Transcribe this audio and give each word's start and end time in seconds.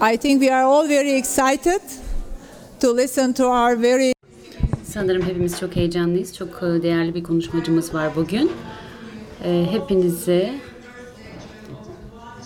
I 0.00 0.16
think 0.16 0.40
we 0.40 0.48
are 0.48 0.64
all 0.64 0.88
very 0.88 1.18
excited 1.18 1.80
to 2.80 2.92
listen 2.92 3.32
to 3.32 3.46
our 3.46 3.82
very 3.82 4.12
Sanırım 4.84 5.22
hepimiz 5.22 5.60
çok 5.60 5.76
heyecanlıyız. 5.76 6.36
Çok 6.36 6.48
e, 6.48 6.82
değerli 6.82 7.14
bir 7.14 7.22
konuşmacımız 7.22 7.94
var 7.94 8.16
bugün. 8.16 8.50
E, 9.44 9.66
hepinize 9.70 10.54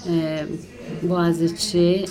e, 0.08 0.44
Boğaziçi 1.02 2.04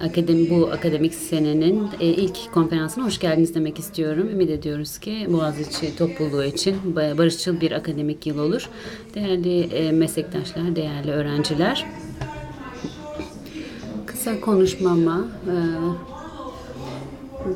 akademi, 0.00 0.50
bu 0.50 0.70
akademik 0.72 1.14
senenin 1.14 1.88
ilk 2.00 2.52
konferansına 2.52 3.04
hoş 3.04 3.18
geldiniz 3.18 3.54
demek 3.54 3.78
istiyorum. 3.78 4.28
Ümit 4.32 4.50
ediyoruz 4.50 4.98
ki 4.98 5.26
Boğaziçi 5.28 5.96
topluluğu 5.96 6.44
için 6.44 6.96
barışçıl 6.96 7.60
bir 7.60 7.72
akademik 7.72 8.26
yıl 8.26 8.38
olur. 8.38 8.68
Değerli 9.14 9.92
meslektaşlar, 9.92 10.76
değerli 10.76 11.10
öğrenciler. 11.10 11.86
Kısa 14.20 14.40
konuşmama 14.40 15.24
e, 15.46 15.56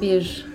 bir 0.01 0.47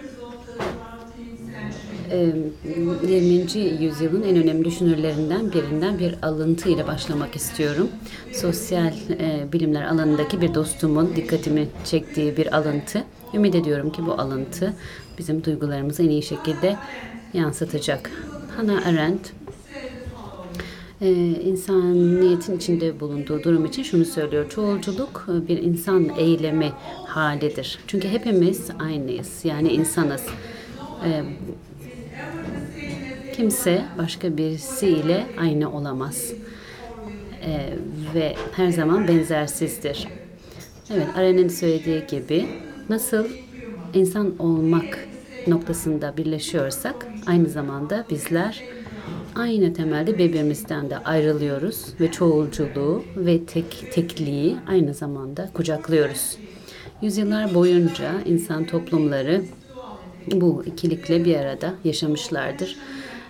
20. 3.07 3.83
yüzyılın 3.83 4.23
en 4.23 4.37
önemli 4.37 4.65
düşünürlerinden 4.65 5.53
birinden 5.53 5.99
bir 5.99 6.15
alıntı 6.21 6.69
ile 6.69 6.87
başlamak 6.87 7.35
istiyorum. 7.35 7.89
Sosyal 8.33 8.93
bilimler 9.53 9.83
alanındaki 9.83 10.41
bir 10.41 10.53
dostumun 10.53 11.15
dikkatimi 11.15 11.67
çektiği 11.85 12.37
bir 12.37 12.57
alıntı. 12.57 13.03
Ümit 13.33 13.55
ediyorum 13.55 13.91
ki 13.91 14.05
bu 14.05 14.13
alıntı 14.13 14.73
bizim 15.17 15.43
duygularımızı 15.43 16.03
en 16.03 16.09
iyi 16.09 16.23
şekilde 16.23 16.77
yansıtacak. 17.33 18.11
Hannah 18.57 18.87
Arendt 18.87 19.33
e, 21.01 21.11
insaniyetin 21.25 22.57
içinde 22.57 22.99
bulunduğu 22.99 23.43
durum 23.43 23.65
için 23.65 23.83
şunu 23.83 24.05
söylüyor. 24.05 24.49
Çoğulculuk 24.49 25.25
bir 25.27 25.57
insan 25.57 26.09
eylemi 26.17 26.71
halidir. 27.05 27.79
Çünkü 27.87 28.07
hepimiz 28.09 28.69
aynıyız. 28.79 29.45
Yani 29.45 29.69
insanız. 29.69 30.25
E, 31.05 31.23
kimse 33.33 33.85
başka 33.97 34.37
birisiyle 34.37 35.27
aynı 35.39 35.75
olamaz. 35.77 36.33
E, 37.45 37.73
ve 38.15 38.35
her 38.55 38.69
zaman 38.69 39.07
benzersizdir. 39.07 40.07
Evet, 40.93 41.07
Aren'in 41.15 41.47
söylediği 41.47 42.07
gibi 42.07 42.47
nasıl 42.89 43.25
insan 43.93 44.39
olmak 44.39 45.07
noktasında 45.47 46.17
birleşiyorsak 46.17 47.07
aynı 47.27 47.49
zamanda 47.49 48.05
bizler 48.09 48.63
aynı 49.35 49.73
temelde 49.73 50.17
birbirimizden 50.17 50.89
de 50.89 50.97
ayrılıyoruz 50.97 51.85
ve 51.99 52.11
çoğulculuğu 52.11 53.03
ve 53.15 53.45
tek 53.45 53.91
tekliği 53.91 54.55
aynı 54.67 54.93
zamanda 54.93 55.49
kucaklıyoruz. 55.53 56.37
Yüzyıllar 57.01 57.53
boyunca 57.53 58.11
insan 58.25 58.65
toplumları 58.65 59.41
bu 60.31 60.63
ikilikle 60.65 61.25
bir 61.25 61.35
arada 61.35 61.73
yaşamışlardır. 61.83 62.75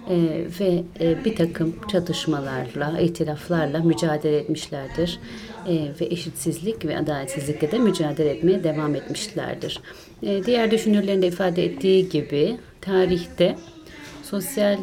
Ee, 0.10 0.46
ve 0.60 0.84
e, 1.00 1.26
bir 1.26 1.36
takım 1.36 1.76
çatışmalarla, 1.92 3.00
ihtilaflarla 3.00 3.80
mücadele 3.80 4.38
etmişlerdir. 4.38 5.20
Ee, 5.68 5.74
ve 6.02 6.06
eşitsizlik 6.06 6.86
ve 6.86 6.98
adaletsizlikle 6.98 7.72
de 7.72 7.80
mücadele 7.80 8.30
etmeye 8.30 8.64
devam 8.64 8.96
etmişlerdir. 8.96 9.82
Ee, 10.24 10.44
diğer 10.46 10.72
düşünürlerin 10.72 11.22
de 11.22 11.28
ifade 11.28 11.66
ettiği 11.66 12.10
gibi 12.10 12.58
tarihte 12.82 13.56
sosyal 14.24 14.78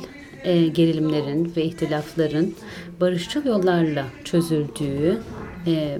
e, 0.46 0.66
gerilimlerin 0.66 1.52
ve 1.56 1.64
ihtilafların 1.64 2.52
barışçıl 3.00 3.44
yollarla 3.44 4.06
çözüldüğü 4.24 5.18
e, 5.66 5.98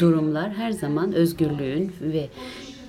durumlar 0.00 0.52
her 0.52 0.70
zaman 0.70 1.12
özgürlüğün 1.12 1.92
ve 2.00 2.28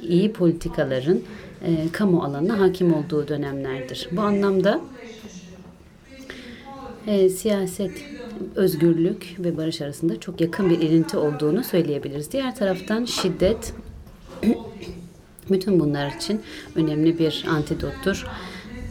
iyi 0.02 0.34
politikaların 0.34 1.20
e, 1.66 1.92
kamu 1.92 2.24
alanına 2.24 2.60
hakim 2.60 2.94
olduğu 2.94 3.28
dönemlerdir. 3.28 4.10
Bu 4.12 4.22
anlamda 4.22 4.82
e, 7.08 7.30
siyaset, 7.30 7.92
özgürlük 8.56 9.36
ve 9.40 9.58
barış 9.58 9.82
arasında 9.82 10.20
çok 10.20 10.42
yakın 10.42 10.70
bir 10.70 10.80
ilinti 10.80 11.18
olduğunu 11.18 11.64
söyleyebiliriz. 11.64 12.32
Diğer 12.32 12.56
taraftan 12.56 13.06
şiddet 13.06 13.74
bütün 15.52 15.80
bunlar 15.80 16.12
için 16.12 16.42
önemli 16.76 17.20
bir 17.20 17.46
antidottur 17.50 18.26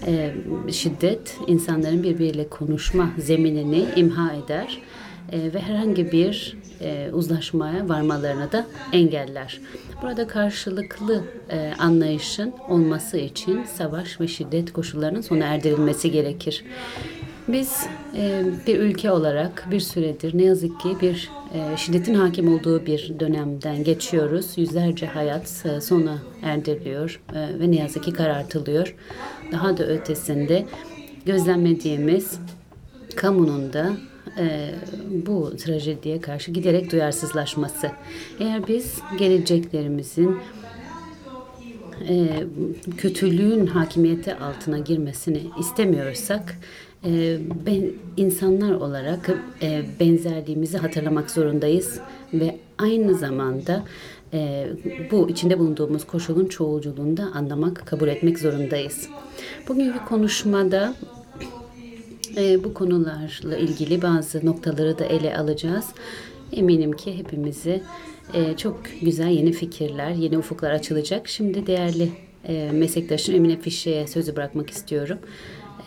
e, 0.06 0.34
şiddet 0.72 1.36
insanların 1.46 2.02
birbiriyle 2.02 2.48
konuşma 2.48 3.10
zeminini 3.18 3.84
imha 3.96 4.32
eder 4.32 4.78
e, 5.32 5.54
ve 5.54 5.60
herhangi 5.60 6.12
bir 6.12 6.56
e, 6.80 7.10
uzlaşmaya 7.12 7.88
varmalarını 7.88 8.52
da 8.52 8.66
engeller. 8.92 9.60
Burada 10.02 10.26
karşılıklı 10.26 11.24
e, 11.50 11.72
anlayışın 11.78 12.54
olması 12.68 13.18
için 13.18 13.64
savaş 13.64 14.20
ve 14.20 14.28
şiddet 14.28 14.72
koşullarının 14.72 15.20
sona 15.20 15.44
erdirilmesi 15.44 16.10
gerekir. 16.10 16.64
Biz 17.48 17.86
e, 18.16 18.44
bir 18.66 18.80
ülke 18.80 19.10
olarak 19.10 19.66
bir 19.70 19.80
süredir 19.80 20.38
ne 20.38 20.42
yazık 20.42 20.80
ki 20.80 20.96
bir 21.00 21.30
e, 21.54 21.76
şiddetin 21.76 22.14
hakim 22.14 22.54
olduğu 22.54 22.86
bir 22.86 23.14
dönemden 23.20 23.84
geçiyoruz. 23.84 24.52
Yüzlerce 24.56 25.06
hayat 25.06 25.64
e, 25.66 25.80
sona 25.80 26.18
erdiriliyor 26.42 27.20
e, 27.34 27.60
ve 27.60 27.70
ne 27.70 27.76
yazık 27.76 28.04
ki 28.04 28.12
karartılıyor. 28.12 28.94
Daha 29.52 29.76
da 29.76 29.86
ötesinde 29.86 30.66
gözlemlediğimiz 31.26 32.38
kamunun 33.16 33.72
da 33.72 33.90
e, 34.38 34.74
bu 35.26 35.56
trajediye 35.56 36.20
karşı 36.20 36.50
giderek 36.50 36.92
duyarsızlaşması. 36.92 37.90
Eğer 38.40 38.68
biz 38.68 38.98
geleceklerimizin 39.18 40.36
kötülüğün 42.98 43.66
hakimiyeti 43.66 44.34
altına 44.34 44.78
girmesini 44.78 45.42
istemiyorsak 45.60 46.56
e, 47.04 47.38
ben 47.66 47.84
insanlar 48.16 48.72
olarak 48.72 49.30
e, 49.62 49.82
benzerliğimizi 50.00 50.78
hatırlamak 50.78 51.30
zorundayız 51.30 52.00
ve 52.34 52.56
aynı 52.78 53.14
zamanda 53.14 53.84
e, 54.32 54.68
bu 55.10 55.30
içinde 55.30 55.58
bulunduğumuz 55.58 56.06
koşulun 56.06 56.46
çoğulculuğunu 56.46 57.16
da 57.16 57.22
anlamak, 57.34 57.86
kabul 57.86 58.08
etmek 58.08 58.38
zorundayız. 58.38 59.08
Bugünkü 59.68 59.98
konuşmada 60.04 60.94
e, 62.36 62.64
bu 62.64 62.74
konularla 62.74 63.56
ilgili 63.56 64.02
bazı 64.02 64.46
noktaları 64.46 64.98
da 64.98 65.04
ele 65.04 65.36
alacağız. 65.36 65.86
Eminim 66.52 66.92
ki 66.92 67.18
hepimizi 67.18 67.82
e, 68.34 68.56
çok 68.56 68.80
güzel 69.02 69.28
yeni 69.28 69.52
fikirler, 69.52 70.10
yeni 70.10 70.38
ufuklar 70.38 70.70
açılacak. 70.70 71.28
Şimdi 71.28 71.66
değerli 71.66 72.12
e, 72.48 72.70
meslektaşım 72.72 73.34
Emine 73.34 73.56
Fişe'ye 73.56 74.06
sözü 74.06 74.36
bırakmak 74.36 74.70
istiyorum. 74.70 75.18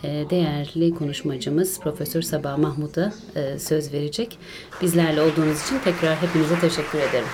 E, 0.06 0.30
değerli 0.30 0.94
konuşmacımız 0.94 1.80
Profesör 1.80 2.22
Sabah 2.22 2.58
Mahmut'a 2.58 3.12
e, 3.36 3.58
söz 3.58 3.92
verecek. 3.92 4.38
Bizlerle 4.82 5.20
olduğunuz 5.20 5.62
için 5.62 5.78
tekrar 5.84 6.22
hepinize 6.22 6.58
teşekkür 6.60 6.98
ederim. 6.98 7.26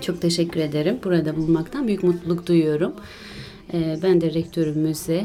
Çok 0.00 0.20
teşekkür 0.20 0.60
ederim. 0.60 0.98
Burada 1.04 1.36
bulunmaktan 1.36 1.86
büyük 1.86 2.02
mutluluk 2.02 2.46
duyuyorum. 2.46 2.92
E, 3.72 3.98
ben 4.02 4.20
de 4.20 4.34
rektörümüze 4.34 5.24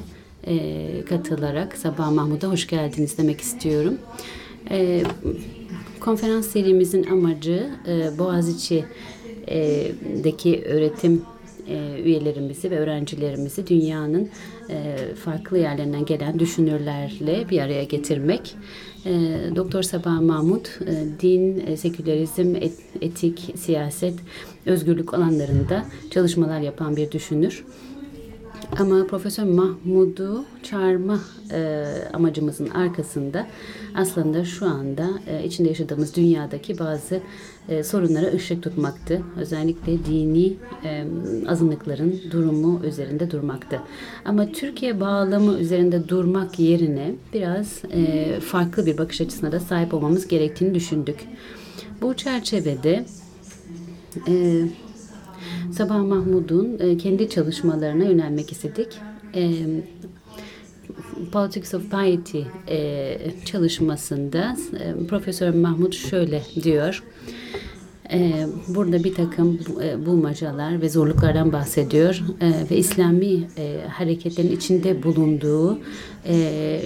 katılarak 1.10 1.78
Sabah 1.78 2.12
Mahmut'a 2.12 2.48
hoş 2.48 2.68
geldiniz 2.68 3.18
demek 3.18 3.42
istiyorum. 3.42 3.98
Konferans 6.00 6.48
serimizin 6.48 7.04
amacı 7.04 7.70
Boğaziçi 8.18 8.86
deki 10.24 10.64
öğretim 10.66 11.22
üyelerimizi 12.04 12.72
ve 12.72 12.80
öğrencilerimizi 12.80 13.68
dünyanın 13.68 14.30
farklı 15.24 15.58
yerlerinden 15.58 16.06
gelen 16.06 16.40
düşünürlerle 16.40 17.50
bir 17.50 17.60
araya 17.60 17.84
getirmek. 17.84 18.56
Doktor 19.56 19.84
Sabah 19.84 20.22
Mahmut 20.22 20.80
din, 21.22 21.76
sekülerizm, 21.76 22.56
etik, 23.02 23.54
siyaset, 23.56 24.14
özgürlük 24.66 25.14
alanlarında 25.14 25.86
çalışmalar 26.12 26.60
yapan 26.60 26.96
bir 26.96 27.12
düşünür. 27.12 27.66
Ama 28.80 29.08
Profesör 29.08 29.44
Mahmud'u 29.44 30.46
çağırma 30.64 31.20
e, 31.52 31.86
amacımızın 32.14 32.70
arkasında 32.70 33.48
aslında 33.96 34.46
şu 34.46 34.66
anda 34.66 35.10
e, 35.28 35.44
içinde 35.44 35.70
yaşadığımız 35.70 36.16
dünyadaki 36.16 36.80
bazı 36.80 37.22
e, 37.70 37.84
sorunlara 37.84 38.28
ışık 38.28 38.64
tutmaktı. 38.64 39.22
Özellikle 39.38 40.06
dini 40.06 40.54
e, 40.84 41.06
azınlıkların 41.48 42.22
durumu 42.32 42.82
üzerinde 42.86 43.32
durmaktı. 43.32 43.82
Ama 44.26 44.52
Türkiye 44.52 45.00
bağlamı 45.00 45.60
üzerinde 45.60 46.08
durmak 46.08 46.60
yerine 46.60 47.16
biraz 47.34 47.82
e, 47.92 48.40
farklı 48.40 48.86
bir 48.86 48.98
bakış 48.98 49.22
açısına 49.22 49.52
da 49.52 49.60
sahip 49.60 49.94
olmamız 49.94 50.28
gerektiğini 50.28 50.76
düşündük. 50.76 51.20
Bu 52.02 52.14
çerçevede 52.14 53.06
e, 54.28 54.64
Sabah 55.72 56.04
Mahmud'un 56.04 56.80
e, 56.80 56.98
kendi 56.98 57.30
çalışmalarına 57.30 58.04
yönelmek 58.04 58.52
istedik. 58.52 58.88
E, 59.36 59.52
Politics 61.32 61.74
of 61.74 61.92
Piety 61.92 62.42
e, 62.68 63.18
çalışmasında 63.46 64.58
Profesör 65.10 65.54
Mahmut 65.54 65.96
şöyle 65.96 66.42
diyor. 66.64 67.04
Burada 68.68 69.04
bir 69.04 69.14
takım 69.16 69.60
bulmacalar 70.06 70.82
ve 70.82 70.90
zorluklardan 70.90 71.54
bahsediyor 71.54 72.22
ve 72.72 72.78
İslami 72.78 73.48
hareketlerin 73.90 74.52
içinde 74.52 75.04
bulunduğu 75.04 75.80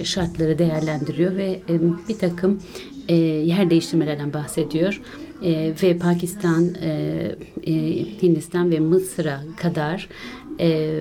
şartları 0.04 0.58
değerlendiriyor 0.58 1.36
ve 1.36 1.60
bir 2.08 2.18
takım 2.18 2.62
yer 3.44 3.70
değiştirmelerden 3.70 4.32
bahsediyor. 4.32 5.00
E, 5.42 5.74
ve 5.82 5.98
Pakistan, 5.98 6.74
e, 6.82 6.88
e, 7.66 7.72
Hindistan 8.22 8.70
ve 8.70 8.80
Mısır'a 8.80 9.42
kadar 9.56 10.08
e, 10.60 11.00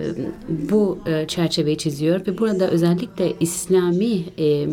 bu 0.49 0.99
e, 1.05 1.27
çerçeveyi 1.27 1.77
çiziyor 1.77 2.27
ve 2.27 2.37
burada 2.37 2.69
özellikle 2.69 3.33
İslami 3.39 4.23
e, 4.37 4.67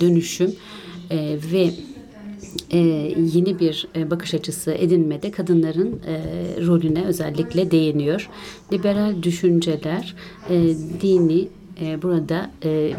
dönüşüm 0.00 0.52
e, 1.10 1.38
ve 1.52 1.70
e, 2.70 2.78
yeni 3.34 3.58
bir 3.58 3.88
e, 3.96 4.10
bakış 4.10 4.34
açısı 4.34 4.72
edinmede 4.72 5.30
kadınların 5.30 6.00
e, 6.06 6.22
rolüne 6.66 7.04
özellikle 7.04 7.70
değiniyor. 7.70 8.28
Liberal 8.72 9.22
düşünceler 9.22 10.14
e, 10.50 10.74
dini 11.00 11.48
e, 11.80 12.02
burada 12.02 12.50
e, 12.64 12.92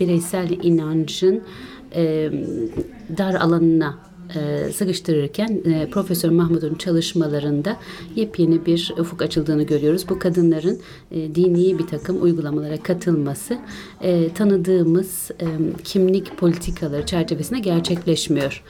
bireysel 0.00 0.50
inancın 0.62 1.42
e, 1.94 2.30
dar 3.18 3.34
alanına 3.34 3.98
e, 4.36 4.72
sıkıştırırken 4.72 5.60
e, 5.64 5.90
Profesör 5.90 6.30
Mahmut'un 6.30 6.74
çalışmalarında 6.74 7.76
yepyeni 8.16 8.66
bir 8.66 8.94
ufuk 8.98 9.22
açıldığını 9.22 9.62
görüyoruz. 9.62 10.08
Bu 10.08 10.18
kadınların 10.18 10.80
e, 11.10 11.34
dini 11.34 11.78
bir 11.78 11.86
takım 11.86 12.22
uygulamalara 12.22 12.76
katılması 12.76 13.58
e, 14.00 14.28
tanıdığımız 14.34 15.30
e, 15.40 15.46
kimlik 15.84 16.36
politikaları 16.36 17.06
çerçevesinde 17.06 17.58
gerçekleşmiyor. 17.60 18.62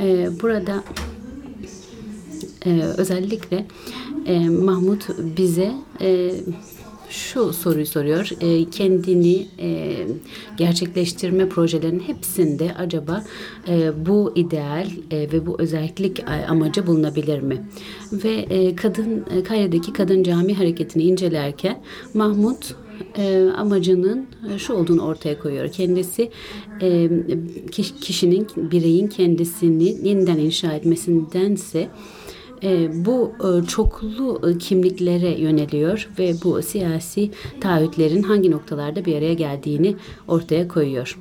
E, 0.00 0.28
burada 0.42 0.84
e, 2.66 2.80
özellikle 2.96 3.66
e, 4.26 4.48
Mahmut 4.48 5.08
bize 5.36 5.72
e, 6.00 6.34
şu 7.08 7.52
soruyu 7.52 7.86
soruyor. 7.86 8.30
E, 8.40 8.70
kendini 8.70 9.46
e, 9.58 9.96
gerçekleştirme 10.56 11.48
projelerinin 11.48 12.00
hepsinde 12.00 12.74
acaba 12.78 13.24
e, 13.68 14.06
bu 14.06 14.32
ideal 14.34 14.86
e, 15.10 15.32
ve 15.32 15.46
bu 15.46 15.60
özellik 15.60 16.20
e, 16.20 16.46
amacı 16.48 16.86
bulunabilir 16.86 17.40
mi? 17.40 17.66
Ve 18.12 18.32
e, 18.32 18.76
kadın 18.76 19.24
e, 19.36 19.42
Kayre'deki 19.42 19.92
kadın 19.92 20.22
cami 20.22 20.54
hareketini 20.54 21.02
incelerken 21.02 21.82
Mahmut 22.14 22.74
e, 23.18 23.48
amacının 23.56 24.26
şu 24.58 24.72
olduğunu 24.72 25.02
ortaya 25.02 25.38
koyuyor. 25.38 25.68
Kendisi 25.72 26.30
e, 26.82 27.10
kişinin, 28.00 28.46
bireyin 28.56 29.06
kendisini 29.06 30.08
yeniden 30.08 30.38
inşa 30.38 30.72
etmesindense 30.72 31.78
e, 31.78 31.88
bu 32.92 33.32
e, 33.40 33.66
çoklu 33.66 34.40
e, 34.50 34.58
kimliklere 34.58 35.40
yöneliyor 35.40 36.08
ve 36.18 36.34
bu 36.44 36.62
siyasi 36.62 37.30
taahhütlerin 37.60 38.22
hangi 38.22 38.50
noktalarda 38.50 39.04
bir 39.04 39.16
araya 39.16 39.34
geldiğini 39.34 39.96
ortaya 40.28 40.68
koyuyor. 40.68 41.18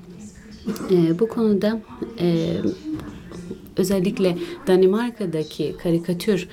E, 0.91 1.19
bu 1.19 1.27
konuda 1.27 1.81
e, 2.19 2.47
özellikle 3.77 4.37
Danimarka'daki 4.67 5.75
karikatür 5.83 6.47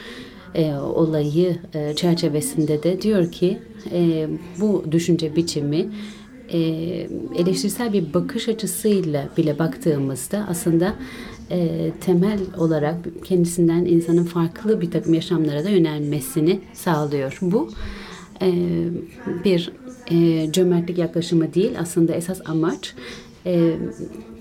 e, 0.54 0.74
olayı 0.74 1.58
e, 1.74 1.96
çerçevesinde 1.96 2.82
de 2.82 3.02
diyor 3.02 3.32
ki 3.32 3.58
e, 3.92 4.28
bu 4.60 4.84
düşünce 4.90 5.36
biçimi 5.36 5.88
e, 6.52 6.58
eleştirisel 7.36 7.92
bir 7.92 8.14
bakış 8.14 8.48
açısıyla 8.48 9.28
bile 9.36 9.58
baktığımızda 9.58 10.46
aslında 10.48 10.94
e, 11.50 11.90
temel 12.00 12.38
olarak 12.58 12.96
kendisinden 13.24 13.84
insanın 13.84 14.24
farklı 14.24 14.80
bir 14.80 14.90
takım 14.90 15.14
yaşamlara 15.14 15.64
da 15.64 15.70
yönelmesini 15.70 16.60
sağlıyor. 16.72 17.38
Bu 17.42 17.70
e, 18.42 18.52
bir 19.44 19.72
e, 20.10 20.52
cömertlik 20.52 20.98
yaklaşımı 20.98 21.54
değil 21.54 21.72
aslında 21.78 22.12
esas 22.12 22.40
amaç 22.44 22.94
e, 23.46 23.76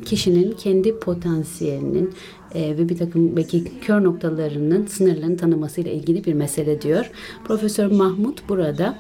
kişinin 0.05 0.51
kendi 0.51 0.99
potansiyelinin 0.99 2.13
e, 2.55 2.77
ve 2.77 2.89
bir 2.89 2.97
takım 2.97 3.35
belki 3.35 3.63
kör 3.81 4.03
noktalarının 4.03 4.85
sınırlarını 4.85 5.37
tanımasıyla 5.37 5.91
ilgili 5.91 6.25
bir 6.25 6.33
mesele 6.33 6.81
diyor. 6.81 7.11
Profesör 7.43 7.91
Mahmut 7.91 8.49
burada 8.49 8.99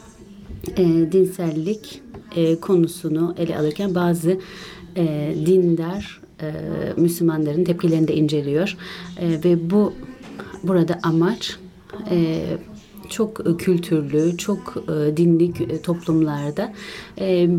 e, 0.77 1.11
dinsellik 1.11 2.01
e, 2.35 2.55
konusunu 2.55 3.35
ele 3.37 3.57
alırken 3.57 3.95
bazı 3.95 4.37
e, 4.97 5.35
dindar 5.45 6.18
e, 6.41 6.51
Müslümanların 6.97 7.63
tepkilerini 7.63 8.07
de 8.07 8.15
inceliyor 8.15 8.77
e, 9.19 9.43
ve 9.43 9.69
bu 9.69 9.93
burada 10.63 10.99
amaç 11.03 11.57
e, 12.11 12.41
çok 13.09 13.59
kültürlü, 13.59 14.37
çok 14.37 14.83
e, 14.87 15.17
dinli 15.17 15.81
toplumlarda 15.81 16.73
e, 17.19 17.49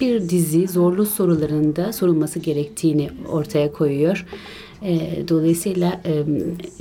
bir 0.00 0.28
dizi 0.28 0.68
zorlu 0.68 1.06
sorularında 1.06 1.92
sorulması 1.92 2.38
gerektiğini 2.38 3.10
ortaya 3.28 3.72
koyuyor. 3.72 4.26
E, 4.82 4.98
dolayısıyla 5.28 6.02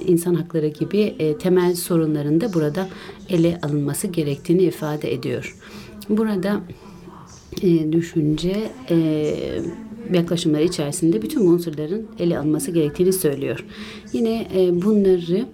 insan 0.07 0.35
hakları 0.35 0.67
gibi 0.67 1.35
temel 1.39 1.75
sorunların 1.75 2.41
da 2.41 2.53
burada 2.53 2.87
ele 3.29 3.59
alınması 3.61 4.07
gerektiğini 4.07 4.61
ifade 4.63 5.13
ediyor. 5.13 5.57
Burada 6.09 6.61
düşünce 7.91 8.71
yaklaşımları 10.13 10.63
içerisinde 10.63 11.21
bütün 11.21 11.47
bu 11.47 11.49
unsurların 11.49 12.07
ele 12.19 12.39
alınması 12.39 12.71
gerektiğini 12.71 13.13
söylüyor. 13.13 13.65
Yine 14.13 14.47
e, 14.55 14.81
bunları 14.81 15.45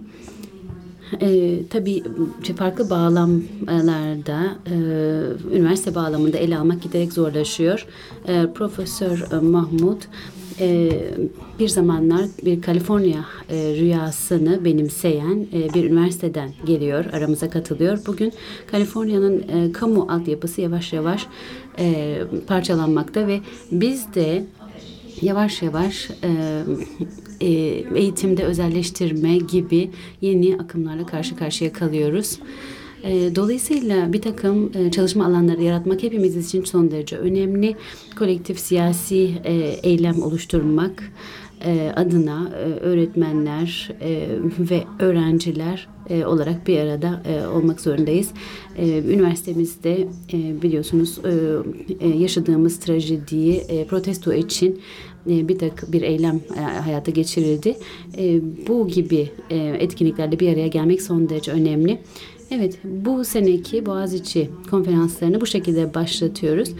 e, 1.20 1.58
tabii 1.70 2.02
farklı 2.56 2.90
bağlamlarda 2.90 4.56
e, 4.66 4.76
üniversite 5.56 5.94
bağlamında 5.94 6.38
ele 6.38 6.58
almak 6.58 6.82
giderek 6.82 7.12
zorlaşıyor. 7.12 7.86
E, 8.28 8.46
Profesör 8.54 9.42
Mahmut 9.42 10.08
e, 10.60 10.90
bir 11.58 11.68
zamanlar 11.68 12.24
bir 12.44 12.62
Kaliforniya 12.62 13.24
e, 13.50 13.74
rüyasını 13.80 14.64
benimseyen 14.64 15.46
e, 15.52 15.74
bir 15.74 15.90
üniversiteden 15.90 16.50
geliyor, 16.66 17.04
aramıza 17.12 17.50
katılıyor. 17.50 17.98
Bugün 18.06 18.32
Kaliforniya'nın 18.70 19.38
e, 19.38 19.72
kamu 19.72 20.06
altyapısı 20.10 20.60
yavaş 20.60 20.92
yavaş 20.92 21.26
e, 21.78 22.18
parçalanmakta 22.46 23.26
ve 23.26 23.40
biz 23.72 24.14
de 24.14 24.44
yavaş 25.22 25.62
yavaş 25.62 26.10
e, 26.24 26.62
e, 27.40 27.46
eğitimde 27.94 28.44
özelleştirme 28.44 29.36
gibi 29.36 29.90
yeni 30.20 30.56
akımlarla 30.56 31.06
karşı 31.06 31.36
karşıya 31.36 31.72
kalıyoruz. 31.72 32.38
E, 33.02 33.36
dolayısıyla 33.36 34.12
bir 34.12 34.22
takım 34.22 34.70
e, 34.74 34.90
çalışma 34.90 35.26
alanları 35.26 35.62
yaratmak 35.62 36.02
hepimiz 36.02 36.36
için 36.36 36.64
son 36.64 36.90
derece 36.90 37.16
önemli. 37.16 37.76
Kolektif 38.18 38.60
siyasi 38.60 39.30
e, 39.44 39.52
eylem 39.82 40.22
oluşturmak 40.22 41.12
adına 41.96 42.50
öğretmenler 42.80 43.90
ve 44.58 44.84
öğrenciler 44.98 45.88
olarak 46.10 46.66
bir 46.66 46.78
arada 46.78 47.22
olmak 47.54 47.80
zorundayız. 47.80 48.30
Üniversitemizde 48.78 50.08
biliyorsunuz 50.32 51.18
yaşadığımız 52.18 52.80
trajediyi 52.80 53.86
protesto 53.90 54.32
için 54.32 54.80
bir 55.26 55.58
tak 55.58 55.92
bir 55.92 56.02
eylem 56.02 56.40
hayata 56.84 57.10
geçirildi. 57.10 57.76
Bu 58.68 58.88
gibi 58.88 59.30
etkinliklerde 59.78 60.40
bir 60.40 60.52
araya 60.52 60.68
gelmek 60.68 61.02
son 61.02 61.28
derece 61.28 61.52
önemli. 61.52 61.98
Evet, 62.50 62.78
bu 62.84 63.24
seneki 63.24 63.86
Boğaziçi 63.86 64.50
konferanslarını 64.70 65.40
bu 65.40 65.46
şekilde 65.46 65.94
başlatıyoruz. 65.94 66.70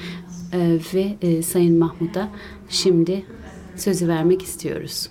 Ve 0.95 1.17
e, 1.23 1.43
Sayın 1.43 1.79
Mahmut'a 1.79 2.29
şimdi 2.69 3.25
sözü 3.76 4.09
vermek 4.09 4.43
istiyoruz. 4.43 5.09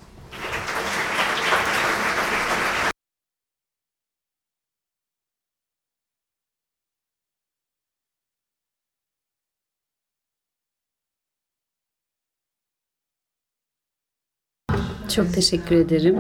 Çok 15.16 15.34
teşekkür 15.34 15.76
ederim. 15.76 16.16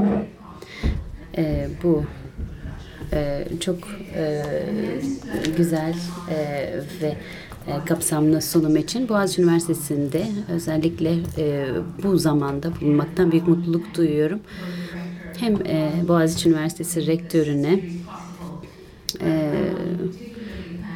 Ee, 1.38 1.67
bu 1.83 2.03
e, 3.13 3.48
çok 3.60 3.77
e, 4.15 4.43
güzel 5.57 5.95
e, 6.29 6.38
ve 7.01 7.15
e, 7.67 7.86
kapsamlı 7.86 8.41
sunum 8.41 8.77
için 8.77 9.10
Boğaziçi 9.10 9.41
Üniversitesi'nde 9.41 10.25
özellikle 10.50 11.15
e, 11.38 11.67
bu 12.03 12.17
zamanda 12.17 12.71
bulunmaktan 12.81 13.31
büyük 13.31 13.48
mutluluk 13.48 13.95
duyuyorum. 13.98 14.39
Hem 15.38 15.55
e, 15.55 15.91
Boğaziçi 16.07 16.50
Üniversitesi 16.50 17.07
rektörüne 17.07 17.79
e, 19.21 19.51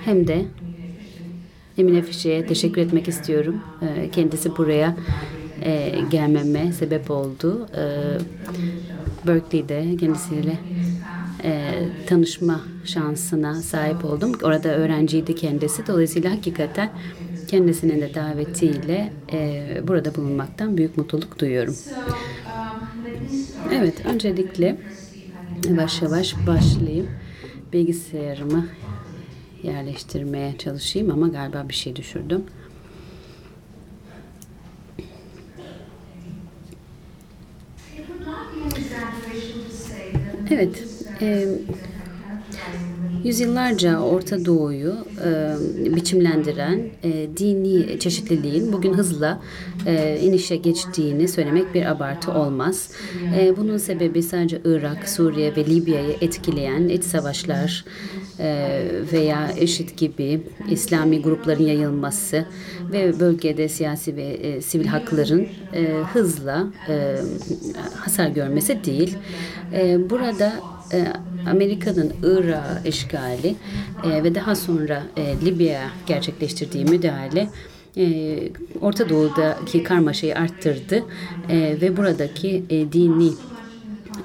hem 0.05 0.27
de 0.27 0.45
Emine 1.77 2.01
Fişe'ye 2.01 2.45
teşekkür 2.45 2.81
etmek 2.81 3.07
istiyorum. 3.07 3.61
E, 3.81 4.11
kendisi 4.11 4.57
buraya 4.57 4.97
e, 5.61 5.95
gelmeme 6.11 6.71
sebep 6.73 7.11
oldu. 7.11 7.67
E, 7.77 7.83
Berkeley'de 9.27 9.97
kendisiyle 9.97 10.57
e, 11.43 11.71
tanışma 12.07 12.61
şansına 12.85 13.55
sahip 13.55 14.05
oldum. 14.05 14.31
Orada 14.43 14.69
öğrenciydi 14.69 15.35
kendisi. 15.35 15.87
Dolayısıyla 15.87 16.31
hakikaten 16.31 16.89
kendisinin 17.47 18.01
de 18.01 18.13
davetiyle 18.15 19.13
e, 19.31 19.67
burada 19.87 20.15
bulunmaktan 20.15 20.77
büyük 20.77 20.97
mutluluk 20.97 21.39
duyuyorum. 21.39 21.75
Evet, 23.73 24.05
öncelikle 24.05 24.77
yavaş 25.69 26.01
yavaş 26.01 26.35
başlayayım. 26.47 27.07
Bilgisayarımı 27.73 28.67
yerleştirmeye 29.63 30.57
çalışayım 30.57 31.11
ama 31.11 31.27
galiba 31.27 31.65
bir 31.69 31.73
şey 31.73 31.95
düşürdüm. 31.95 32.43
Evet, 40.51 40.83
e, 41.21 41.45
yüzyıllarca 43.25 43.99
Orta 43.99 44.45
Doğu'yu 44.45 44.95
e, 45.25 45.55
biçimlendiren 45.95 46.79
e, 47.03 47.27
dini 47.37 47.99
çeşitliliğin 47.99 48.73
bugün 48.73 48.93
hızla 48.93 49.41
e, 49.85 50.19
inişe 50.21 50.55
geçtiğini 50.55 51.27
söylemek 51.27 51.73
bir 51.73 51.85
abartı 51.85 52.31
olmaz. 52.31 52.91
E, 53.37 53.57
bunun 53.57 53.77
sebebi 53.77 54.23
sadece 54.23 54.61
Irak, 54.65 55.09
Suriye 55.09 55.55
ve 55.55 55.65
Libya'yı 55.65 56.15
etkileyen 56.21 56.87
iç 56.87 57.03
savaşlar 57.03 57.85
e, 58.39 58.81
veya 59.13 59.51
eşit 59.57 59.97
gibi 59.97 60.41
İslami 60.69 61.21
grupların 61.21 61.63
yayılması 61.63 62.45
ve 62.91 63.19
bölgede 63.19 63.69
siyasi 63.69 64.15
ve 64.15 64.23
e, 64.23 64.61
sivil 64.61 64.87
hakların 64.87 65.47
e, 65.73 65.83
hızla 66.13 66.67
e, 66.89 67.15
hasar 67.95 68.27
görmesi 68.27 68.83
değil. 68.83 69.17
E, 69.73 70.09
burada 70.09 70.53
e, 70.93 71.07
Amerika'nın 71.49 72.13
Irak'a 72.23 72.81
işgali 72.85 73.55
e, 74.03 74.23
ve 74.23 74.35
daha 74.35 74.55
sonra 74.55 75.03
e, 75.17 75.45
Libya'ya 75.45 75.89
gerçekleştirdiği 76.05 76.85
müdahale 76.85 77.49
e, 77.97 78.37
Orta 78.81 79.09
Doğu'daki 79.09 79.83
karmaşayı 79.83 80.35
arttırdı 80.35 81.03
e, 81.49 81.77
ve 81.81 81.97
buradaki 81.97 82.63
e, 82.69 82.91
dini 82.91 83.31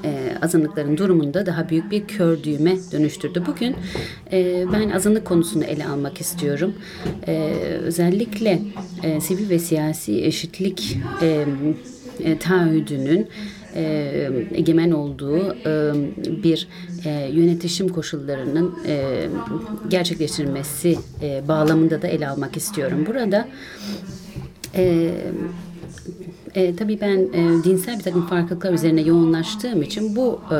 e, 0.04 0.36
azınlıkların 0.42 0.96
durumunda 0.96 1.46
daha 1.46 1.68
büyük 1.68 1.90
bir 1.90 2.06
kör 2.06 2.42
düğme 2.42 2.76
dönüştürdü. 2.92 3.42
Bugün 3.46 3.76
e, 4.32 4.66
ben 4.72 4.90
azınlık 4.90 5.24
konusunu 5.24 5.64
ele 5.64 5.86
almak 5.86 6.20
istiyorum. 6.20 6.74
E, 7.26 7.36
özellikle 7.82 8.62
e, 9.02 9.20
sivil 9.20 9.50
ve 9.50 9.58
siyasi 9.58 10.24
eşitlik 10.24 10.98
e, 11.22 11.46
e, 12.24 12.38
taahhüdünün 12.38 13.28
egemen 14.54 14.90
olduğu 14.90 15.56
e, 15.66 15.92
bir 16.42 16.68
e, 17.04 17.10
yönetişim 17.32 17.88
koşullarının 17.88 18.74
e, 18.86 19.26
gerçekleştirilmesi 19.88 20.98
e, 21.22 21.48
bağlamında 21.48 22.02
da 22.02 22.08
ele 22.08 22.28
almak 22.28 22.56
istiyorum. 22.56 23.04
Burada 23.06 23.48
e, 24.74 25.10
e, 26.54 26.76
tabii 26.76 27.00
ben 27.00 27.18
e, 27.18 27.64
dinsel 27.64 27.98
bir 27.98 28.04
takım 28.04 28.26
farklılıklar 28.26 28.72
üzerine 28.72 29.00
yoğunlaştığım 29.00 29.82
için 29.82 30.16
bu 30.16 30.40
e, 30.50 30.56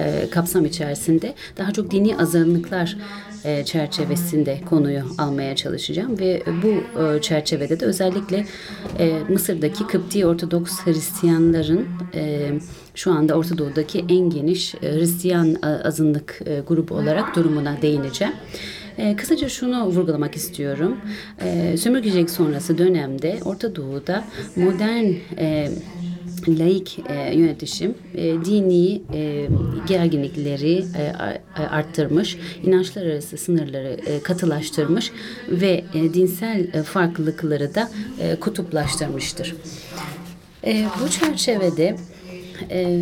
e, 0.00 0.30
kapsam 0.30 0.64
içerisinde 0.64 1.34
daha 1.58 1.72
çok 1.72 1.90
dini 1.90 2.18
azınlıklar 2.18 2.96
e, 3.44 3.64
çerçevesinde 3.64 4.60
konuyu 4.70 5.02
almaya 5.18 5.56
çalışacağım 5.56 6.18
ve 6.18 6.42
bu 6.62 7.02
e, 7.02 7.20
çerçevede 7.20 7.80
de 7.80 7.84
özellikle 7.84 8.46
e, 8.98 9.18
Mısır'daki 9.28 9.86
Kıpti 9.86 10.26
Ortodoks 10.26 10.80
Hristiyanların 10.84 11.86
e, 12.14 12.50
şu 12.94 13.12
anda 13.12 13.34
Orta 13.34 13.58
Doğu'daki 13.58 14.04
en 14.08 14.30
geniş 14.30 14.74
e, 14.74 14.78
Hristiyan 14.94 15.54
e, 15.54 15.66
azınlık 15.66 16.40
e, 16.46 16.60
grubu 16.68 16.94
olarak 16.94 17.36
durumuna 17.36 17.82
değineceğim. 17.82 18.34
E, 18.98 19.16
kısaca 19.16 19.48
şunu 19.48 19.86
vurgulamak 19.86 20.36
istiyorum. 20.36 20.96
E, 21.40 21.76
sömürgecilik 21.76 22.30
sonrası 22.30 22.78
dönemde 22.78 23.38
Orta 23.44 23.76
Doğu'da 23.76 24.24
modern 24.56 25.04
e, 25.38 25.68
laik 26.48 26.98
e, 27.08 27.34
yönetişim 27.34 27.94
e, 28.14 28.22
dini 28.44 29.02
e, 29.14 29.48
gerginlikleri 29.88 30.84
e, 30.96 31.12
arttırmış, 31.62 32.36
inançlar 32.64 33.06
arası 33.06 33.36
sınırları 33.36 33.88
e, 34.06 34.22
katılaştırmış 34.22 35.12
ve 35.48 35.84
e, 35.94 36.14
dinsel 36.14 36.60
e, 36.74 36.82
farklılıkları 36.82 37.74
da 37.74 37.90
e, 38.20 38.36
kutuplaştırmıştır. 38.36 39.56
E, 40.66 40.86
bu 41.04 41.08
çerçevede 41.08 41.96
e, 42.70 43.00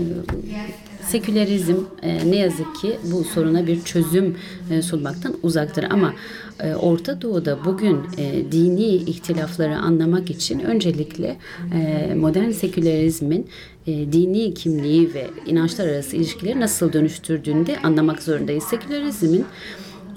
sekülerizm 1.08 1.76
e, 2.02 2.30
ne 2.30 2.36
yazık 2.36 2.76
ki 2.76 2.96
bu 3.12 3.24
soruna 3.24 3.66
bir 3.66 3.82
çözüm 3.82 4.36
e, 4.70 4.82
sunmaktan 4.82 5.34
uzaktır 5.42 5.84
ama 5.90 6.14
e, 6.60 6.74
Orta 6.74 7.22
Doğu'da 7.22 7.64
bugün 7.64 8.00
e, 8.18 8.52
dini 8.52 8.86
ihtilafları 8.86 9.76
anlamak 9.76 10.30
için 10.30 10.60
öncelikle 10.60 11.36
e, 11.74 12.14
modern 12.14 12.50
sekülerizmin 12.50 13.46
e, 13.86 13.92
dini 14.12 14.54
kimliği 14.54 15.14
ve 15.14 15.26
inançlar 15.46 15.86
arası 15.86 16.16
ilişkileri 16.16 16.60
nasıl 16.60 16.92
dönüştürdüğünü 16.92 17.66
de 17.66 17.78
anlamak 17.78 18.22
zorundayız. 18.22 18.64
Sekülerizmin 18.64 19.44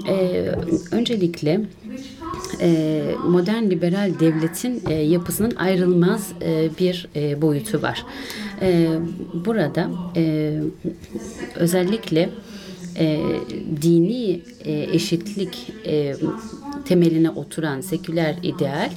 e, 0.08 0.46
öncelikle 0.92 1.62
e, 2.62 3.02
modern 3.28 3.64
liberal 3.64 4.20
devletin 4.20 4.82
e, 4.90 4.94
yapısının 4.94 5.56
ayrılmaz 5.56 6.32
e, 6.42 6.70
bir 6.80 7.08
e, 7.16 7.42
boyutu 7.42 7.82
var. 7.82 8.06
E, 8.62 8.90
burada 9.46 9.90
e, 10.16 10.54
özellikle 11.56 12.30
e, 12.98 13.20
dini 13.82 14.42
e, 14.66 14.88
eşitlik 14.92 15.74
e, 15.86 16.16
temeline 16.86 17.30
oturan 17.30 17.82
seküler 17.82 18.36
ideal 18.44 18.90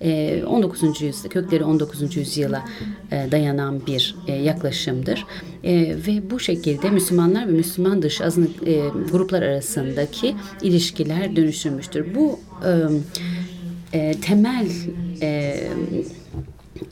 e, 0.00 0.42
19. 0.44 0.82
yüzyılda 1.02 1.28
kökleri 1.28 1.64
19. 1.64 2.16
yüzyıla 2.16 2.64
e, 3.12 3.32
dayanan 3.32 3.86
bir 3.86 4.16
e, 4.26 4.32
yaklaşımdır. 4.32 5.26
E, 5.64 5.74
ve 6.06 6.30
bu 6.30 6.40
şekilde 6.40 6.90
Müslümanlar 6.90 7.48
ve 7.48 7.52
Müslüman 7.52 8.02
dışı 8.02 8.24
azınlık 8.24 8.68
e, 8.68 8.82
gruplar 9.12 9.42
arasındaki 9.42 10.34
ilişkiler 10.62 11.36
dönüştürmüştür. 11.36 12.14
Bu 12.14 12.40
e, 12.64 13.98
e, 13.98 14.12
temel 14.20 14.66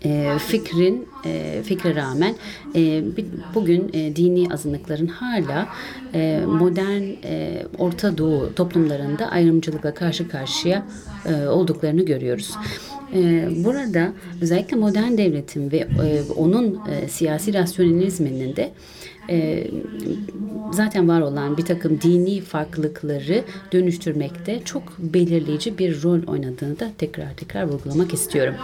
e, 0.05 0.33
fikrin 0.38 1.09
e, 1.25 1.62
fikre 1.64 1.95
rağmen 1.95 2.35
e, 2.75 3.02
bugün 3.55 3.90
e, 3.93 4.16
dini 4.16 4.49
azınlıkların 4.52 5.07
hala 5.07 5.69
e, 6.14 6.40
modern 6.47 7.02
e, 7.25 7.62
Orta 7.78 8.19
Doğu 8.19 8.55
toplumlarında 8.55 9.31
ayrımcılıkla 9.31 9.95
karşı 9.95 10.28
karşıya 10.28 10.87
e, 11.26 11.47
olduklarını 11.47 12.05
görüyoruz. 12.05 12.55
E, 13.14 13.49
burada 13.64 14.12
özellikle 14.40 14.76
modern 14.76 15.19
devletin 15.19 15.71
ve 15.73 15.76
e, 15.76 16.23
onun 16.37 16.81
e, 16.90 17.09
siyasi 17.09 17.55
rasyonalizminin 17.55 18.57
de 18.57 18.73
e, 19.31 19.66
zaten 20.73 21.09
var 21.09 21.21
olan 21.21 21.57
bir 21.57 21.64
takım 21.64 22.00
dini 22.00 22.40
farklılıkları 22.40 23.45
dönüştürmekte 23.73 24.61
çok 24.64 24.99
belirleyici 24.99 25.78
bir 25.78 26.02
rol 26.02 26.21
oynadığını 26.26 26.81
da 26.81 26.90
tekrar 26.99 27.35
tekrar 27.37 27.69
vurgulamak 27.69 28.14
istiyorum. 28.14 28.55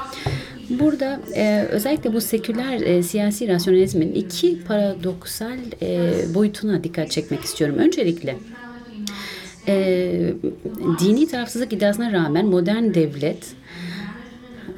Burada 0.79 1.21
e, 1.35 1.67
özellikle 1.71 2.13
bu 2.13 2.21
seküler 2.21 2.81
e, 2.81 3.03
siyasi 3.03 3.49
rasyonalizmin 3.49 4.13
iki 4.13 4.65
paradoksal 4.65 5.59
e, 5.83 6.13
boyutuna 6.35 6.85
dikkat 6.85 7.11
çekmek 7.11 7.41
istiyorum. 7.41 7.77
Öncelikle 7.79 8.37
e, 9.69 10.35
dini 11.01 11.29
tarafsızlık 11.29 11.73
iddiasına 11.73 12.13
rağmen 12.13 12.47
modern 12.47 12.95
devlet 12.95 13.55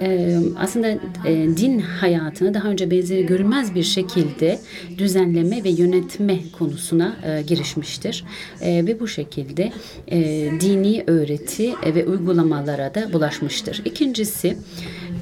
e, 0.01 0.39
aslında 0.59 0.89
e, 1.27 1.49
din 1.57 1.79
hayatını 1.79 2.55
daha 2.55 2.69
önce 2.69 2.91
benzeri 2.91 3.27
görülmez 3.27 3.75
bir 3.75 3.83
şekilde 3.83 4.59
düzenleme 4.99 5.65
ve 5.65 5.69
yönetme 5.69 6.39
konusuna 6.59 7.17
e, 7.23 7.43
girişmiştir. 7.43 8.25
E, 8.61 8.87
ve 8.87 9.01
bu 9.01 9.09
şekilde 9.09 9.73
e, 10.09 10.51
dini 10.61 11.05
öğreti 11.07 11.69
e, 11.83 11.95
ve 11.95 12.07
uygulamalara 12.07 12.95
da 12.95 13.13
bulaşmıştır. 13.13 13.83
İkincisi 13.85 14.57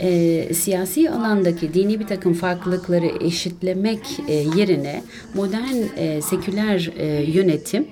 e, 0.00 0.55
siyasi 0.55 1.11
alandaki 1.11 1.75
dini 1.75 2.00
bir 2.00 2.07
takım 2.07 2.35
farklılıkları 2.35 3.07
eşitlemek 3.21 4.00
e, 4.29 4.35
yerine 4.35 5.02
modern 5.35 5.76
e, 5.97 6.23
seküler 6.23 6.91
e, 6.97 7.07
yönetim 7.07 7.87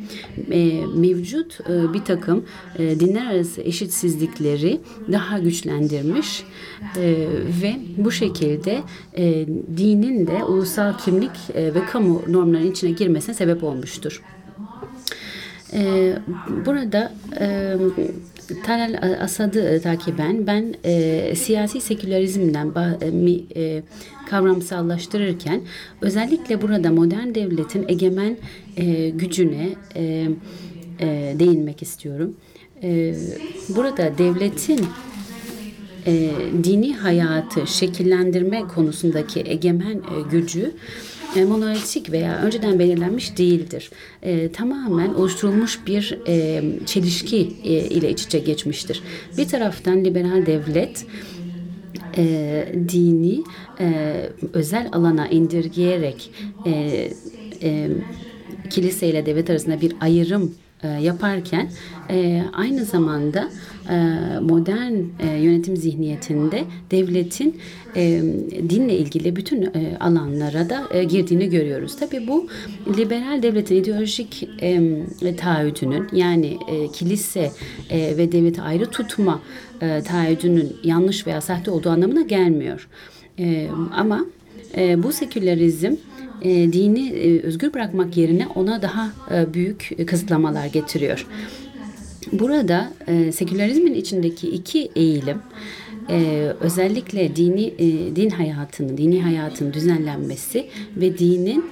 e, 0.51 0.87
mevcut 0.97 1.59
e, 1.61 1.93
bir 1.95 2.05
takım 2.05 2.45
e, 2.79 3.01
dinler 3.01 3.27
arası 3.27 3.63
eşitsizlikleri 3.63 4.81
daha 5.13 5.39
güçlendirmiş 5.39 6.43
e, 6.97 7.27
ve 7.63 7.77
bu 7.97 8.13
şekilde 8.13 8.81
e, 9.17 9.47
dinin 9.77 10.27
de 10.27 10.45
ulusal 10.45 10.99
kimlik 10.99 11.31
e, 11.55 11.75
ve 11.75 11.85
kamu 11.87 12.23
normlarının 12.29 12.71
içine 12.71 12.91
girmesine 12.91 13.35
sebep 13.35 13.65
olmuştur. 13.65 14.23
E, 15.73 16.13
burada 16.67 17.13
e, 17.41 17.77
Talal 18.65 19.19
Asad'ı 19.21 19.81
takiben 19.83 20.47
ben 20.47 20.75
e, 20.85 21.35
siyasi 21.37 21.81
sekülerizmden 21.81 22.73
e, 23.01 23.61
e, 23.61 23.83
kavramsallaştırırken 24.31 25.61
özellikle 26.01 26.63
burada 26.63 26.93
modern 26.93 27.35
devletin 27.35 27.85
egemen 27.89 28.37
e, 28.77 29.11
gücüne 29.11 29.69
e, 29.97 30.29
e, 31.01 31.35
değinmek 31.39 31.83
istiyorum. 31.83 32.37
E, 32.83 33.15
burada 33.69 34.19
devletin 34.19 34.81
e, 36.07 36.31
dini 36.65 36.97
hayatı 36.97 37.67
şekillendirme 37.67 38.63
konusundaki 38.75 39.43
egemen 39.47 39.95
e, 39.95 40.31
gücü 40.31 40.73
e, 41.37 41.45
monolitik 41.45 42.13
veya 42.13 42.37
önceden 42.37 42.79
belirlenmiş 42.79 43.39
değildir. 43.39 43.91
E, 44.23 44.53
tamamen 44.53 45.15
oluşturulmuş 45.15 45.87
bir 45.87 46.19
e, 46.29 46.63
çelişki 46.87 47.53
e, 47.65 47.73
ile 47.73 48.11
iç 48.11 48.23
içe 48.23 48.39
geçmiştir. 48.39 49.03
Bir 49.39 49.49
taraftan 49.49 50.05
liberal 50.05 50.47
devlet 50.47 51.07
e, 52.17 52.75
dini 52.89 53.43
e, 53.81 54.15
özel 54.53 54.89
alana 54.93 55.29
indirgeyerek 55.29 56.31
e, 56.67 57.11
e, 57.63 57.89
kilise 58.71 59.09
ile 59.09 59.27
devlet 59.27 59.51
arasında 59.51 59.81
bir 59.81 59.93
ayrım 60.01 60.55
yaparken 61.01 61.69
e, 62.11 62.43
aynı 62.53 62.85
zamanda 62.85 63.51
e, 63.91 63.95
modern 64.41 64.95
yönetim 65.43 65.77
zihniyetinde 65.77 66.65
devletin 66.91 67.61
dinle 68.71 68.99
ilgili 68.99 69.37
bütün 69.37 69.71
alanlara 70.01 70.71
da 70.71 71.03
girdiğini 71.03 71.51
görüyoruz. 71.51 71.97
Tabii 71.97 72.27
bu 72.27 72.49
liberal 72.99 73.43
devletin 73.43 73.77
ideolojik 73.77 74.49
taahhüdünün 75.37 76.09
yani 76.13 76.59
kilise 76.93 77.51
ve 77.91 78.33
devleti 78.33 78.63
ayrı 78.63 78.87
tutma 78.87 79.41
taahhüdünün 79.81 80.77
yanlış 80.85 81.27
veya 81.27 81.41
sahte 81.41 81.71
olduğu 81.71 81.91
anlamına 81.91 82.23
gelmiyor. 82.23 82.89
Ama 83.93 84.27
bu 84.97 85.13
sekülerizm 85.13 85.95
e, 86.43 86.73
dini 86.73 87.09
e, 87.09 87.41
özgür 87.41 87.75
bırakmak 87.75 88.17
yerine 88.17 88.47
ona 88.55 88.83
daha 88.83 89.13
e, 89.31 89.55
büyük 89.55 89.91
kısıtlamalar 90.07 90.67
getiriyor. 90.67 91.27
Burada 92.33 92.93
e, 93.07 93.33
sekülerizmin 93.33 93.95
içindeki 93.95 94.49
iki 94.49 94.91
eğilim 94.97 95.39
e, 96.11 96.53
özellikle 96.61 97.37
dini 97.37 97.75
e, 97.79 98.17
din 98.17 98.31
hayatının, 98.31 98.97
dini 98.97 99.23
hayatın 99.23 99.73
düzenlenmesi 99.73 100.67
ve 100.97 101.19
dinin 101.19 101.65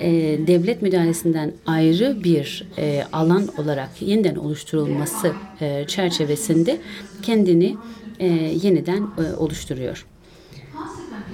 e, 0.00 0.10
devlet 0.46 0.82
müdahalesinden 0.82 1.52
ayrı 1.66 2.24
bir 2.24 2.68
e, 2.78 3.04
alan 3.12 3.48
olarak 3.58 4.02
yeniden 4.02 4.36
oluşturulması 4.36 5.32
e, 5.60 5.84
çerçevesinde 5.86 6.78
kendini 7.22 7.76
e, 8.18 8.26
yeniden 8.62 9.02
e, 9.02 9.36
oluşturuyor. 9.36 10.06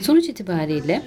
Sonuç 0.01 0.29
itibariyle 0.29 1.03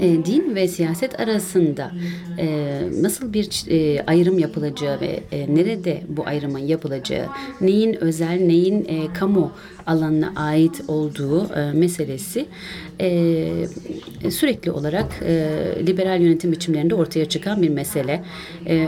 e, 0.00 0.24
din 0.24 0.54
ve 0.54 0.68
siyaset 0.68 1.20
arasında 1.20 1.92
e, 2.38 2.78
nasıl 3.00 3.32
bir 3.32 3.64
e, 3.68 4.04
ayrım 4.06 4.38
yapılacağı 4.38 5.00
ve 5.00 5.20
nerede 5.48 6.02
bu 6.08 6.26
ayrımın 6.26 6.58
yapılacağı, 6.58 7.26
neyin 7.60 8.04
özel, 8.04 8.40
neyin 8.40 8.88
kamu 9.14 9.52
alanına 9.86 10.32
ait 10.36 10.82
olduğu 10.88 11.48
meselesi 11.74 12.46
sürekli 14.30 14.70
olarak 14.70 15.22
liberal 15.86 16.20
yönetim 16.20 16.52
biçimlerinde 16.52 16.94
ortaya 16.94 17.28
çıkan 17.28 17.62
bir 17.62 17.68
mesele. 17.68 18.24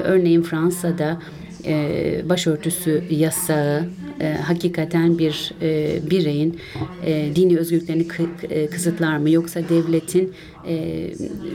Örneğin 0.05 0.43
Fransa'da 0.43 1.19
e, 1.67 2.29
başörtüsü 2.29 3.05
yasağı 3.11 3.85
e, 4.21 4.33
hakikaten 4.33 5.19
bir 5.19 5.53
e, 5.63 5.99
bireyin 6.11 6.59
e, 7.07 7.37
dini 7.37 7.59
özgürlüklerini 7.59 8.09
kı, 8.09 8.23
e, 8.51 8.67
kısıtlar 8.67 9.17
mı 9.17 9.31
yoksa 9.31 9.61
devletin 9.69 10.33
e, 10.69 11.09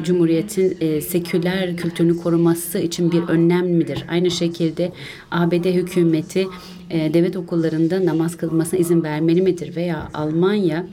cumhuriyetin 0.04 0.78
e, 0.82 1.02
seküler 1.02 1.78
kültürünü 1.78 2.18
koruması 2.18 2.80
için 2.80 3.12
bir 3.12 3.22
önlem 3.22 3.68
midir? 3.68 4.06
Aynı 4.10 4.32
şekilde 4.32 4.92
ABD 5.32 5.66
hükümeti 5.66 6.48
e, 6.90 7.14
devlet 7.14 7.36
okullarında 7.36 8.06
namaz 8.06 8.38
kılmasına 8.38 8.80
izin 8.80 9.04
vermeli 9.04 9.42
midir 9.42 9.76
veya 9.76 10.10
Almanya 10.14 10.86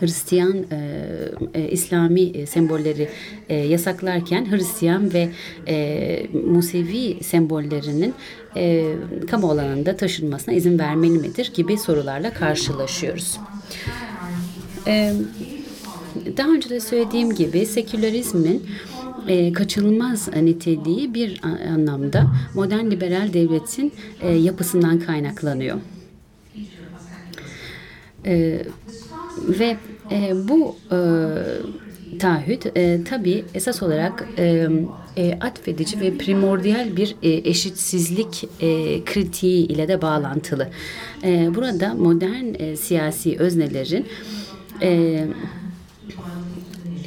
Hristiyan 0.00 0.56
e, 0.72 1.08
e, 1.54 1.70
İslami 1.70 2.20
e, 2.20 2.46
sembolleri 2.46 3.08
e, 3.48 3.54
yasaklarken 3.54 4.50
Hristiyan 4.50 5.14
ve 5.14 5.28
e, 5.68 6.26
Musevi 6.46 7.24
sembollerinin 7.24 8.14
e, 8.56 8.94
kamu 9.30 9.50
alanında 9.50 9.96
taşınmasına 9.96 10.54
izin 10.54 10.78
vermeli 10.78 11.18
midir 11.18 11.52
gibi 11.54 11.78
sorularla 11.78 12.32
karşılaşıyoruz. 12.32 13.38
E, 14.86 15.12
daha 16.36 16.48
önce 16.48 16.70
de 16.70 16.80
söylediğim 16.80 17.34
gibi 17.34 17.66
sekülerizmin 17.66 18.62
e, 19.28 19.52
kaçınılmaz 19.52 20.28
niteliği 20.36 21.14
bir 21.14 21.40
anlamda 21.74 22.26
modern 22.54 22.90
liberal 22.90 23.32
devletin 23.32 23.92
e, 24.20 24.32
yapısından 24.32 25.00
kaynaklanıyor. 25.00 25.78
E, 28.26 28.62
ve 29.38 29.76
e, 30.10 30.48
bu 30.48 30.76
e, 30.92 30.98
taahhüt 32.18 32.66
e, 32.76 33.04
tabii 33.04 33.44
esas 33.54 33.82
olarak 33.82 34.28
e, 34.38 34.68
e, 35.16 35.38
atfedici 35.40 36.00
ve 36.00 36.18
primordial 36.18 36.96
bir 36.96 37.16
e, 37.22 37.30
eşitsizlik 37.30 38.48
e, 38.60 38.68
kritiği 39.04 39.66
ile 39.66 39.88
de 39.88 40.02
bağlantılı. 40.02 40.68
E, 41.24 41.54
burada 41.54 41.94
modern 41.94 42.54
e, 42.58 42.76
siyasi 42.76 43.38
öznelerin 43.38 44.06
e, 44.82 45.24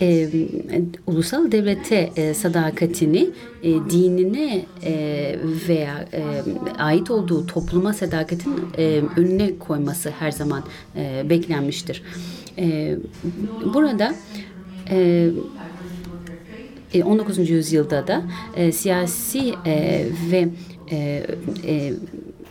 e, 0.01 0.29
ulusal 1.07 1.51
devlete 1.51 2.11
e, 2.15 2.33
sadakatini 2.33 3.29
e, 3.63 3.69
dinine 3.89 4.65
e, 4.83 5.35
veya 5.67 6.05
e, 6.13 6.23
ait 6.77 7.11
olduğu 7.11 7.45
topluma 7.45 7.93
sadakatin 7.93 8.53
e, 8.77 9.01
önüne 9.17 9.59
koyması 9.59 10.09
her 10.09 10.31
zaman 10.31 10.63
e, 10.95 11.25
beklenmiştir. 11.29 12.03
E, 12.57 12.97
burada 13.73 14.15
e, 14.89 15.31
19. 17.05 17.39
E, 17.39 17.41
yüzyılda 17.41 18.07
da 18.07 18.23
e, 18.55 18.71
siyasi 18.71 19.53
e, 19.65 20.05
ve 20.31 20.47
e, 20.91 21.25
e, 21.67 21.93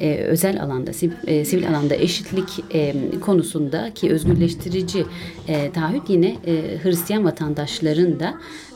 e, 0.01 0.17
özel 0.17 0.63
alanda, 0.63 0.93
sivil, 0.93 1.15
e, 1.27 1.45
sivil 1.45 1.69
alanda 1.69 1.95
eşitlik 1.95 2.49
e, 2.75 2.95
konusunda 3.21 3.95
ki 3.95 4.11
özgürleştirici 4.11 5.05
e, 5.49 5.73
taahhüt 5.73 6.11
yine 6.11 6.37
e, 6.47 6.79
Hristiyan 6.83 7.25
vatandaşların 7.25 8.21
da 8.21 8.35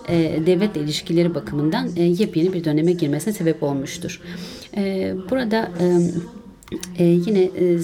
e, 0.09 0.46
devletle 0.46 0.81
ilişkileri 0.81 1.35
bakımından 1.35 1.88
e, 1.96 2.02
yepyeni 2.02 2.52
bir 2.52 2.64
döneme 2.64 2.92
girmesine 2.92 3.35
sebep 3.35 3.62
olmuştur. 3.62 4.20
E, 4.76 5.14
burada 5.31 5.70
e, 5.81 7.04
e, 7.04 7.04
yine 7.04 7.42
e, 7.42 7.78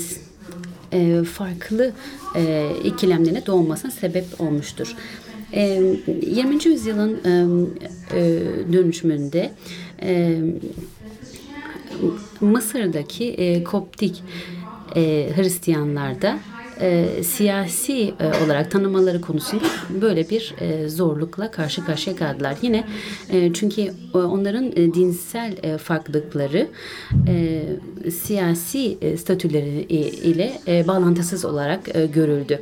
e, 0.93 1.25
farklı 1.25 1.93
e, 2.37 2.71
ikilemlerine 2.85 3.47
doğmasına 3.47 3.91
sebep 3.91 4.41
olmuştur. 4.41 4.97
E, 5.53 5.83
20. 6.27 6.65
yüzyılın 6.65 7.19
e, 7.25 7.31
e, 8.19 8.41
dönüşümünde 8.73 9.51
Mısır'daki 12.45 13.25
e, 13.25 13.65
Koptik 13.65 14.23
e, 14.97 15.31
Hristiyanlarda 15.37 16.39
e, 16.81 17.07
siyasi 17.23 18.15
e, 18.21 18.45
olarak 18.45 18.71
tanımaları 18.71 19.21
konusunda 19.21 19.65
böyle 20.03 20.31
bir 20.31 20.55
e, 20.61 20.89
zorlukla 20.89 21.51
karşı 21.51 21.85
karşıya 21.85 22.17
kaldılar. 22.17 22.57
Yine 22.63 22.85
e, 23.31 23.53
çünkü 23.53 23.83
e, 24.15 24.19
onların 24.19 24.65
e, 24.65 24.95
dinsel 24.95 25.55
e, 25.63 25.79
farklılıkları 25.79 26.69
e, 27.29 27.63
siyasi 28.11 28.99
e, 29.01 29.17
statüleri 29.17 29.83
ile 30.23 30.53
e, 30.69 30.87
bağlantısız 30.87 31.45
olarak 31.45 31.97
e, 31.97 32.07
görüldü. 32.07 32.61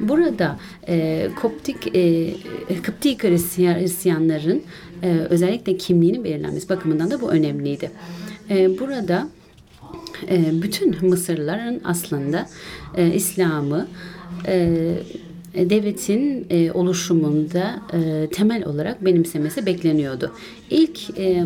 Burada 0.00 0.58
e, 0.88 1.28
Koptik 1.42 1.96
e, 1.96 2.34
Kıptik 2.82 3.24
Hristiyanların 3.24 4.62
e, 5.02 5.10
özellikle 5.30 5.76
kimliğinin 5.76 6.24
belirlenmesi 6.24 6.68
bakımından 6.68 7.10
da 7.10 7.20
bu 7.20 7.30
önemliydi. 7.30 7.90
E, 8.50 8.78
burada 8.78 9.28
e, 10.28 10.62
bütün 10.62 11.08
Mısırlıların 11.08 11.80
aslında 11.84 12.46
e, 12.96 13.14
İslam'ı 13.14 13.88
e, 14.46 14.96
devletin 15.54 16.46
e, 16.50 16.72
oluşumunda 16.72 17.80
e, 17.92 18.28
temel 18.32 18.64
olarak 18.64 19.04
benimsemesi 19.04 19.66
bekleniyordu. 19.66 20.32
İlk 20.70 21.18
e, 21.18 21.44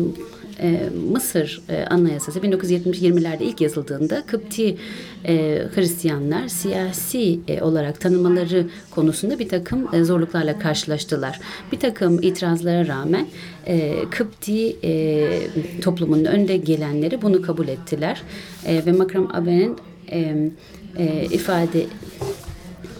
e, 0.61 0.89
Mısır 1.11 1.61
e, 1.69 1.85
Anayasası 1.85 2.39
1920'lerde 2.39 3.43
ilk 3.43 3.61
yazıldığında 3.61 4.23
Kıpti 4.25 4.77
e, 5.25 5.63
Hristiyanlar 5.75 6.47
siyasi 6.47 7.39
e, 7.47 7.61
olarak 7.61 8.01
tanımaları 8.01 8.67
konusunda 8.91 9.39
bir 9.39 9.49
takım 9.49 9.95
e, 9.95 10.03
zorluklarla 10.03 10.59
karşılaştılar. 10.59 11.39
Bir 11.71 11.79
takım 11.79 12.21
itirazlara 12.21 12.87
rağmen 12.87 13.27
e, 13.67 13.95
Kıpti 14.11 14.75
e, 14.83 15.29
toplumunun 15.81 16.25
önde 16.25 16.57
gelenleri 16.57 17.21
bunu 17.21 17.41
kabul 17.41 17.67
ettiler 17.67 18.21
e, 18.65 18.85
ve 18.85 18.91
Makram 18.91 19.35
Abe'nin 19.35 19.77
e, 20.11 20.49
e, 20.97 21.25
ifade 21.25 21.85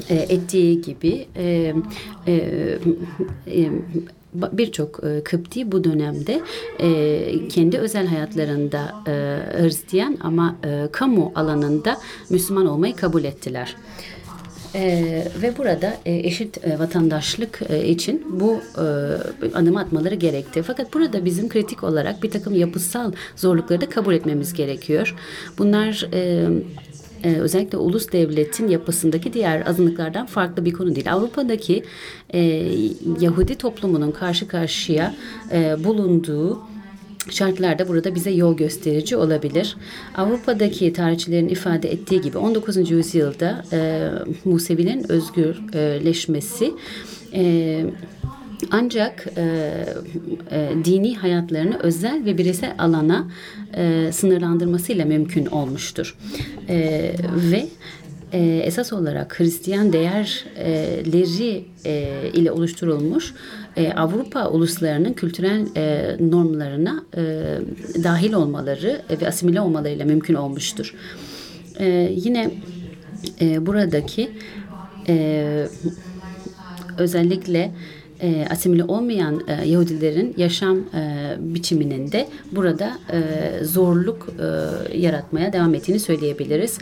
e, 0.09 0.15
ettiği 0.15 0.81
gibi 0.81 1.25
e, 1.35 1.73
e, 2.27 2.33
e, 3.47 3.69
birçok 4.33 5.03
e, 5.03 5.23
Kıpti 5.23 5.71
bu 5.71 5.83
dönemde 5.83 6.41
e, 6.79 7.47
kendi 7.47 7.77
özel 7.77 8.07
hayatlarında 8.07 8.95
e, 9.07 9.11
Hristiyan 9.61 10.17
ama 10.21 10.55
e, 10.65 10.87
kamu 10.91 11.31
alanında 11.35 11.97
Müslüman 12.29 12.65
olmayı 12.65 12.95
kabul 12.95 13.23
ettiler. 13.23 13.75
Ee, 14.75 15.27
ve 15.41 15.57
burada 15.57 15.97
e, 16.05 16.15
eşit 16.15 16.67
e, 16.67 16.79
vatandaşlık 16.79 17.61
e, 17.69 17.87
için 17.87 18.39
bu 18.39 18.61
e, 18.77 18.83
adımı 19.53 19.79
atmaları 19.79 20.15
gerekti. 20.15 20.63
Fakat 20.63 20.93
burada 20.93 21.25
bizim 21.25 21.49
kritik 21.49 21.83
olarak 21.83 22.23
bir 22.23 22.31
takım 22.31 22.55
yapısal 22.55 23.11
zorlukları 23.35 23.81
da 23.81 23.89
kabul 23.89 24.13
etmemiz 24.13 24.53
gerekiyor. 24.53 25.15
Bunlar 25.57 26.07
e, 26.13 26.49
e, 27.23 27.35
özellikle 27.35 27.77
ulus 27.77 28.11
devletin 28.11 28.67
yapısındaki 28.67 29.33
diğer 29.33 29.67
azınlıklardan 29.67 30.25
farklı 30.25 30.65
bir 30.65 30.73
konu 30.73 30.95
değil. 30.95 31.13
Avrupa'daki 31.13 31.83
e, 32.33 32.39
Yahudi 33.21 33.55
toplumunun 33.55 34.11
karşı 34.11 34.47
karşıya 34.47 35.15
e, 35.51 35.83
bulunduğu 35.83 36.59
şartlarda 37.31 37.87
burada 37.87 38.15
bize 38.15 38.31
yol 38.31 38.57
gösterici 38.57 39.17
olabilir. 39.17 39.75
Avrupa'daki 40.15 40.93
tarihçilerin 40.93 41.47
ifade 41.47 41.91
ettiği 41.91 42.21
gibi 42.21 42.37
19. 42.37 42.91
yüzyılda 42.91 43.65
e, 43.71 44.09
Musevilerin 44.45 45.11
özgürleşmesi 45.11 46.73
e, 47.33 47.85
ancak 48.71 49.27
e, 49.37 49.43
e, 50.51 50.69
dini 50.85 51.15
hayatlarını 51.15 51.79
özel 51.79 52.25
ve 52.25 52.37
bireysel 52.37 52.75
alana 52.77 53.27
e, 53.73 54.11
sınırlandırmasıyla 54.11 55.05
mümkün 55.05 55.45
olmuştur. 55.45 56.17
E, 56.69 56.77
ve 57.51 57.67
e, 58.33 58.61
esas 58.65 58.93
olarak 58.93 59.39
Hristiyan 59.39 59.93
değerleri 59.93 61.65
e, 61.85 62.13
ile 62.33 62.51
oluşturulmuş 62.51 63.33
e, 63.77 63.93
Avrupa 63.93 64.49
uluslarının 64.49 65.13
kültürel 65.13 65.65
e, 65.75 66.15
normlarına 66.19 67.03
e, 67.17 67.21
dahil 68.03 68.33
olmaları 68.33 69.01
ve 69.21 69.27
asimile 69.27 69.61
olmalarıyla 69.61 70.05
mümkün 70.05 70.33
olmuştur. 70.33 70.95
E, 71.79 72.11
yine 72.15 72.51
e, 73.41 73.65
buradaki 73.65 74.29
e, 75.07 75.67
özellikle 76.97 77.71
e, 78.21 78.45
asimile 78.49 78.83
olmayan 78.83 79.41
e, 79.47 79.67
Yahudilerin 79.67 80.33
yaşam 80.37 80.77
e, 80.77 81.35
biçiminin 81.39 82.11
de 82.11 82.27
burada 82.51 82.97
e, 83.11 83.19
zorluk 83.63 84.29
e, 84.39 84.97
yaratmaya 84.97 85.53
devam 85.53 85.75
ettiğini 85.75 85.99
söyleyebiliriz. 85.99 86.77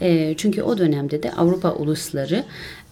E, 0.00 0.34
çünkü 0.36 0.62
o 0.62 0.78
dönemde 0.78 1.22
de 1.22 1.32
Avrupa 1.32 1.72
ulusları 1.72 2.44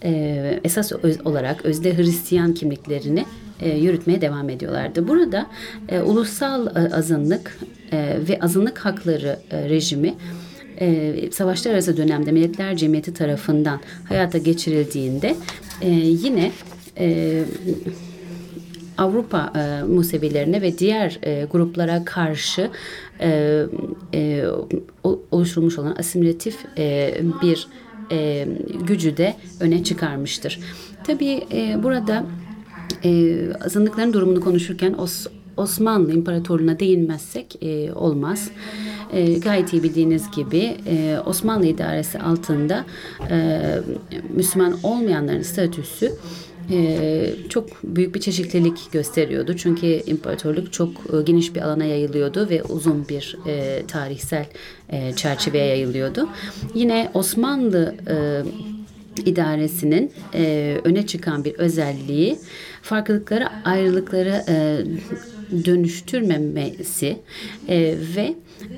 e, 0.03 0.59
esas 0.63 0.91
öz, 1.03 1.25
olarak 1.25 1.65
özde 1.65 1.97
Hristiyan 1.97 2.53
kimliklerini 2.53 3.25
e, 3.61 3.77
yürütmeye 3.77 4.21
devam 4.21 4.49
ediyorlardı. 4.49 5.07
Burada 5.07 5.47
e, 5.89 5.99
ulusal 5.99 6.67
e, 6.67 6.95
azınlık 6.95 7.57
e, 7.91 8.17
ve 8.29 8.39
azınlık 8.41 8.77
hakları 8.77 9.39
e, 9.51 9.69
rejimi 9.69 10.13
e, 10.79 11.15
savaşlar 11.31 11.71
arası 11.71 11.97
dönemde 11.97 12.31
Milletler 12.31 12.77
Cemiyeti 12.77 13.13
tarafından 13.13 13.79
hayata 14.09 14.37
geçirildiğinde 14.37 15.35
e, 15.81 15.89
yine 15.89 16.51
e, 16.99 17.43
Avrupa 18.97 19.53
e, 19.55 19.83
Musevilerine 19.83 20.61
ve 20.61 20.77
diğer 20.77 21.19
e, 21.23 21.47
gruplara 21.51 22.05
karşı 22.05 22.69
e, 23.21 23.61
e, 24.13 24.45
oluşturulmuş 25.31 25.79
olan 25.79 25.95
asimilatif 25.99 26.57
e, 26.77 27.15
bir 27.41 27.67
e, 28.11 28.47
gücü 28.87 29.17
de 29.17 29.35
öne 29.59 29.83
çıkarmıştır. 29.83 30.59
Tabii 31.03 31.41
e, 31.51 31.83
burada 31.83 32.25
e, 33.03 33.37
azınlıkların 33.65 34.13
durumunu 34.13 34.41
konuşurken 34.41 34.93
Os 34.93 35.27
Osmanlı 35.57 36.13
İmparatorluğu'na 36.13 36.79
değinmezsek 36.79 37.63
e, 37.63 37.93
olmaz. 37.93 38.49
E, 39.13 39.39
gayet 39.39 39.73
iyi 39.73 39.83
bildiğiniz 39.83 40.31
gibi 40.31 40.77
e, 40.87 41.17
Osmanlı 41.25 41.65
idaresi 41.65 42.19
altında 42.19 42.85
e, 43.31 43.61
Müslüman 44.35 44.75
olmayanların 44.83 45.41
statüsü 45.41 46.11
e, 46.71 47.29
çok 47.49 47.83
büyük 47.83 48.15
bir 48.15 48.19
çeşitlilik 48.19 48.91
gösteriyordu. 48.91 49.55
Çünkü 49.57 49.87
imparatorluk 49.87 50.73
çok 50.73 50.89
e, 50.89 51.21
geniş 51.23 51.55
bir 51.55 51.61
alana 51.61 51.85
yayılıyordu 51.85 52.49
ve 52.49 52.63
uzun 52.63 53.07
bir 53.09 53.37
e, 53.47 53.83
tarihsel 53.87 54.45
e, 54.89 55.13
çerçeveye 55.15 55.65
yayılıyordu. 55.65 56.29
Yine 56.73 57.11
Osmanlı 57.13 57.95
idaresinin 59.25 60.11
öne 60.83 61.07
çıkan 61.07 61.45
bir 61.45 61.53
özelliği 61.53 62.39
farklılıkları, 62.81 63.47
ayrılıkları 63.65 64.43
dönüştürmemesi 65.65 67.17
e, 67.67 67.95
ve 68.15 68.33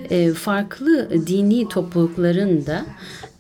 e, 0.09 0.33
farklı 0.33 1.09
dini 1.27 1.69
toplulukların 1.69 2.65
da 2.65 2.85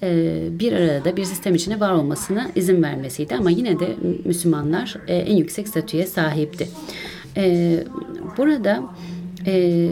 e, 0.03 0.39
bir 0.51 0.73
arada 0.73 1.17
bir 1.17 1.25
sistem 1.25 1.55
içine 1.55 1.79
var 1.79 1.91
olmasına 1.91 2.51
izin 2.55 2.83
vermesiydi. 2.83 3.35
Ama 3.35 3.49
yine 3.49 3.79
de 3.79 3.95
Müslümanlar 4.25 4.95
e, 5.07 5.15
en 5.15 5.35
yüksek 5.35 5.67
statüye 5.67 6.07
sahipti. 6.07 6.67
E, 7.37 7.77
burada 8.37 8.83
e, 9.45 9.89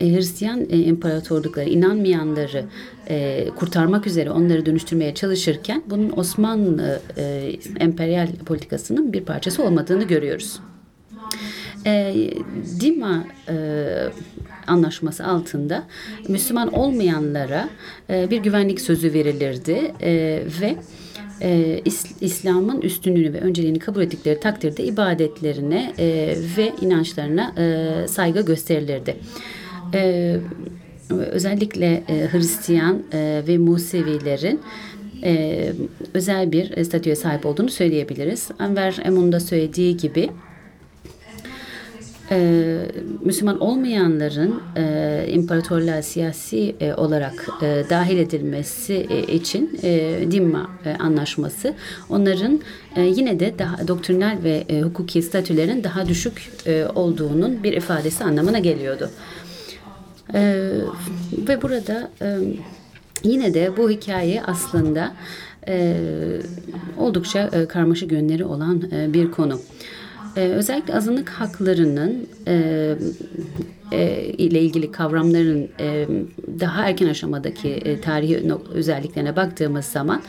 Hristiyan 0.00 0.60
e, 0.70 0.78
imparatorlukları 0.78 1.68
inanmayanları 1.68 2.64
e, 3.08 3.48
kurtarmak 3.56 4.06
üzere 4.06 4.30
onları 4.30 4.66
dönüştürmeye 4.66 5.14
çalışırken 5.14 5.82
bunun 5.90 6.12
Osmanlı 6.16 7.00
e, 7.16 7.52
emperyal 7.80 8.28
politikasının 8.46 9.12
bir 9.12 9.24
parçası 9.24 9.64
olmadığını 9.64 10.04
görüyoruz. 10.04 10.60
E, 11.86 12.14
Dima 12.80 13.24
e, 13.48 13.54
anlaşması 14.66 15.26
altında 15.26 15.84
Müslüman 16.28 16.72
olmayanlara 16.72 17.68
e, 18.10 18.30
bir 18.30 18.38
güvenlik 18.38 18.80
sözü 18.80 19.12
verilirdi 19.12 19.92
e, 20.00 20.42
ve 20.60 20.76
e, 21.42 21.82
İslam'ın 22.20 22.80
üstünlüğünü 22.80 23.32
ve 23.32 23.40
önceliğini 23.40 23.78
kabul 23.78 24.02
ettikleri 24.02 24.40
takdirde 24.40 24.84
ibadetlerine 24.84 25.92
e, 25.98 26.36
ve 26.56 26.72
inançlarına 26.80 27.54
e, 27.58 28.08
saygı 28.08 28.40
gösterilirdi. 28.40 29.16
E, 29.94 30.36
özellikle 31.10 32.02
e, 32.08 32.28
Hristiyan 32.32 33.02
e, 33.12 33.42
ve 33.48 33.58
Musevilerin 33.58 34.60
e, 35.24 35.72
özel 36.14 36.52
bir 36.52 36.84
statüye 36.84 37.16
sahip 37.16 37.46
olduğunu 37.46 37.68
söyleyebiliriz. 37.68 38.48
Enver 38.60 38.98
Emun'un 39.04 39.32
da 39.32 39.40
söylediği 39.40 39.96
gibi 39.96 40.30
e, 42.30 42.78
Müslüman 43.24 43.58
olmayanların 43.60 44.62
e, 44.76 45.26
imparatorluğa 45.28 46.02
siyasi 46.02 46.76
e, 46.80 46.94
olarak 46.94 47.48
e, 47.62 47.84
dahil 47.90 48.18
edilmesi 48.18 49.06
e, 49.10 49.22
için 49.22 49.78
e, 49.82 50.18
Dimma 50.30 50.70
e, 50.84 50.94
anlaşması 50.94 51.74
onların 52.08 52.60
e, 52.96 53.02
yine 53.02 53.40
de 53.40 53.54
daha 53.58 53.88
doktrinal 53.88 54.38
ve 54.44 54.64
e, 54.68 54.80
hukuki 54.80 55.22
statülerin 55.22 55.84
daha 55.84 56.08
düşük 56.08 56.52
e, 56.66 56.86
olduğunun 56.94 57.62
bir 57.62 57.72
ifadesi 57.72 58.24
anlamına 58.24 58.58
geliyordu. 58.58 59.10
E, 60.34 60.70
ve 61.48 61.62
burada 61.62 62.10
e, 62.22 62.38
yine 63.24 63.54
de 63.54 63.76
bu 63.76 63.90
hikaye 63.90 64.42
aslında 64.42 65.12
e, 65.68 65.96
oldukça 66.98 67.50
e, 67.52 67.66
karmaşık 67.68 68.12
yönleri 68.12 68.44
olan 68.44 68.82
e, 68.92 69.12
bir 69.12 69.30
konu. 69.30 69.60
Ee, 70.36 70.40
özellikle 70.40 70.94
azınlık 70.94 71.28
haklarının 71.28 72.28
e, 72.46 72.96
e, 73.92 74.22
ile 74.22 74.60
ilgili 74.60 74.92
kavramların 74.92 75.68
e, 75.80 76.06
daha 76.60 76.88
erken 76.88 77.08
aşamadaki 77.08 77.68
e, 77.68 78.00
tarihi 78.00 78.42
özelliklerine 78.74 79.36
baktığımız 79.36 79.84
zaman 79.84 80.22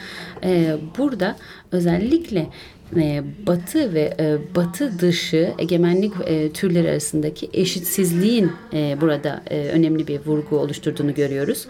e, 0.44 0.78
burada 0.98 1.36
özellikle 1.72 2.48
e, 2.96 3.24
batı 3.48 3.94
ve 3.94 4.14
e, 4.20 4.38
batı 4.56 5.00
dışı 5.00 5.54
egemenlik 5.58 6.14
e, 6.26 6.52
türleri 6.52 6.90
arasındaki 6.90 7.50
eşitsizliğin 7.54 8.52
e, 8.74 8.98
burada 9.02 9.42
e, 9.50 9.68
önemli 9.68 10.08
bir 10.08 10.20
vurgu 10.26 10.58
oluşturduğunu 10.58 11.14
görüyoruz. 11.14 11.68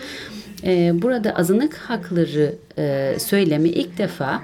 E, 0.63 1.01
burada 1.01 1.31
azınlık 1.31 1.73
hakları 1.73 2.55
e, 2.77 3.15
söylemi 3.19 3.69
ilk 3.69 3.97
defa 3.97 4.43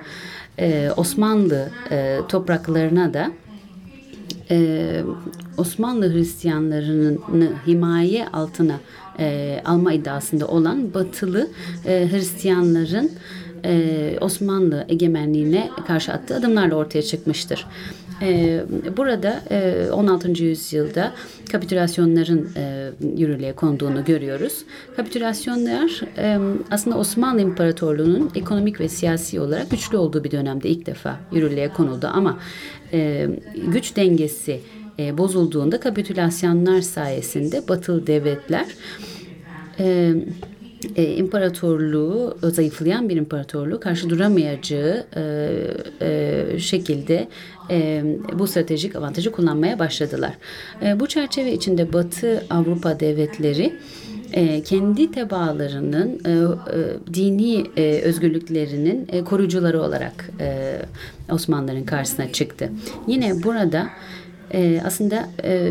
e, 0.59 0.89
Osmanlı 0.97 1.69
e, 1.91 2.19
topraklarına 2.29 3.13
da 3.13 3.31
e, 4.53 5.03
Osmanlı 5.57 6.13
Hristiyanlarını 6.13 7.49
himaye 7.67 8.27
altına 8.27 8.79
e, 9.19 9.59
alma 9.65 9.93
iddiasında 9.93 10.47
olan 10.47 10.93
batılı 10.93 11.47
e, 11.85 12.07
Hristiyanların 12.11 13.11
e, 13.65 14.17
Osmanlı 14.21 14.85
egemenliğine 14.89 15.69
karşı 15.87 16.13
attığı 16.13 16.35
adımlarla 16.35 16.75
ortaya 16.75 17.01
çıkmıştır. 17.01 17.65
E, 18.23 18.63
burada 18.97 19.43
e, 19.51 19.91
16. 19.91 20.43
yüzyılda 20.43 21.13
kapitülasyonların 21.51 22.49
e, 22.55 22.89
yürürlüğe 23.17 23.53
konduğunu 23.53 24.05
görüyoruz. 24.05 24.63
Kapitülasyonlar 24.95 26.01
e, 26.17 26.39
aslında 26.71 26.97
Osmanlı 26.97 27.41
İmparatorluğu'nun 27.41 28.31
ekonomik 28.35 28.79
ve 28.79 28.89
siyasi 28.89 29.39
olarak 29.39 29.71
güçlü 29.71 29.97
olduğu 29.97 30.23
bir 30.23 30.31
dönemde 30.31 30.69
ilk 30.69 30.85
defa 30.85 31.19
yürürlüğe 31.31 31.67
konuldu 31.67 32.09
ama 32.13 32.39
e, 32.93 33.27
güç 33.67 33.95
dengesi 33.95 34.59
e, 34.99 35.17
bozulduğunda 35.17 35.79
kapitülasyonlar 35.79 36.81
sayesinde 36.81 37.67
batılı 37.67 38.07
devletler 38.07 38.65
e, 39.79 40.13
e, 40.95 41.15
imparatorluğu 41.15 42.37
zayıflayan 42.43 43.09
bir 43.09 43.15
imparatorluğu 43.15 43.79
karşı 43.79 44.09
duramayacağı 44.09 45.05
e, 45.15 45.23
e, 46.01 46.59
şekilde 46.59 47.27
e, 47.69 48.03
bu 48.39 48.47
stratejik 48.47 48.95
avantajı 48.95 49.31
kullanmaya 49.31 49.79
başladılar. 49.79 50.33
E, 50.85 50.99
bu 50.99 51.07
çerçeve 51.07 51.53
içinde 51.53 51.93
Batı 51.93 52.43
Avrupa 52.49 52.99
devletleri 52.99 53.73
e, 54.33 54.63
kendi 54.63 55.11
tebaalarının 55.11 56.19
e, 56.25 56.29
e, 56.29 57.13
dini 57.13 57.65
e, 57.77 58.01
özgürlüklerinin 58.01 59.07
e, 59.11 59.23
koruyucuları 59.23 59.81
olarak 59.81 60.29
e, 60.39 60.79
Osmanlıların 61.31 61.85
karşısına 61.85 62.31
çıktı. 62.31 62.69
Yine 63.07 63.43
burada 63.43 63.89
e, 64.53 64.81
aslında 64.85 65.29
e, 65.43 65.69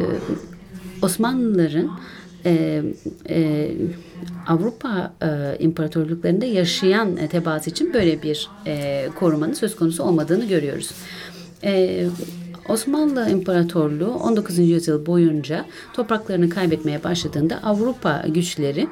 Osmanlıların 1.03 1.91
e, 2.45 2.83
e, 3.29 3.71
Avrupa 4.47 5.13
e, 5.23 5.57
imparatorluklarında 5.59 6.45
yaşayan 6.45 7.17
e, 7.17 7.29
tebaası 7.29 7.71
için 7.71 7.95
böyle 7.95 8.23
bir 8.23 8.49
e, 8.67 9.09
korumanın 9.19 9.53
söz 9.53 9.77
konusu 9.77 10.03
olmadığını 10.03 10.45
görüyoruz. 10.45 10.91
E, 11.65 12.07
Osmanlı 12.69 13.31
İmparatorluğu 13.31 14.15
19. 14.15 14.59
yüzyıl 14.59 15.07
boyunca 15.07 15.65
topraklarını 15.93 16.49
kaybetmeye 16.49 17.05
başladığında 17.05 17.63
Avrupa 17.63 18.25
güçleri 18.29 18.89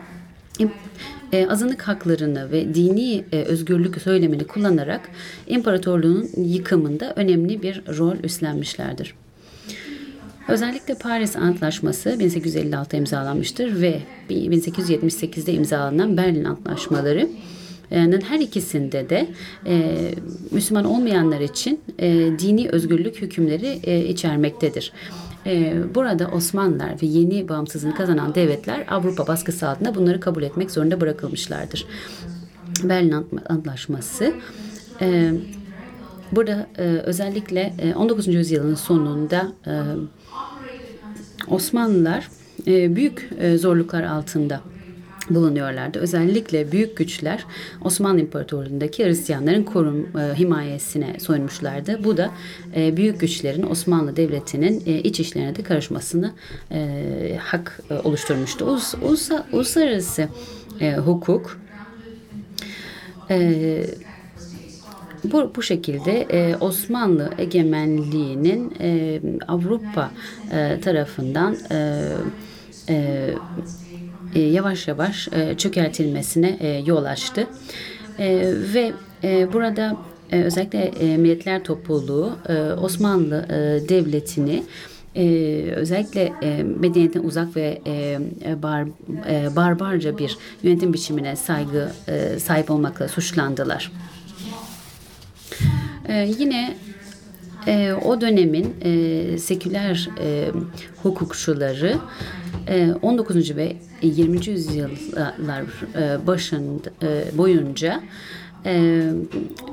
e, 1.33 1.47
azınlık 1.49 1.83
haklarını 1.83 2.53
ve 2.53 2.75
dini 2.75 3.25
e, 3.33 3.43
özgürlük 3.43 4.03
söylemini 4.03 4.47
kullanarak 4.47 5.01
imparatorluğun 5.47 6.29
yıkımında 6.37 7.13
önemli 7.17 7.63
bir 7.63 7.83
rol 7.99 8.17
üstlenmişlerdir. 8.25 9.15
Özellikle 10.51 10.95
Paris 10.95 11.37
Antlaşması 11.37 12.11
1856'da 12.11 12.97
imzalanmıştır 12.97 13.81
ve 13.81 14.01
1878'de 14.31 15.53
imzalanan 15.53 16.17
Berlin 16.17 16.45
Antlaşmaları 16.45 17.29
her 17.91 18.41
ikisinde 18.41 19.09
de 19.11 19.27
e, 19.67 19.97
Müslüman 20.51 20.85
olmayanlar 20.85 21.41
için 21.41 21.81
e, 21.99 22.09
dini 22.39 22.69
özgürlük 22.69 23.23
hükümleri 23.23 23.81
e, 23.85 24.05
içermektedir. 24.05 24.93
E, 25.47 25.75
burada 25.95 26.27
Osmanlılar 26.27 27.03
ve 27.03 27.07
yeni 27.07 27.49
bağımsızlığını 27.49 27.95
kazanan 27.95 28.35
devletler 28.35 28.85
Avrupa 28.89 29.27
baskısı 29.27 29.69
altında 29.69 29.95
bunları 29.95 30.21
kabul 30.21 30.43
etmek 30.43 30.71
zorunda 30.71 31.01
bırakılmışlardır. 31.01 31.87
Berlin 32.85 33.27
Antlaşması 33.49 34.33
e, 35.01 35.33
burada 36.33 36.67
e, 36.79 36.83
özellikle 36.83 37.75
e, 37.79 37.95
19. 37.95 38.27
yüzyılın 38.27 38.75
sonunda 38.75 39.53
e, 39.67 39.73
Osmanlılar 41.51 42.29
e, 42.67 42.97
büyük 42.97 43.31
e, 43.39 43.59
zorluklar 43.59 44.03
altında 44.03 44.61
bulunuyorlardı. 45.31 45.99
Özellikle 45.99 46.73
büyük 46.73 46.97
güçler 46.97 47.45
Osmanlı 47.85 48.21
İmparatorluğu'ndaki 48.21 49.05
Hristiyanların 49.05 49.63
korum 49.63 50.09
e, 50.19 50.39
himayesine 50.39 51.21
soyunmuşlardı. 51.21 52.05
Bu 52.05 52.17
da 52.17 52.31
e, 52.77 52.97
büyük 52.97 53.21
güçlerin 53.21 53.63
Osmanlı 53.71 54.17
Devleti'nin 54.17 54.83
e, 54.87 54.99
iç 54.99 55.21
işlerine 55.21 55.57
de 55.57 55.63
karışmasını 55.63 56.33
e, 56.73 57.39
hak 57.41 57.81
e, 57.91 57.95
oluşturmuştu. 57.95 58.65
Ulus, 58.65 58.95
ulusa, 58.95 59.47
uluslararası 59.53 60.29
e, 60.81 60.97
hukuk 60.97 61.59
e, 63.31 63.87
bu, 65.25 65.53
bu 65.57 65.63
şekilde 65.63 66.21
e, 66.23 66.57
Osmanlı 66.57 67.31
egemenliğinin 67.39 68.75
e, 68.81 69.21
Avrupa 69.49 70.11
e, 70.53 70.81
tarafından 70.81 71.57
e, 71.71 72.07
e, 72.89 73.35
e, 74.35 74.41
yavaş 74.41 74.89
yavaş 74.89 75.29
e, 75.33 75.55
çökertilmesine 75.57 76.57
e, 76.61 76.69
yol 76.87 77.05
açtı. 77.05 77.47
E, 78.19 78.55
ve 78.75 78.93
e, 79.25 79.53
burada 79.53 79.97
e, 80.33 80.43
özellikle 80.43 80.79
e, 80.79 81.17
Milletler 81.17 81.65
Topluluğu 81.65 82.33
e, 82.49 82.55
Osmanlı 82.73 83.47
e, 83.49 83.89
Devleti'ni 83.89 84.63
ee, 85.17 85.73
özellikle 85.77 86.33
e, 86.43 86.63
medeniyetten 86.63 87.23
uzak 87.23 87.57
ve 87.57 87.81
e, 87.87 88.19
bar, 88.63 88.85
e, 89.29 89.57
barbarca 89.57 90.19
bir 90.19 90.39
yönetim 90.63 90.93
biçimine 90.93 91.37
saygı 91.37 91.91
e, 92.09 92.39
sahip 92.39 92.71
olmakla 92.71 93.09
suçlandılar. 93.09 93.93
E, 96.09 96.29
yine 96.39 96.77
e, 97.67 97.93
o 97.93 98.21
dönemin 98.21 98.75
e, 98.83 99.39
seküler 99.39 100.09
e, 100.21 100.49
hukukçuları 101.03 101.99
e, 102.69 102.93
19. 103.03 103.57
ve 103.57 103.77
20. 104.03 104.47
yüzyıllar 104.47 105.65
e, 105.95 106.27
başında 106.27 106.91
e, 107.03 107.39
boyunca 107.39 108.01
e, 108.65 109.03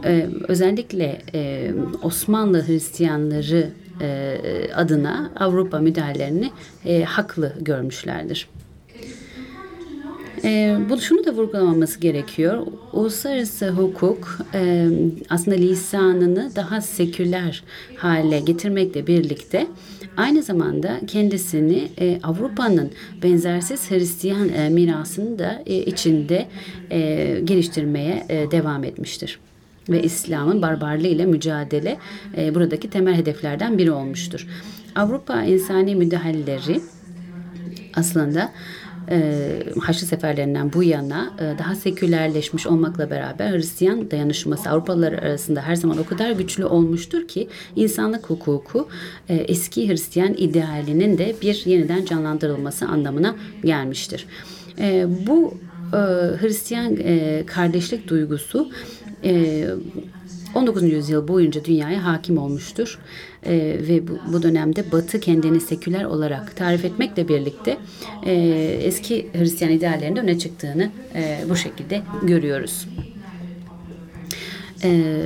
e, 0.06 0.28
özellikle 0.48 1.22
e, 1.34 1.72
Osmanlı 2.02 2.68
Hristiyanları 2.68 3.70
e, 4.02 4.38
adına 4.76 5.32
Avrupa 5.40 5.80
müdahalelerini 5.80 6.52
e, 6.86 7.04
haklı 7.04 7.54
görmüşlerdir. 7.62 8.50
E, 10.44 10.78
bu 10.90 11.02
şunu 11.02 11.26
da 11.26 11.34
vurgulamamız 11.34 12.00
gerekiyor. 12.00 12.68
Uluslararası 12.94 13.70
hukuk 13.70 14.38
e, 14.54 14.88
aslında 15.30 15.56
lisanını 15.58 16.52
daha 16.56 16.82
seküler 16.82 17.64
hale 17.96 18.40
getirmekle 18.40 19.08
birlikte 19.08 19.68
aynı 20.18 20.44
zamanda 20.44 21.00
kendisini 21.08 21.88
e, 22.00 22.20
Avrupa'nın 22.24 22.92
benzersiz 23.24 23.92
Hristiyan 23.92 24.50
e, 24.50 24.70
mirasını 24.70 25.40
da 25.40 25.64
e, 25.66 25.76
içinde 25.76 26.48
e, 26.92 27.40
geliştirmeye 27.44 28.26
e, 28.30 28.52
devam 28.52 28.84
etmiştir 28.84 29.40
ve 29.90 30.04
İslam'ın 30.04 30.62
barbarlığı 30.62 31.08
ile 31.08 31.26
mücadele 31.26 31.98
e, 32.38 32.56
buradaki 32.56 32.90
temel 32.90 33.16
hedeflerden 33.16 33.78
biri 33.78 33.92
olmuştur. 33.92 34.48
Avrupa 34.96 35.44
insani 35.44 35.96
müdahaleleri 35.96 36.82
aslında 37.96 38.52
e, 39.12 39.60
Haçlı 39.82 40.08
seferlerinden 40.08 40.74
bu 40.74 40.84
yana 40.84 41.32
e, 41.40 41.60
daha 41.60 41.76
sekülerleşmiş 41.76 42.68
olmakla 42.68 43.10
beraber 43.10 43.52
Hristiyan 43.52 44.12
dayanışması 44.12 44.70
Avrupalılar 44.70 45.14
arasında 45.14 45.62
her 45.62 45.76
zaman 45.76 45.98
o 45.98 46.06
kadar 46.06 46.32
güçlü 46.32 46.66
olmuştur 46.66 47.28
ki 47.28 47.48
insanlık 47.76 48.30
hukuku 48.30 48.88
e, 49.30 49.36
eski 49.36 49.90
Hristiyan 49.90 50.34
idealinin 50.38 51.18
de 51.18 51.36
bir 51.42 51.64
yeniden 51.66 52.06
canlandırılması 52.06 52.86
anlamına 52.88 53.36
gelmiştir. 53.64 54.26
E, 54.80 55.06
bu 55.28 55.58
e, 55.94 55.98
Hristiyan 56.42 56.98
e, 57.00 57.44
kardeşlik 57.46 58.08
duygusu 58.08 58.72
e, 59.24 59.66
19. 60.58 60.84
yüzyıl 60.84 61.28
boyunca 61.28 61.66
dünyaya 61.66 62.06
hakim 62.06 62.38
olmuştur. 62.38 63.00
E, 63.46 63.54
ve 63.88 64.08
bu, 64.08 64.20
bu 64.34 64.44
dönemde 64.44 64.92
Batı 64.92 65.20
kendini 65.20 65.62
seküler 65.62 66.04
olarak 66.04 66.56
tarif 66.56 66.86
etmekle 66.86 67.28
birlikte 67.28 67.78
e, 68.26 68.34
eski 68.84 69.28
Hristiyan 69.34 69.74
ideallerinde 69.74 70.20
öne 70.20 70.40
çıktığını 70.40 70.92
e, 71.16 71.40
bu 71.50 71.56
şekilde 71.56 72.02
görüyoruz. 72.24 72.88
E, 74.84 75.22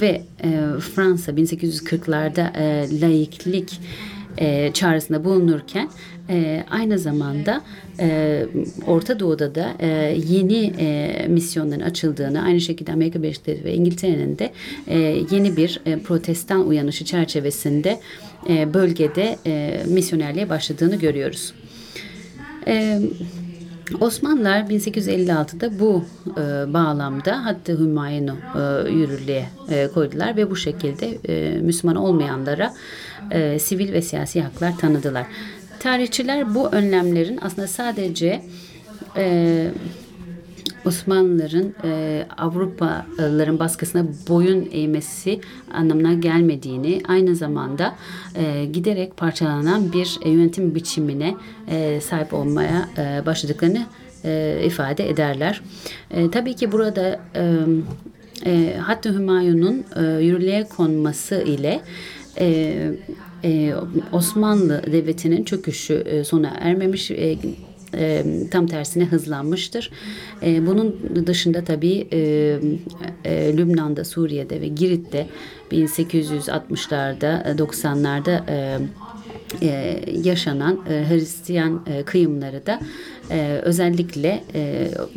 ve 0.00 0.22
e, 0.44 0.60
Fransa 0.94 1.32
1840'larda 1.32 2.56
e, 2.56 3.00
laiklik 3.00 3.80
e, 4.38 4.72
çağrısında 4.72 5.24
bulunurken 5.24 5.88
e, 6.28 6.64
aynı 6.70 6.98
zamanda 6.98 7.62
e, 8.00 8.46
Orta 8.86 9.20
Doğu'da 9.20 9.54
da 9.54 9.74
e, 9.80 9.86
yeni 10.28 10.72
e, 10.78 11.26
misyonların 11.28 11.80
açıldığını 11.80 12.42
aynı 12.42 12.60
şekilde 12.60 12.92
Amerika 12.92 13.22
Birleşik 13.22 13.46
Devletleri 13.46 13.64
ve 13.64 13.74
İngiltere'nin 13.74 14.38
de 14.38 14.52
e, 14.86 14.98
yeni 15.30 15.56
bir 15.56 15.80
e, 15.86 15.98
protestan 15.98 16.68
uyanışı 16.68 17.04
çerçevesinde 17.04 18.00
e, 18.48 18.74
bölgede 18.74 19.38
e, 19.46 19.82
misyonerliğe 19.88 20.48
başladığını 20.48 20.96
görüyoruz. 20.96 21.54
E, 22.66 23.00
Osmanlılar 24.00 24.60
1856'da 24.60 25.78
bu 25.78 26.04
e, 26.30 26.72
bağlamda 26.72 27.44
Hattı 27.44 27.78
Hümayun'u 27.78 28.36
e, 28.54 28.90
yürürlüğe 28.90 29.44
e, 29.70 29.88
koydular 29.94 30.36
ve 30.36 30.50
bu 30.50 30.56
şekilde 30.56 31.18
e, 31.28 31.58
Müslüman 31.58 31.96
olmayanlara 31.96 32.74
e, 33.30 33.58
sivil 33.58 33.92
ve 33.92 34.02
siyasi 34.02 34.42
haklar 34.42 34.78
tanıdılar. 34.78 35.26
Tarihçiler 35.84 36.54
bu 36.54 36.68
önlemlerin 36.68 37.38
aslında 37.42 37.68
sadece 37.68 38.42
e, 39.16 39.70
Osmanlıların 40.86 41.74
e, 41.84 42.26
Avrupalıların 42.36 43.58
baskısına 43.58 44.06
boyun 44.28 44.68
eğmesi 44.72 45.40
anlamına 45.74 46.14
gelmediğini, 46.14 47.00
aynı 47.08 47.36
zamanda 47.36 47.94
e, 48.34 48.64
giderek 48.64 49.16
parçalanan 49.16 49.92
bir 49.92 50.18
e, 50.22 50.30
yönetim 50.30 50.74
biçimine 50.74 51.34
e, 51.68 52.00
sahip 52.00 52.34
olmaya 52.34 52.88
e, 52.98 53.26
başladıklarını 53.26 53.86
e, 54.24 54.60
ifade 54.64 55.08
ederler. 55.08 55.60
E, 56.10 56.30
tabii 56.30 56.56
ki 56.56 56.72
burada 56.72 57.20
e, 57.36 57.54
e, 58.46 58.76
Hattı 58.76 59.14
Hümayun'un 59.14 59.84
e, 59.96 60.24
yürürlüğe 60.24 60.64
konması 60.76 61.42
ile 61.42 61.80
e, 62.38 62.76
e, 63.44 63.74
Osmanlı 64.12 64.82
Devleti'nin 64.92 65.44
çöküşü 65.44 65.94
e, 65.94 66.24
sona 66.24 66.48
ermemiş 66.48 67.10
e, 67.10 67.36
tam 68.50 68.66
tersine 68.66 69.04
hızlanmıştır. 69.04 69.90
Bunun 70.42 70.96
dışında 71.26 71.64
tabii 71.64 72.08
Lübnan'da, 73.26 74.04
Suriye'de 74.04 74.60
ve 74.60 74.68
Girit'te 74.68 75.26
1860'larda, 75.72 77.56
90'larda 77.58 78.42
e, 78.50 78.78
e, 79.62 80.00
yaşanan 80.24 80.78
Hristiyan 80.86 81.80
kıyımları 82.06 82.66
da 82.66 82.80
özellikle 83.62 84.44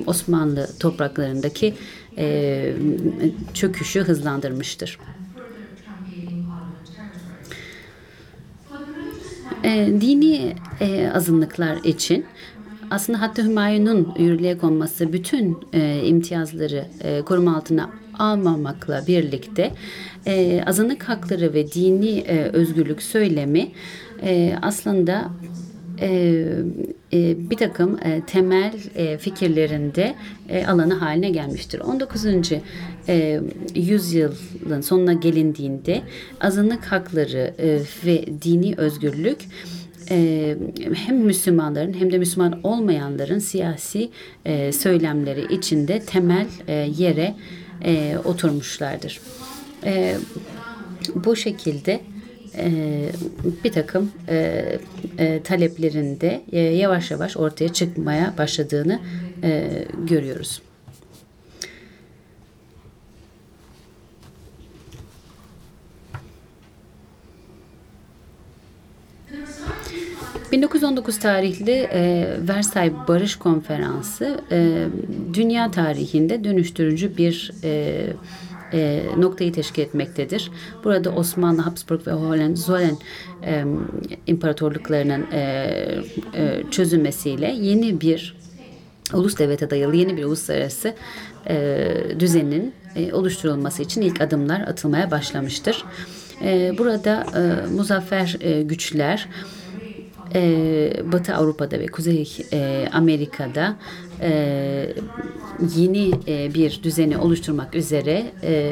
Osmanlı 0.07 0.69
topraklarındaki 0.79 1.73
çöküşü 3.53 3.99
hızlandırmıştır. 3.99 4.99
E, 9.63 9.87
dini 10.01 10.55
e, 10.81 11.09
azınlıklar 11.15 11.77
için 11.83 12.25
aslında 12.91 13.21
Hattı 13.21 13.43
Hümayun'un 13.43 14.13
yürürlüğe 14.17 14.57
konması 14.57 15.13
bütün 15.13 15.57
e, 15.73 16.01
imtiyazları 16.05 16.85
e, 17.01 17.21
koruma 17.21 17.57
altına 17.57 17.89
almamakla 18.19 19.03
birlikte 19.07 19.71
e, 20.25 20.63
azınlık 20.65 21.03
hakları 21.03 21.53
ve 21.53 21.71
dini 21.71 22.19
e, 22.19 22.43
özgürlük 22.43 23.01
söylemi 23.01 23.71
e, 24.23 24.53
aslında 24.61 25.29
e, 26.01 26.43
e, 27.13 27.49
bir 27.49 27.57
takım 27.57 27.99
e, 28.03 28.21
temel 28.27 28.73
e, 28.95 29.17
fikirlerinde 29.17 30.15
e, 30.49 30.65
alanı 30.65 30.93
haline 30.93 31.29
gelmiştir. 31.29 31.79
19. 31.79 32.25
E, 33.07 33.41
yüzyılın 33.75 34.81
sonuna 34.81 35.13
gelindiğinde 35.13 36.01
azınlık 36.41 36.86
hakları 36.86 37.53
e, 37.60 37.79
ve 38.05 38.25
dini 38.41 38.73
özgürlük 38.77 39.39
e, 40.10 40.57
hem 40.93 41.17
Müslümanların 41.17 41.93
hem 41.93 42.12
de 42.12 42.17
Müslüman 42.17 42.60
olmayanların 42.63 43.39
siyasi 43.39 44.10
e, 44.45 44.71
söylemleri 44.71 45.53
içinde 45.53 45.99
temel 45.99 46.47
e, 46.67 46.73
yere 46.97 47.36
e, 47.86 48.17
oturmuşlardır. 48.25 49.21
E, 49.83 50.17
bu 51.15 51.36
şekilde 51.36 51.99
bir 53.63 53.71
takım 53.71 54.11
taleplerinde 55.43 56.41
yavaş 56.57 57.11
yavaş 57.11 57.37
ortaya 57.37 57.73
çıkmaya 57.73 58.33
başladığını 58.37 58.99
görüyoruz. 60.07 60.61
1919 70.51 71.19
tarihli 71.19 71.71
e, 71.71 72.27
Versay 72.47 72.91
Barış 73.07 73.35
Konferansı 73.35 74.41
e, 74.51 74.85
dünya 75.33 75.71
tarihinde 75.71 76.43
dönüştürücü 76.43 77.17
bir 77.17 77.51
e, 77.63 78.05
e, 78.73 79.06
noktayı 79.17 79.53
teşkil 79.53 79.82
etmektedir. 79.82 80.51
Burada 80.84 81.10
Osmanlı, 81.10 81.62
Habsburg 81.62 82.08
ve 82.08 82.12
Hohenzollern 82.12 82.95
e, 83.43 83.65
imparatorluklarının 84.27 85.32
e, 85.32 85.39
e, 86.34 86.63
çözülmesiyle 86.71 87.56
yeni 87.62 88.01
bir 88.01 88.38
ulus 89.13 89.38
devlete 89.38 89.69
dayalı 89.69 89.95
yeni 89.95 90.17
bir 90.17 90.23
uluslararası 90.23 90.93
e, 91.49 91.88
düzenin 92.19 92.73
e, 92.95 93.13
oluşturulması 93.13 93.84
için 93.84 94.01
ilk 94.01 94.21
adımlar 94.21 94.62
atılmaya 94.62 95.12
başlamıştır. 95.12 95.84
E, 96.43 96.77
burada 96.77 97.25
e, 97.36 97.67
muzaffer 97.67 98.38
e, 98.41 98.62
güçler 98.62 99.27
e, 100.36 101.12
Batı 101.12 101.36
Avrupa'da 101.36 101.80
ve 101.80 101.86
Kuzey 101.86 102.38
e, 102.53 102.88
Amerika'da 102.93 103.75
e, 104.21 104.93
yeni 105.75 106.12
e, 106.27 106.53
bir 106.53 106.80
düzeni 106.84 107.17
oluşturmak 107.17 107.75
üzere 107.75 108.25
e, 108.43 108.71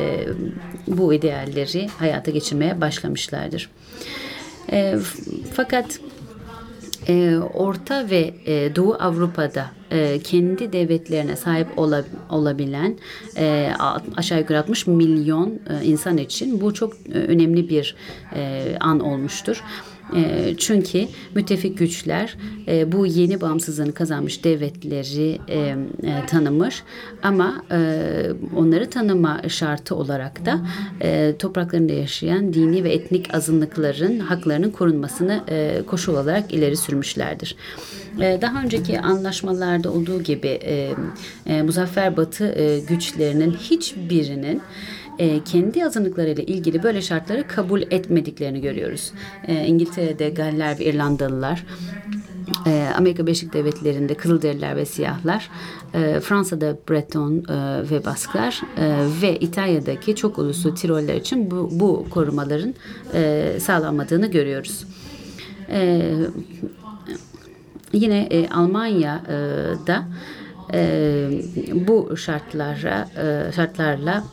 bu 0.88 1.14
idealleri 1.14 1.88
hayata 1.88 2.32
geçirmeye 2.32 2.82
başlamışlardır. 2.82 3.70
E, 4.72 4.96
fakat 5.54 6.00
e, 7.08 7.38
Orta 7.54 8.10
ve 8.10 8.34
e, 8.46 8.76
Doğu 8.76 8.94
Avrupa'da 9.00 9.72
e, 9.92 10.20
kendi 10.24 10.74
devletlerine 10.74 11.36
sahip 11.36 11.68
ola, 11.78 12.04
olabilen 12.30 12.96
e, 13.38 13.72
aşağı 14.18 14.40
yukarı 14.40 14.60
60 14.60 14.88
milyon 14.88 15.60
e, 15.70 15.86
insan 15.86 16.18
için 16.18 16.62
bu 16.62 16.74
çok 16.74 16.94
e, 16.94 17.14
önemli 17.14 17.70
bir 17.70 17.96
e, 18.36 18.64
an 18.80 19.00
olmuştur. 19.00 19.64
E, 20.16 20.54
çünkü 20.58 21.08
müttefik 21.36 21.78
güçler 21.78 22.38
e, 22.68 22.92
bu 22.92 23.06
yeni 23.06 23.42
bağımsızlığını 23.42 23.94
kazanmış 23.94 24.44
devletleri 24.44 25.40
e, 25.48 25.58
e, 25.58 26.26
tanımış 26.28 26.84
ama 27.24 27.66
onları 28.56 28.90
tanıma 28.90 29.42
şartı 29.48 29.96
olarak 29.96 30.46
da 30.46 30.62
topraklarında 31.40 31.94
yaşayan 31.94 32.54
dini 32.54 32.84
ve 32.84 32.94
etnik 32.94 33.36
azınlıkların 33.36 34.20
haklarının 34.20 34.72
korunmasını 34.72 35.42
koşul 35.88 36.14
olarak 36.14 36.54
ileri 36.54 36.78
sürmüşlerdir. 36.78 37.56
Daha 38.20 38.64
önceki 38.64 39.00
anlaşmalarda 39.00 39.92
olduğu 39.92 40.24
gibi 40.24 40.60
Muzaffer 41.64 42.18
Batı 42.18 42.46
e, 42.46 42.80
güçlerinin 42.80 43.52
hiçbirinin 43.52 44.62
e, 45.20 45.44
kendi 45.44 45.86
azınlıklarıyla 45.86 46.44
ilgili 46.44 46.84
böyle 46.84 47.02
şartları 47.02 47.48
kabul 47.48 47.82
etmediklerini 47.82 48.62
görüyoruz. 48.62 49.12
E, 49.48 49.66
İngiltere'de 49.66 50.30
Galler 50.30 50.80
ve 50.80 50.86
İrlandalılar 50.86 51.64
e, 52.66 52.90
Amerika 52.98 53.26
Birleşik 53.26 53.54
Devletleri'nde 53.54 54.14
Kızılderililer 54.14 54.76
ve 54.76 54.86
Siyahlar, 54.86 55.50
e, 55.94 56.20
Fransa'da 56.20 56.78
Breton 56.90 57.34
e, 57.34 57.90
ve 57.92 58.06
Basklar 58.06 58.62
e, 58.78 59.08
ve 59.22 59.40
İtalya'daki 59.40 60.16
çok 60.16 60.40
uluslu 60.40 60.74
Tiroller 60.76 61.16
için 61.16 61.52
bu, 61.52 61.70
bu 61.72 62.06
korumaların 62.10 62.74
e, 63.14 63.52
sağlanmadığını 63.60 64.28
görüyoruz. 64.28 64.86
E, 65.70 66.12
yine 67.94 68.20
e, 68.20 68.50
Almanya'da 68.50 70.04
e, 70.74 71.30
bu 71.74 72.18
şartlara 72.18 73.10
e, 73.18 73.52
şartlarla 73.52 74.24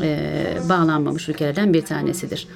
e, 0.00 0.58
bağlanmamış 0.68 1.28
ülkelerden 1.28 1.74
bir 1.74 1.82
tanesidir. 1.82 2.48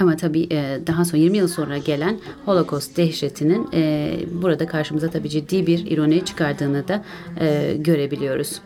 Ama 0.00 0.16
tabii 0.16 0.46
e, 0.50 0.80
daha 0.86 1.04
sonra 1.04 1.22
20 1.22 1.38
yıl 1.38 1.48
sonra 1.48 1.78
gelen 1.78 2.18
Holocaust 2.44 2.96
dehşetinin 2.96 3.68
e, 3.74 4.12
burada 4.32 4.66
karşımıza 4.66 5.10
tabii 5.10 5.28
ciddi 5.28 5.66
bir 5.66 5.90
ironi 5.90 6.24
çıkardığını 6.24 6.88
da 6.88 7.04
e, 7.40 7.76
görebiliyoruz. 7.78 8.60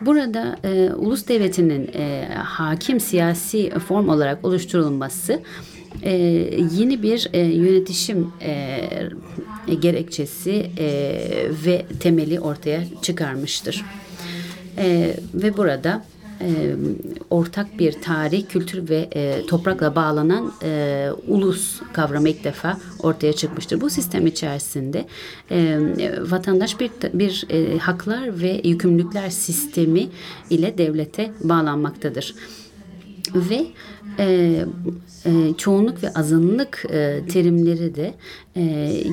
Burada 0.00 0.56
ulus 0.96 1.28
devletinin 1.28 1.90
hakim 2.34 3.00
siyasi 3.00 3.70
form 3.70 4.08
olarak 4.08 4.44
oluşturulması 4.44 5.40
e, 6.02 6.12
yeni 6.72 7.02
bir 7.02 7.28
e, 7.32 7.40
yönetişim 7.40 8.32
e, 8.40 9.74
gerekçesi 9.80 10.70
e, 10.78 10.88
ve 11.66 11.86
temeli 12.00 12.40
ortaya 12.40 12.84
çıkarmıştır. 13.02 13.84
E, 14.78 15.16
ve 15.34 15.56
burada 15.56 16.04
e, 16.40 16.76
ortak 17.30 17.78
bir 17.78 17.92
tarih, 17.92 18.46
kültür 18.48 18.88
ve 18.88 19.08
e, 19.14 19.46
toprakla 19.46 19.94
bağlanan 19.94 20.52
e, 20.62 21.08
ulus 21.26 21.80
kavramı 21.92 22.28
ilk 22.28 22.44
defa 22.44 22.78
ortaya 22.98 23.32
çıkmıştır. 23.32 23.80
Bu 23.80 23.90
sistem 23.90 24.26
içerisinde 24.26 25.06
e, 25.50 25.78
vatandaş 26.20 26.80
bir 26.80 26.90
bir 27.12 27.46
e, 27.50 27.78
haklar 27.78 28.40
ve 28.40 28.60
yükümlülükler 28.64 29.30
sistemi 29.30 30.08
ile 30.50 30.78
devlete 30.78 31.30
bağlanmaktadır. 31.40 32.34
Ve 33.34 33.66
e, 34.18 34.64
e, 35.26 35.54
çoğunluk 35.58 36.02
ve 36.02 36.12
azınlık 36.14 36.84
e, 36.90 37.20
terimleri 37.32 37.94
de 37.94 38.14
e, 38.56 38.62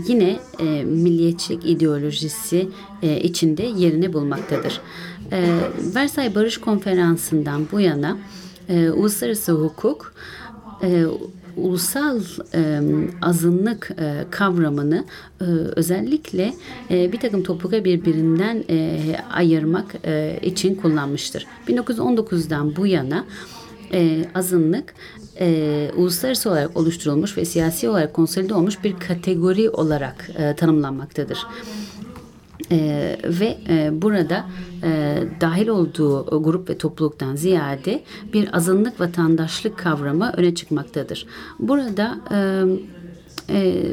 yine 0.07 0.39
e, 0.59 0.83
milliyetçilik 0.83 1.65
ideolojisi 1.65 2.67
e, 3.03 3.19
içinde 3.21 3.63
yerini 3.63 4.13
bulmaktadır. 4.13 4.81
E, 5.31 5.59
Versay 5.95 6.35
Barış 6.35 6.57
Konferansı'ndan 6.57 7.67
bu 7.71 7.79
yana 7.79 8.17
e, 8.69 8.89
uluslararası 8.89 9.51
hukuk 9.51 10.13
e, 10.83 11.05
ulusal 11.57 12.21
e, 12.53 12.81
azınlık 13.21 13.91
e, 13.99 14.25
kavramını 14.31 15.05
e, 15.41 15.43
özellikle 15.75 16.53
e, 16.91 17.11
bir 17.11 17.19
takım 17.19 17.43
topluluğa 17.43 17.85
birbirinden 17.85 18.63
e, 18.69 18.99
ayırmak 19.33 19.95
e, 20.05 20.39
için 20.41 20.75
kullanmıştır. 20.75 21.47
1919'dan 21.67 22.75
bu 22.75 22.87
yana 22.87 23.25
e, 23.93 24.25
azınlık 24.35 24.93
e, 25.39 25.91
uluslararası 25.95 26.49
olarak 26.49 26.77
oluşturulmuş 26.77 27.37
ve 27.37 27.45
siyasi 27.45 27.89
olarak 27.89 28.13
konsolide 28.13 28.53
olmuş 28.53 28.83
bir 28.83 28.99
kategori 28.99 29.69
olarak 29.69 30.29
e, 30.37 30.55
tanımlanmaktadır. 30.55 31.37
Ee, 32.71 33.17
ve 33.23 33.57
e, 33.69 34.01
burada 34.01 34.45
e, 34.83 35.17
dahil 35.41 35.67
olduğu 35.67 36.43
grup 36.43 36.69
ve 36.69 36.77
topluluktan 36.77 37.35
ziyade 37.35 38.03
bir 38.33 38.57
azınlık 38.57 38.99
vatandaşlık 38.99 39.77
kavramı 39.77 40.33
öne 40.37 40.55
çıkmaktadır. 40.55 41.25
Burada 41.59 42.17
e, 42.31 42.63
e, 43.49 43.85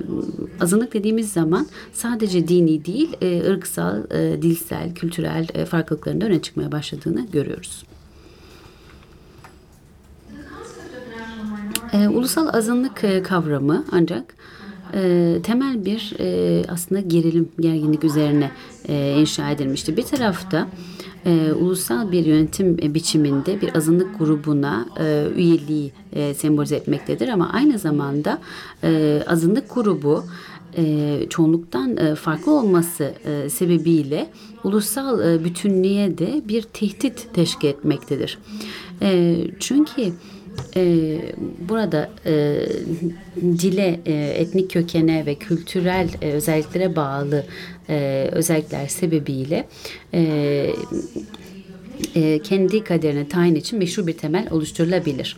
azınlık 0.60 0.94
dediğimiz 0.94 1.32
zaman 1.32 1.66
sadece 1.92 2.48
dini 2.48 2.84
değil, 2.84 3.16
e, 3.20 3.50
ırksal, 3.50 4.02
e, 4.10 4.42
dilsel, 4.42 4.94
kültürel 4.94 5.46
e, 5.54 5.64
farklılıkların 5.64 6.20
da 6.20 6.26
öne 6.26 6.42
çıkmaya 6.42 6.72
başladığını 6.72 7.26
görüyoruz. 7.32 7.84
E, 11.92 12.08
ulusal 12.08 12.48
azınlık 12.52 13.04
e, 13.04 13.22
kavramı 13.22 13.84
ancak 13.92 14.34
e, 14.94 15.38
temel 15.42 15.84
bir 15.84 16.14
e, 16.18 16.62
aslında 16.68 17.00
gerilim, 17.00 17.48
gerginlik 17.60 18.04
üzerine 18.04 18.50
e, 18.88 19.16
inşa 19.20 19.50
edilmişti. 19.50 19.96
Bir 19.96 20.02
tarafta 20.02 20.68
e, 21.26 21.52
ulusal 21.52 22.12
bir 22.12 22.26
yönetim 22.26 22.76
e, 22.82 22.94
biçiminde 22.94 23.60
bir 23.60 23.76
azınlık 23.76 24.18
grubuna 24.18 24.86
e, 25.00 25.26
üyeliği 25.36 25.92
e, 26.12 26.34
sembolize 26.34 26.76
etmektedir 26.76 27.28
ama 27.28 27.50
aynı 27.52 27.78
zamanda 27.78 28.38
e, 28.84 29.22
azınlık 29.26 29.74
grubu 29.74 30.24
e, 30.76 31.26
çoğunluktan 31.30 31.96
e, 31.96 32.14
farklı 32.14 32.52
olması 32.52 33.14
e, 33.24 33.48
sebebiyle 33.48 34.30
ulusal 34.64 35.34
e, 35.34 35.44
bütünlüğe 35.44 36.18
de 36.18 36.42
bir 36.48 36.62
tehdit 36.62 37.34
teşkil 37.34 37.68
etmektedir. 37.68 38.38
E, 39.02 39.36
çünkü 39.58 40.12
e, 40.76 41.18
burada 41.68 42.10
e, 42.26 42.66
dile, 43.42 44.00
e, 44.06 44.12
etnik 44.14 44.70
kökene 44.70 45.26
ve 45.26 45.34
kültürel 45.34 46.08
e, 46.22 46.32
özelliklere 46.32 46.96
bağlı 46.96 47.44
özellikler 48.32 48.86
sebebiyle 48.86 49.68
kendi 52.42 52.84
kaderine 52.84 53.28
tayin 53.28 53.54
için 53.54 53.78
meşru 53.78 54.06
bir 54.06 54.12
temel 54.12 54.48
oluşturulabilir. 54.50 55.36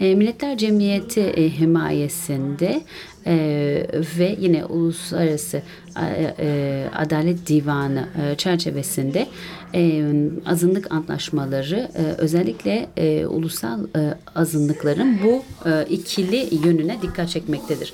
Milletler 0.00 0.58
Cemiyeti 0.58 1.20
e, 1.20 1.50
himayesinde 1.58 2.82
e, 3.26 3.86
ve 4.18 4.36
yine 4.40 4.64
Uluslararası 4.64 5.62
e, 5.96 6.34
e, 6.38 6.88
Adalet 6.96 7.46
Divanı 7.46 8.08
e, 8.22 8.36
çerçevesinde 8.36 9.26
e, 9.74 10.04
azınlık 10.46 10.92
antlaşmaları 10.92 11.88
e, 11.94 12.02
özellikle 12.02 12.86
e, 12.96 13.26
ulusal 13.26 13.80
e, 13.96 14.14
azınlıkların 14.34 15.18
bu 15.24 15.42
e, 15.68 15.84
ikili 15.90 16.66
yönüne 16.66 17.02
dikkat 17.02 17.28
çekmektedir. 17.28 17.92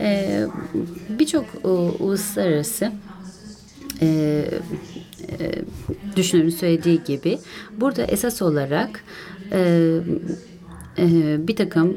E, 0.00 0.40
Birçok 1.08 1.44
e, 1.64 1.68
uluslararası 1.68 2.92
e, 4.02 4.06
e, 5.40 5.52
düşünürün 6.16 6.50
söylediği 6.50 7.04
gibi 7.04 7.38
burada 7.80 8.02
esas 8.02 8.42
olarak 8.42 9.04
e, 9.52 9.90
bir 11.38 11.56
takım 11.56 11.96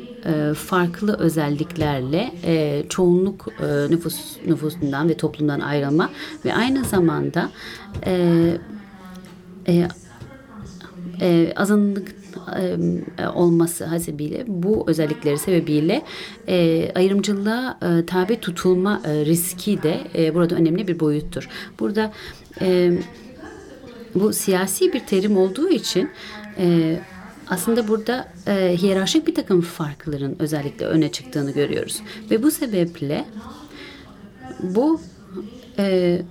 farklı 0.55 1.17
özelliklerle 1.19 2.31
çoğunluk 2.89 3.47
nüfus 3.89 4.37
nüfusundan 4.45 5.09
ve 5.09 5.17
toplumdan 5.17 5.59
ayrılma 5.59 6.09
ve 6.45 6.53
aynı 6.53 6.83
zamanda 6.83 7.49
azınlık 11.55 12.15
olması 13.35 13.85
hasebiyle 13.85 14.43
bu 14.47 14.83
özellikleri 14.87 15.37
sebebiyle 15.37 16.01
e, 16.47 16.91
ayrımcılığa 16.95 17.79
e, 17.81 18.05
tabi 18.05 18.39
tutulma 18.39 19.01
e, 19.05 19.25
riski 19.25 19.83
de 19.83 19.99
e, 20.15 20.35
burada 20.35 20.55
önemli 20.55 20.87
bir 20.87 20.99
boyuttur. 20.99 21.49
Burada 21.79 22.13
e, 22.61 22.91
bu 24.15 24.33
siyasi 24.33 24.93
bir 24.93 24.99
terim 24.99 25.37
olduğu 25.37 25.69
için 25.69 26.09
e, 26.57 26.99
aslında 27.49 27.87
burada 27.87 28.27
e, 28.47 28.77
hiyerarşik 28.81 29.27
bir 29.27 29.35
takım 29.35 29.61
farkların 29.61 30.35
özellikle 30.39 30.85
öne 30.85 31.11
çıktığını 31.11 31.51
görüyoruz. 31.51 32.01
Ve 32.31 32.43
bu 32.43 32.51
sebeple 32.51 33.25
bu 34.63 35.01
e, 35.77 36.21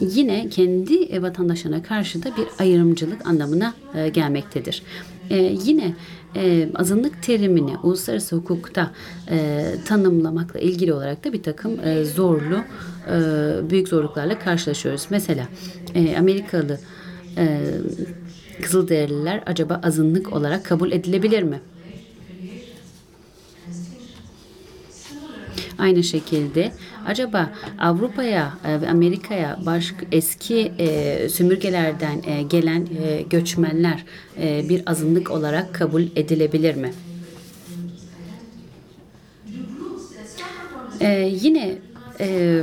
yine 0.00 0.48
kendi 0.48 1.22
vatandaşına 1.22 1.82
karşı 1.82 2.22
da 2.22 2.36
bir 2.36 2.46
ayrımcılık 2.58 3.26
anlamına 3.26 3.74
e, 3.94 4.08
gelmektedir. 4.08 4.82
E, 5.30 5.36
yine 5.64 5.94
e, 6.36 6.68
azınlık 6.74 7.22
terimini 7.22 7.76
uluslararası 7.82 8.36
hukukta 8.36 8.90
e, 9.30 9.64
tanımlamakla 9.86 10.60
ilgili 10.60 10.92
olarak 10.92 11.24
da 11.24 11.32
bir 11.32 11.42
takım 11.42 11.80
e, 11.84 12.04
zorlu, 12.04 12.58
e, 13.10 13.70
büyük 13.70 13.88
zorluklarla 13.88 14.38
karşılaşıyoruz. 14.38 15.06
Mesela 15.10 15.48
e, 15.94 16.16
Amerikalı 16.18 16.78
e, 17.36 17.58
Kızılderililer 18.62 19.42
acaba 19.46 19.80
azınlık 19.84 20.32
olarak 20.32 20.64
kabul 20.64 20.92
edilebilir 20.92 21.42
mi? 21.42 21.60
Aynı 25.78 26.04
şekilde 26.04 26.72
acaba 27.06 27.50
Avrupa'ya 27.78 28.58
e, 28.64 28.80
ve 28.80 28.88
Amerika'ya 28.90 29.58
başka 29.66 30.06
eski 30.12 30.72
e, 30.78 31.28
sömürgelerden 31.28 32.22
e, 32.26 32.42
gelen 32.42 32.86
e, 33.02 33.22
göçmenler 33.30 34.04
e, 34.40 34.68
bir 34.68 34.82
azınlık 34.86 35.30
olarak 35.30 35.74
kabul 35.74 36.02
edilebilir 36.16 36.74
mi? 36.74 36.92
E, 41.00 41.30
yine 41.42 41.78
e, 42.20 42.62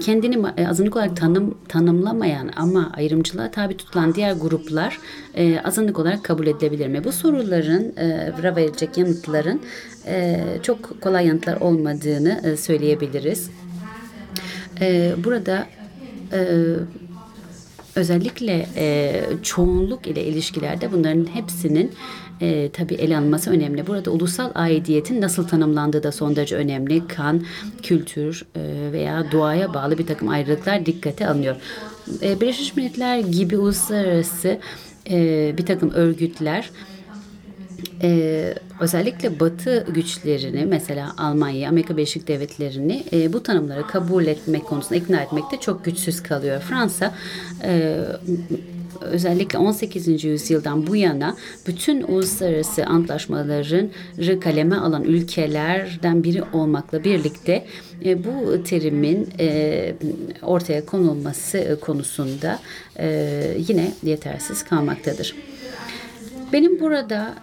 kendini 0.00 0.46
e, 0.56 0.66
azınlık 0.66 0.96
olarak 0.96 1.16
tanım 1.16 1.58
tanımlamayan 1.68 2.50
ama 2.56 2.92
ayrımcılığa 2.96 3.50
tabi 3.50 3.76
tutulan 3.76 4.14
diğer 4.14 4.32
gruplar 4.32 4.98
e, 5.34 5.60
azınlık 5.60 5.98
olarak 5.98 6.24
kabul 6.24 6.46
edilebilir 6.46 6.88
mi? 6.88 7.04
Bu 7.04 7.12
soruların 7.12 7.96
e, 7.96 8.32
verilecek 8.56 8.98
yanıtların 8.98 9.60
e, 10.06 10.44
çok 10.62 11.00
kolay 11.00 11.26
yanıtlar 11.26 11.60
olmadığını 11.60 12.40
e, 12.44 12.56
söyleyebiliriz. 12.56 13.50
E, 14.80 15.12
burada 15.24 15.66
e, 16.32 16.40
özellikle 17.94 18.66
e, 18.76 19.22
çoğunluk 19.42 20.06
ile 20.06 20.24
ilişkilerde 20.24 20.92
bunların 20.92 21.26
hepsinin 21.34 21.92
e, 22.40 22.70
tabii 22.72 22.94
ele 22.94 23.16
alınması 23.16 23.50
önemli. 23.50 23.86
Burada 23.86 24.10
ulusal 24.10 24.50
aidiyetin 24.54 25.20
nasıl 25.20 25.48
tanımlandığı 25.48 26.02
da 26.02 26.12
son 26.12 26.36
derece 26.36 26.56
önemli. 26.56 27.06
Kan, 27.06 27.42
kültür 27.82 28.46
e, 28.56 28.92
veya 28.92 29.32
doğaya 29.32 29.74
bağlı 29.74 29.98
bir 29.98 30.06
takım 30.06 30.28
ayrılıklar 30.28 30.86
dikkate 30.86 31.28
alınıyor. 31.28 31.56
E, 32.22 32.40
Birleşmiş 32.40 32.76
Milletler 32.76 33.18
gibi 33.18 33.58
uluslararası 33.58 34.58
e, 35.10 35.54
bir 35.58 35.66
takım 35.66 35.90
örgütler 35.90 36.70
ee, 38.02 38.54
özellikle 38.80 39.40
Batı 39.40 39.86
güçlerini 39.88 40.66
mesela 40.66 41.12
Almanya, 41.18 41.68
Amerika 41.68 41.96
Birleşik 41.96 42.28
Devletleri'ni 42.28 43.04
e, 43.12 43.32
bu 43.32 43.42
tanımları 43.42 43.86
kabul 43.86 44.26
etmek 44.26 44.64
konusunda 44.64 44.96
ikna 44.96 45.20
etmekte 45.20 45.56
çok 45.60 45.84
güçsüz 45.84 46.22
kalıyor. 46.22 46.60
Fransa 46.60 47.14
e, 47.64 48.00
özellikle 49.00 49.58
18. 49.58 50.24
yüzyıldan 50.24 50.86
bu 50.86 50.96
yana 50.96 51.36
bütün 51.66 52.02
uluslararası 52.02 52.84
antlaşmaların 52.84 53.90
kaleme 54.40 54.76
alan 54.76 55.04
ülkelerden 55.04 56.24
biri 56.24 56.42
olmakla 56.52 57.04
birlikte 57.04 57.64
e, 58.04 58.24
bu 58.24 58.62
terimin 58.62 59.28
e, 59.40 59.94
ortaya 60.42 60.86
konulması 60.86 61.78
konusunda 61.80 62.58
e, 62.98 63.56
yine 63.68 63.92
yetersiz 64.02 64.64
kalmaktadır. 64.64 65.34
Benim 66.52 66.80
burada 66.80 67.34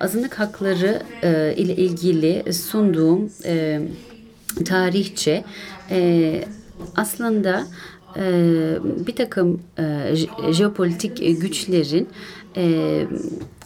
azınlık 0.00 0.38
hakları 0.38 1.02
ile 1.56 1.76
ilgili 1.76 2.52
sunduğum 2.52 3.30
e, 3.44 3.80
tarihçe 4.64 5.44
e, 5.90 6.44
aslında 6.96 7.66
bir 9.06 9.16
takım 9.16 9.60
e, 9.78 10.14
jeopolitik 10.52 11.40
güçlerin 11.40 12.08
e, 12.56 12.62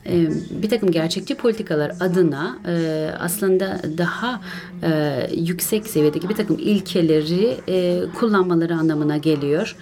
e, 0.07 0.29
bir 0.63 0.69
takım 0.69 0.91
gerçekçi 0.91 1.35
politikalar 1.35 1.93
adına 2.01 2.59
e, 2.69 3.11
aslında 3.19 3.81
daha 3.99 4.41
e, 4.83 5.21
yüksek 5.37 5.87
seviyedeki 5.87 6.29
bir 6.29 6.35
takım 6.35 6.59
ilkeleri 6.59 7.57
e, 7.69 8.03
kullanmaları 8.19 8.75
anlamına 8.75 9.17
geliyor. 9.17 9.77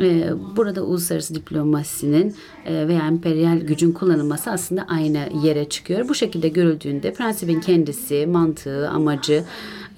E, 0.00 0.30
burada 0.56 0.82
uluslararası 0.82 1.34
diplomasinin 1.34 2.34
e, 2.66 2.88
veya 2.88 3.06
emperyal 3.06 3.56
gücün 3.56 3.92
kullanılması 3.92 4.50
aslında 4.50 4.86
aynı 4.88 5.28
yere 5.44 5.68
çıkıyor. 5.68 6.08
Bu 6.08 6.14
şekilde 6.14 6.48
görüldüğünde 6.48 7.12
prensibin 7.12 7.60
kendisi, 7.60 8.26
mantığı, 8.26 8.88
amacı 8.88 9.44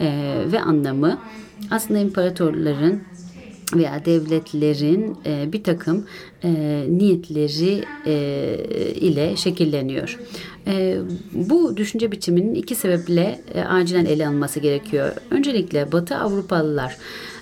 e, 0.00 0.38
ve 0.52 0.60
anlamı 0.60 1.18
aslında 1.70 2.00
imparatorların 2.00 3.00
veya 3.74 4.04
devletlerin 4.04 5.16
e, 5.26 5.52
bir 5.52 5.62
takım 5.62 6.06
e, 6.44 6.50
niyetleri 6.88 7.84
e, 8.06 8.14
ile 8.94 9.36
şekilleniyor. 9.36 10.18
E, 10.66 10.98
bu 11.32 11.76
düşünce 11.76 12.12
biçiminin 12.12 12.54
iki 12.54 12.74
sebeple 12.74 13.40
e, 13.54 13.60
acilen 13.60 14.04
ele 14.04 14.26
alınması 14.28 14.60
gerekiyor. 14.60 15.12
Öncelikle 15.30 15.92
Batı 15.92 16.16
Avrupalılar 16.16 16.96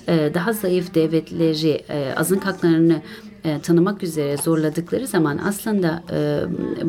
e, 0.08 0.30
daha 0.34 0.52
zayıf 0.52 0.94
devletleri, 0.94 1.82
e, 1.88 2.12
azınlık 2.16 2.46
haklarını 2.46 3.02
e, 3.46 3.60
tanımak 3.60 4.02
üzere 4.02 4.36
zorladıkları 4.36 5.06
zaman 5.06 5.38
aslında 5.38 6.02
e, 6.12 6.40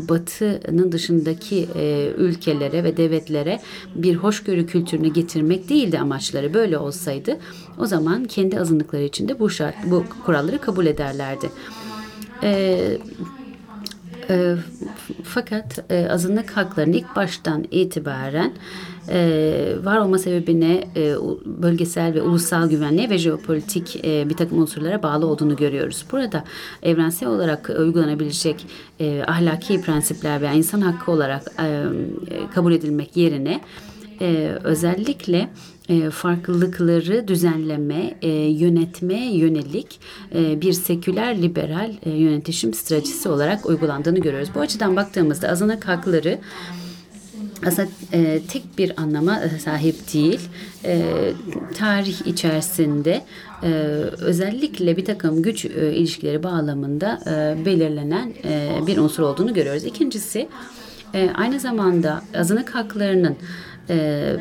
Batı'nın 0.10 0.92
dışındaki 0.92 1.68
e, 1.76 2.12
ülkelere 2.18 2.84
ve 2.84 2.98
devletlere 2.98 3.60
bir 3.96 4.16
hoşgörü 4.16 4.66
kültürünü 4.66 5.14
getirmek 5.14 5.70
değildi 5.70 6.00
amaçları. 6.00 6.54
Böyle 6.54 6.78
olsaydı 6.78 7.38
o 7.78 7.86
zaman 7.86 8.26
kendi 8.26 8.60
azınlıkları 8.60 9.04
içinde 9.04 9.40
bu 9.40 9.50
şart, 9.50 9.76
bu 9.86 10.04
kuralları 10.26 10.62
kabul 10.62 10.86
ederlerdi. 10.86 11.50
E, 12.44 12.98
e, 14.30 14.56
fakat 15.24 15.92
e, 15.92 16.10
azınlık 16.10 16.58
haklarının 16.58 16.94
ilk 16.94 17.16
baştan 17.16 17.66
itibaren 17.72 18.54
e, 19.10 19.76
var 19.84 19.98
olma 19.98 20.18
sebebine 20.18 20.88
e, 20.96 21.16
bölgesel 21.46 22.14
ve 22.14 22.22
ulusal 22.22 22.70
güvenliğe 22.70 23.10
ve 23.10 23.18
jeopolitik 23.18 24.06
e, 24.06 24.30
bir 24.30 24.36
takım 24.36 24.62
unsurlara 24.62 25.04
bağlı 25.04 25.28
olduğunu 25.28 25.56
görüyoruz. 25.56 26.06
Burada 26.12 26.44
evrensel 26.84 27.30
olarak 27.30 27.70
uygulanabilecek 27.80 28.66
e, 29.00 29.24
ahlaki 29.28 29.82
prensipler 29.82 30.42
veya 30.42 30.54
insan 30.54 30.82
hakkı 30.82 31.12
olarak 31.12 31.44
e, 31.60 31.84
kabul 32.54 32.74
edilmek 32.74 33.18
yerine 33.18 33.62
e, 34.22 34.52
özellikle 34.64 35.50
e, 35.90 36.10
farklılıkları 36.10 37.28
düzenleme, 37.28 38.18
e, 38.22 38.30
yönetme 38.32 39.26
yönelik 39.26 40.00
e, 40.36 40.62
bir 40.62 40.74
seküler 40.74 41.42
liberal 41.42 41.94
e, 42.06 42.10
yönetişim 42.10 42.74
stratejisi 42.74 43.30
olarak 43.30 43.66
uygulandığını 43.66 44.20
görüyoruz. 44.20 44.50
Bu 44.56 44.60
açıdan 44.60 44.96
baktığımızda 44.96 45.50
azınlık 45.50 45.88
hakları 45.88 46.40
aslında 47.66 47.88
e, 48.14 48.42
tek 48.48 48.78
bir 48.78 49.02
anlama 49.02 49.42
sahip 49.64 50.14
değil. 50.14 50.40
E, 50.86 51.04
tarih 51.78 52.28
içerisinde 52.28 53.22
e, 53.64 53.70
özellikle 54.22 54.98
bir 54.98 55.06
takım 55.06 55.42
güç 55.42 55.66
e, 55.66 55.94
ilişkileri 55.94 56.44
bağlamında 56.44 57.20
e, 57.28 57.66
belirlenen 57.66 58.34
e, 58.44 58.70
bir 58.88 58.98
unsur 58.98 59.24
olduğunu 59.24 59.54
görüyoruz. 59.54 59.84
İkincisi 59.84 60.48
e, 61.14 61.30
aynı 61.36 61.60
zamanda 61.60 62.22
azınlık 62.36 62.76
haklarının 62.76 63.36
e, 63.90 64.36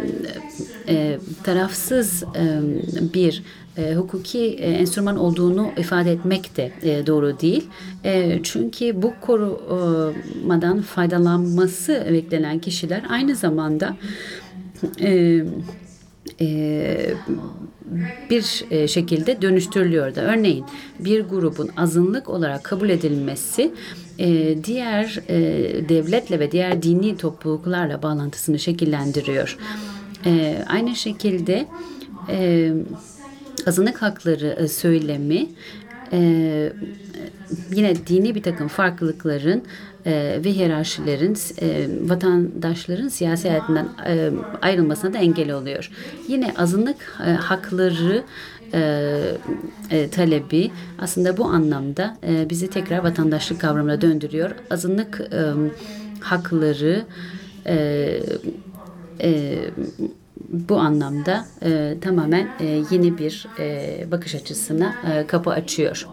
e, 0.88 1.18
tarafsız 1.44 2.22
e, 2.22 2.61
bir 3.14 3.42
e, 3.76 3.94
hukuki 3.94 4.38
e, 4.38 4.70
enstrüman 4.70 5.16
olduğunu 5.16 5.70
ifade 5.76 6.12
etmek 6.12 6.57
de 6.57 6.72
e, 6.82 7.07
doğru 7.07 7.40
değil. 7.40 7.68
E, 8.05 8.40
çünkü 8.42 9.03
bu 9.03 9.14
korumadan 9.20 10.82
faydalanması 10.82 12.07
beklenen 12.12 12.59
kişiler 12.59 13.03
aynı 13.09 13.34
zamanda 13.34 13.97
e, 15.01 15.42
e, 16.40 17.14
bir 18.30 18.64
e, 18.70 18.89
şekilde 18.89 19.43
dönüştürülüyor 19.43 20.14
da. 20.14 20.20
Örneğin 20.20 20.64
bir 20.99 21.20
grubun 21.20 21.70
azınlık 21.76 22.28
olarak 22.28 22.64
kabul 22.64 22.89
edilmesi 22.89 23.72
e, 24.18 24.57
diğer 24.64 25.20
e, 25.28 25.39
devletle 25.89 26.41
ve 26.41 26.53
diğer 26.53 26.82
dini 26.82 27.16
topluluklarla 27.16 28.03
bağlantısını 28.03 28.59
şekillendiriyor. 28.59 29.59
Aynı 30.66 30.97
şekilde 30.97 31.66
azınlık 33.66 34.03
hakları 34.03 34.68
söylemi 34.68 35.49
yine 37.70 38.07
dini 38.07 38.34
bir 38.34 38.43
takım 38.43 38.68
farklılıkların 38.68 39.62
e, 40.07 40.40
ve 40.44 40.52
hiyerarşilerin 40.52 41.36
e, 41.61 41.88
vatandaşların 42.09 43.09
siyasi 43.09 43.48
hayatından 43.48 43.88
e, 44.07 44.30
ayrılmasına 44.62 45.12
da 45.12 45.18
engel 45.18 45.52
oluyor. 45.52 45.90
Yine 46.28 46.54
azınlık 46.59 47.18
e, 47.26 47.30
hakları 47.30 48.24
e, 48.74 49.20
e, 49.90 50.11
talebi 50.11 50.70
aslında 50.98 51.36
bu 51.36 51.44
anlamda 51.44 52.16
e, 52.28 52.50
bizi 52.50 52.70
tekrar 52.70 52.98
vatandaşlık 52.98 53.61
kavramına 53.61 54.00
döndürüyor. 54.00 54.50
Azınlık 54.70 55.20
e, 55.20 55.52
hakları 56.20 57.04
e, 57.66 58.20
e, 59.20 59.59
bu 60.48 60.76
anlamda 60.76 61.46
e, 61.62 61.96
tamamen 62.00 62.48
e, 62.61 62.82
yeni 62.90 63.18
bir 63.18 63.46
e, 63.59 64.07
bakış 64.11 64.34
açısına 64.34 64.94
e, 65.12 65.26
kapı 65.26 65.50
açıyor. 65.50 66.07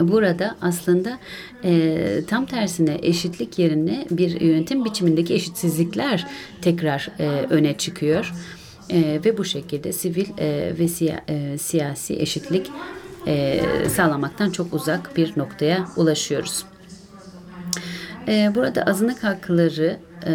Burada 0.00 0.56
aslında 0.60 1.18
e, 1.64 2.20
tam 2.28 2.46
tersine 2.46 2.98
eşitlik 3.02 3.58
yerine 3.58 4.06
bir 4.10 4.40
yönetim 4.40 4.84
biçimindeki 4.84 5.34
eşitsizlikler 5.34 6.26
tekrar 6.62 7.08
e, 7.18 7.28
öne 7.50 7.76
çıkıyor. 7.76 8.32
E, 8.90 9.20
ve 9.24 9.38
bu 9.38 9.44
şekilde 9.44 9.92
sivil 9.92 10.26
e, 10.38 10.72
ve 10.78 10.88
siya, 10.88 11.24
e, 11.28 11.58
siyasi 11.58 12.20
eşitlik 12.20 12.70
e, 13.26 13.60
sağlamaktan 13.88 14.50
çok 14.50 14.74
uzak 14.74 15.16
bir 15.16 15.32
noktaya 15.36 15.88
ulaşıyoruz. 15.96 16.64
E, 18.28 18.52
burada 18.54 18.82
azınlık 18.82 19.24
hakları 19.24 19.96
e, 20.26 20.34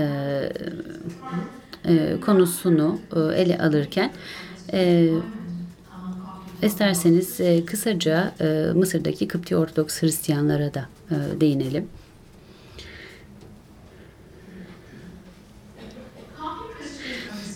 e, 1.85 2.19
konusunu 2.25 2.99
e, 3.15 3.41
ele 3.41 3.57
alırken 3.57 4.11
e, 4.73 5.09
isterseniz 6.63 7.41
e, 7.41 7.65
kısaca 7.65 8.33
e, 8.41 8.45
Mısır'daki 8.75 9.27
Kıpti 9.27 9.55
Ortodoks 9.55 10.01
Hristiyanlara 10.01 10.73
da 10.73 10.89
e, 11.11 11.41
değinelim. 11.41 11.87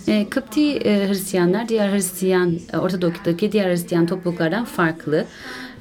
E, 0.07 0.29
Kıpti 0.29 0.77
e, 0.77 1.07
Hristiyanlar 1.07 1.69
diğer 1.69 1.91
Hristiyan, 1.91 2.59
e, 2.73 2.77
Ortodoks'taki 2.77 3.51
diğer 3.51 3.69
Hristiyan 3.69 4.05
topluluklardan 4.05 4.65
farklı. 4.65 5.25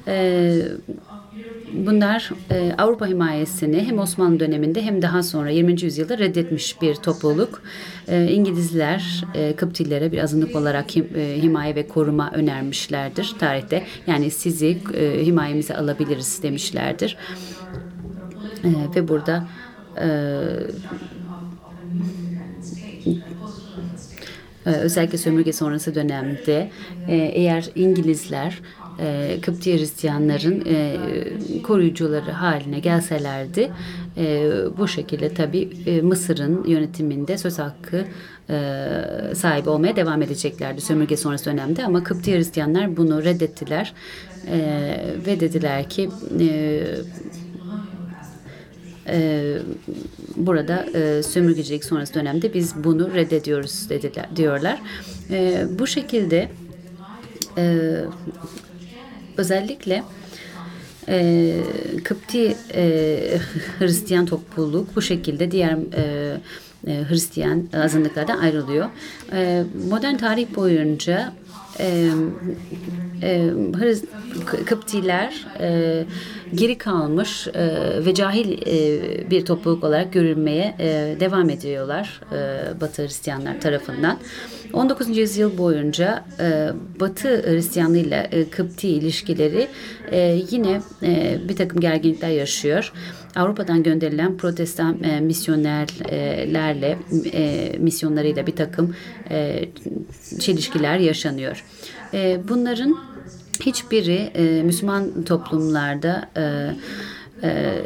E, 0.07 0.51
bunlar 1.73 2.31
e, 2.51 2.73
Avrupa 2.77 3.07
himayesini 3.07 3.83
hem 3.83 3.99
Osmanlı 3.99 4.39
döneminde 4.39 4.81
hem 4.81 5.01
daha 5.01 5.23
sonra 5.23 5.49
20. 5.49 5.81
yüzyılda 5.81 6.17
reddetmiş 6.17 6.81
bir 6.81 6.95
topluluk. 6.95 7.61
E, 8.07 8.31
İngilizler 8.31 9.23
e, 9.33 9.55
Kıptilere 9.55 10.11
bir 10.11 10.17
azınlık 10.17 10.55
olarak 10.55 10.95
him, 10.95 11.07
e, 11.15 11.41
himaye 11.41 11.75
ve 11.75 11.87
koruma 11.87 12.31
önermişlerdir 12.31 13.35
tarihte. 13.39 13.83
Yani 14.07 14.31
sizi 14.31 14.77
e, 14.93 15.25
himayemize 15.25 15.77
alabiliriz 15.77 16.43
demişlerdir. 16.43 17.17
E, 18.63 18.95
ve 18.95 19.07
burada 19.07 19.47
e, 19.97 20.07
e 24.65 24.69
özellikle 24.69 25.17
sömürge 25.17 25.53
sonrası 25.53 25.95
dönemde 25.95 26.69
e, 27.07 27.15
eğer 27.15 27.69
İngilizler 27.75 28.59
e, 28.99 29.37
Kıpti 29.41 29.77
Hristiyanların 29.77 30.63
e, 30.65 30.97
koruyucuları 31.63 32.31
haline 32.31 32.79
gelselerdi 32.79 33.71
e, 34.17 34.51
bu 34.77 34.87
şekilde 34.87 35.33
tabi 35.33 35.69
e, 35.85 36.01
Mısır'ın 36.01 36.67
yönetiminde 36.67 37.37
söz 37.37 37.59
hakkı 37.59 38.05
e, 38.49 38.55
sahibi 39.35 39.69
olmaya 39.69 39.95
devam 39.95 40.21
edeceklerdi 40.21 40.81
sömürge 40.81 41.17
sonrası 41.17 41.45
dönemde 41.45 41.85
ama 41.85 42.03
Kıpti 42.03 42.35
Hristiyanlar 42.35 42.97
bunu 42.97 43.23
reddettiler 43.23 43.93
e, 44.51 44.57
ve 45.25 45.39
dediler 45.39 45.89
ki 45.89 46.09
e, 46.39 46.83
e, 49.07 49.57
burada 50.35 50.85
e, 50.93 51.23
sömürgecilik 51.23 51.85
sonrası 51.85 52.13
dönemde 52.13 52.53
biz 52.53 52.83
bunu 52.83 53.13
reddediyoruz 53.13 53.89
dediler 53.89 54.29
diyorlar. 54.35 54.81
E, 55.29 55.65
bu 55.79 55.87
şekilde 55.87 56.49
e, 57.57 57.95
özellikle 59.37 60.03
e, 61.09 61.53
Kıpti 62.03 62.55
e, 62.73 63.19
Hristiyan 63.79 64.25
topluluk 64.25 64.95
bu 64.95 65.01
şekilde 65.01 65.51
diğer 65.51 65.77
e, 65.93 66.37
e, 66.87 67.03
Hristiyan 67.09 67.63
azınlıklardan 67.73 68.37
ayrılıyor. 68.37 68.89
E, 69.33 69.63
modern 69.89 70.15
tarih 70.15 70.55
boyunca 70.55 71.33
e, 71.79 72.09
e, 73.21 73.51
Kıptiler 74.65 75.45
e, 75.59 76.05
geri 76.55 76.77
kalmış 76.77 77.47
e, 77.47 78.05
ve 78.05 78.13
cahil 78.13 78.67
e, 78.67 79.29
bir 79.29 79.45
topluluk 79.45 79.83
olarak 79.83 80.13
görülmeye 80.13 80.75
e, 80.79 81.15
devam 81.19 81.49
ediyorlar 81.49 82.21
e, 82.31 82.81
Batı 82.81 83.03
Hristiyanlar 83.03 83.61
tarafından. 83.61 84.17
19. 84.73 85.17
yüzyıl 85.17 85.57
boyunca 85.57 86.25
e, 86.39 86.69
Batı 86.99 87.51
Hristiyanlığı 87.51 87.97
ile 87.97 88.45
Kıpti 88.51 88.87
ilişkileri 88.89 89.67
e, 90.11 90.39
yine 90.51 90.81
e, 91.03 91.39
bir 91.49 91.55
takım 91.55 91.79
gerginlikler 91.79 92.29
yaşıyor. 92.29 92.91
Avrupa'dan 93.35 93.83
gönderilen 93.83 94.37
protestan 94.37 95.03
e, 95.03 95.19
misyonerlerle 95.19 96.97
e, 97.33 97.71
misyonlarıyla 97.79 98.47
bir 98.47 98.55
takım 98.55 98.95
e, 99.29 99.69
çelişkiler 100.39 100.97
yaşanıyor. 100.97 101.63
E, 102.13 102.39
bunların 102.49 102.97
hiçbiri 103.59 104.31
e, 104.35 104.63
Müslüman 104.63 105.23
toplumlarda 105.23 106.29
e, 106.37 106.69
e, 107.43 107.81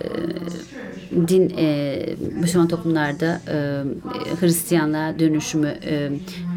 din 1.28 1.54
e, 1.58 2.00
Müslüman 2.40 2.68
toplumlarda 2.68 3.42
e, 3.48 3.84
Hristiyanlığa 4.40 5.20
dönüşümü 5.20 5.68
e, 5.86 6.10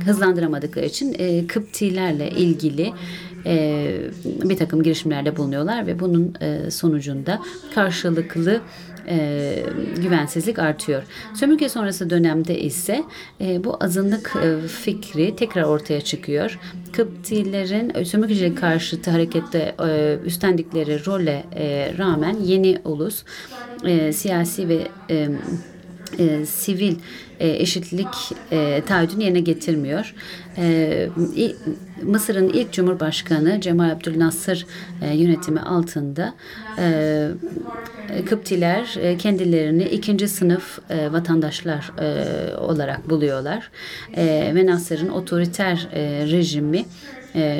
hızlandıramadıkları 0.06 0.86
için 0.86 1.16
e, 1.18 1.46
Kıptilerle 1.46 2.30
ilgili 2.30 2.92
e, 3.46 3.86
bir 4.24 4.56
takım 4.56 4.82
girişimlerde 4.82 5.36
bulunuyorlar 5.36 5.86
ve 5.86 6.00
bunun 6.00 6.34
e, 6.40 6.70
sonucunda 6.70 7.40
karşılıklı 7.74 8.52
e, 8.52 8.60
güvensizlik 10.02 10.58
artıyor. 10.58 11.02
Sömürge 11.34 11.68
sonrası 11.68 12.10
dönemde 12.10 12.60
ise 12.60 13.04
e, 13.40 13.64
bu 13.64 13.76
azınlık 13.84 14.36
e, 14.44 14.68
fikri 14.68 15.36
tekrar 15.36 15.62
ortaya 15.62 16.00
çıkıyor. 16.00 16.58
Kıptilerin 16.92 18.04
sömürgecilik 18.04 18.58
karşıtı 18.58 19.10
harekette 19.10 19.74
e, 19.86 20.18
üstlendikleri 20.24 21.06
role 21.06 21.44
e, 21.54 21.92
rağmen 21.98 22.36
yeni 22.42 22.78
ulus 22.84 23.24
e, 23.84 24.12
siyasi 24.12 24.68
ve 24.68 24.88
e, 25.10 25.28
e, 26.18 26.46
sivil 26.46 26.94
e, 27.40 27.48
eşitlik 27.48 28.32
e, 28.52 28.82
taahhüdünü 28.86 29.22
yerine 29.22 29.40
getirmiyor. 29.40 30.14
E, 30.56 31.08
Mısır'ın 32.02 32.48
ilk 32.48 32.72
Cumhurbaşkanı 32.72 33.60
Cemal 33.60 33.90
Abdülnasır 33.90 34.66
e, 35.02 35.16
yönetimi 35.16 35.60
altında 35.60 36.34
e, 36.69 36.69
Kıptiler 38.26 38.96
e, 39.00 39.16
kendilerini 39.16 39.84
ikinci 39.84 40.28
sınıf 40.28 40.78
e, 40.90 41.12
vatandaşlar 41.12 41.92
e, 41.98 42.56
olarak 42.56 43.10
buluyorlar. 43.10 43.70
E, 44.16 44.52
ve 44.54 44.66
Nasır'ın 44.66 45.08
otoriter 45.08 45.88
rejimi 46.30 46.84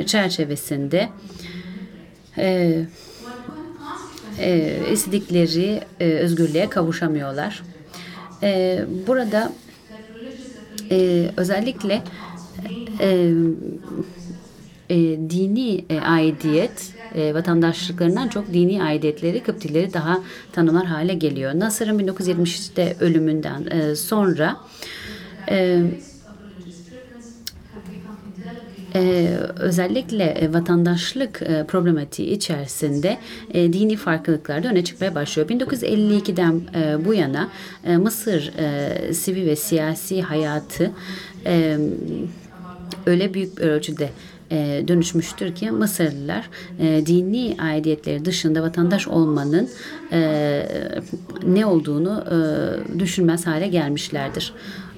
çerçevesinde 0.05 1.09
istedikleri 4.91 5.81
özgürlüğe 5.99 6.69
kavuşamıyorlar. 6.69 7.63
Burada 9.07 9.51
özellikle 11.37 12.01
e, 14.91 14.95
dini 15.29 15.85
e, 15.89 15.99
aidiyet 15.99 16.93
e, 17.15 17.33
vatandaşlıklarından 17.33 18.27
çok 18.27 18.53
dini 18.53 18.83
aidiyetleri 18.83 19.43
Kıptileri 19.43 19.93
daha 19.93 20.19
tanımlar 20.51 20.85
hale 20.85 21.13
geliyor. 21.13 21.51
Nasır'ın 21.55 21.99
1970'te 21.99 22.95
ölümünden 22.99 23.65
e, 23.71 23.95
sonra 23.95 24.57
e, 25.49 25.81
ee, 28.95 29.37
özellikle 29.59 30.23
e, 30.23 30.53
vatandaşlık 30.53 31.41
e, 31.41 31.65
problematiği 31.67 32.29
içerisinde 32.29 33.17
e, 33.53 33.73
dini 33.73 33.95
farklılıklar 33.95 34.63
da 34.63 34.67
öne 34.67 34.83
çıkmaya 34.83 35.15
başlıyor. 35.15 35.49
1952'den 35.49 36.61
e, 36.75 37.05
bu 37.05 37.13
yana 37.13 37.49
e, 37.83 37.97
Mısır 37.97 38.53
e, 38.57 39.13
sivil 39.13 39.45
ve 39.45 39.55
siyasi 39.55 40.21
hayatı 40.21 40.91
e, 41.45 41.77
öyle 43.05 43.33
büyük 43.33 43.57
bir 43.57 43.63
ölçüde 43.63 44.09
e, 44.51 44.83
dönüşmüştür 44.87 45.55
ki 45.55 45.71
Mısırlılar 45.71 46.49
e, 46.79 47.05
dini 47.05 47.55
aidiyetleri 47.61 48.25
dışında 48.25 48.61
vatandaş 48.61 49.07
olmanın 49.07 49.69
e, 50.11 50.67
ne 51.47 51.65
olduğunu 51.65 52.25
e, 52.31 52.99
düşünmez 52.99 53.47
hale 53.47 53.67
gelmişlerdir. 53.67 54.53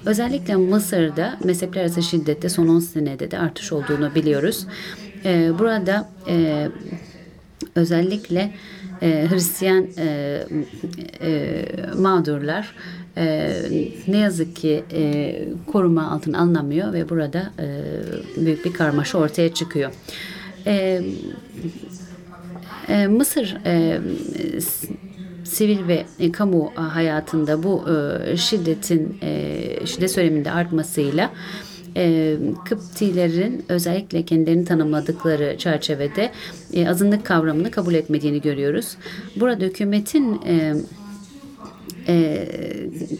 Özellikle 0.06 0.56
Mısır'da 0.56 1.38
mezhepler 1.44 1.80
arası 1.80 2.02
şiddette 2.02 2.48
son 2.48 2.68
10 2.68 2.80
senede 2.80 3.30
de 3.30 3.38
artış 3.38 3.72
olduğunu 3.72 4.14
biliyoruz. 4.14 4.66
Burada 5.58 6.08
özellikle 7.74 8.54
Hristiyan 9.00 9.86
mağdurlar 11.98 12.74
e, 13.16 13.52
ne 14.08 14.18
yazık 14.18 14.56
ki 14.56 14.84
e, 14.92 15.34
koruma 15.72 16.10
altına 16.10 16.38
alınamıyor 16.38 16.92
ve 16.92 17.08
burada 17.08 17.52
e, 17.58 17.66
büyük 18.36 18.64
bir 18.64 18.72
karmaşa 18.72 19.18
ortaya 19.18 19.54
çıkıyor. 19.54 19.92
E, 20.66 21.02
e, 22.88 23.06
Mısır 23.06 23.56
e, 23.66 24.00
sivil 25.44 25.88
ve 25.88 26.04
e, 26.18 26.32
kamu 26.32 26.72
hayatında 26.74 27.62
bu 27.62 27.84
e, 27.90 28.36
şiddetin 28.36 29.16
e, 29.22 29.86
şiddet 29.86 30.10
söyleminde 30.10 30.50
artmasıyla 30.50 31.30
e, 31.96 32.36
Kıptilerin 32.64 33.64
özellikle 33.68 34.22
kendilerini 34.22 34.64
tanımladıkları 34.64 35.58
çerçevede 35.58 36.30
e, 36.72 36.88
azınlık 36.88 37.26
kavramını 37.26 37.70
kabul 37.70 37.94
etmediğini 37.94 38.40
görüyoruz. 38.40 38.96
Burada 39.36 39.64
hükümetin 39.64 40.40
e, 40.46 40.74
e, 42.08 42.48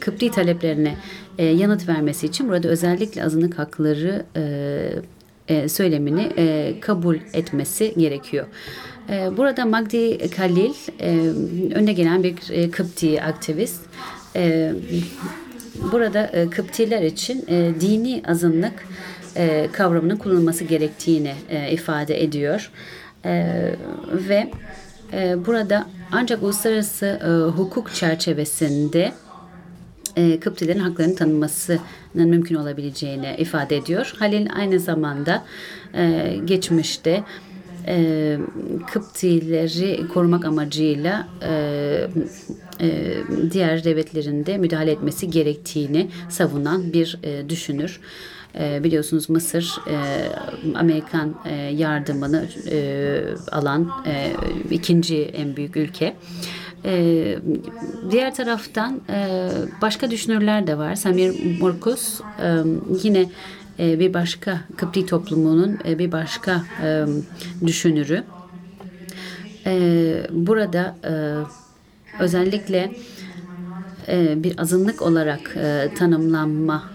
Kıpti 0.00 0.30
taleplerine 0.30 0.96
e, 1.38 1.44
yanıt 1.44 1.88
vermesi 1.88 2.26
için 2.26 2.48
burada 2.48 2.68
özellikle 2.68 3.24
azınlık 3.24 3.58
hakları 3.58 4.24
e, 4.36 4.44
e, 5.48 5.68
söylemini 5.68 6.32
e, 6.36 6.74
kabul 6.80 7.16
etmesi 7.32 7.94
gerekiyor. 7.96 8.46
E, 9.10 9.36
burada 9.36 9.66
Magdi 9.66 10.30
Khalil 10.30 10.74
e, 11.00 11.18
önde 11.74 11.92
gelen 11.92 12.22
bir 12.22 12.36
e, 12.50 12.70
Kıpti 12.70 13.22
aktivist. 13.22 13.80
E, 14.36 14.72
burada 15.92 16.26
e, 16.26 16.50
Kıptiler 16.50 17.02
için 17.02 17.44
e, 17.48 17.72
dini 17.80 18.22
azınlık 18.26 18.86
e, 19.36 19.68
kavramının 19.72 20.16
kullanılması 20.16 20.64
gerektiğini 20.64 21.34
e, 21.48 21.70
ifade 21.72 22.22
ediyor. 22.22 22.70
E, 23.24 23.54
ve 24.12 24.50
e, 25.12 25.46
burada 25.46 25.86
ancak 26.14 26.42
uluslararası 26.42 27.06
e, 27.06 27.28
hukuk 27.56 27.94
çerçevesinde 27.94 29.12
e, 30.16 30.40
Kıptilerin 30.40 30.78
haklarının 30.78 31.14
tanınmasının 31.14 31.80
mümkün 32.14 32.54
olabileceğini 32.54 33.34
ifade 33.38 33.76
ediyor. 33.76 34.14
Halil 34.18 34.48
aynı 34.56 34.80
zamanda 34.80 35.44
e, 35.94 36.36
geçmişte 36.44 37.24
e, 37.86 38.36
Kıptileri 38.92 40.08
korumak 40.08 40.44
amacıyla 40.44 41.28
e, 41.42 42.06
e, 42.80 43.14
diğer 43.50 43.84
devletlerin 43.84 44.46
de 44.46 44.58
müdahale 44.58 44.90
etmesi 44.90 45.30
gerektiğini 45.30 46.10
savunan 46.28 46.92
bir 46.92 47.18
e, 47.22 47.48
düşünür. 47.48 48.00
E, 48.58 48.84
biliyorsunuz 48.84 49.30
Mısır 49.30 49.76
e, 49.88 49.96
Amerikan 50.74 51.34
e, 51.44 51.54
yardımını 51.54 52.48
e, 52.70 53.20
alan 53.52 53.90
e, 54.06 54.32
ikinci 54.70 55.22
en 55.22 55.56
büyük 55.56 55.76
ülke. 55.76 56.16
E, 56.84 57.38
diğer 58.10 58.34
taraftan 58.34 59.00
e, 59.10 59.48
başka 59.82 60.10
düşünürler 60.10 60.66
de 60.66 60.78
var. 60.78 60.94
Samir 60.94 61.60
Morkus 61.60 62.20
e, 62.20 62.62
yine 63.02 63.26
e, 63.78 63.98
bir 64.00 64.14
başka 64.14 64.60
Kıpti 64.76 65.06
toplumunun 65.06 65.78
e, 65.88 65.98
bir 65.98 66.12
başka 66.12 66.62
e, 66.82 67.04
düşünürü. 67.66 68.24
Burada 70.30 70.96
özellikle 72.20 72.92
bir 74.36 74.60
azınlık 74.60 75.02
olarak 75.02 75.56
tanımlanma 75.98 76.93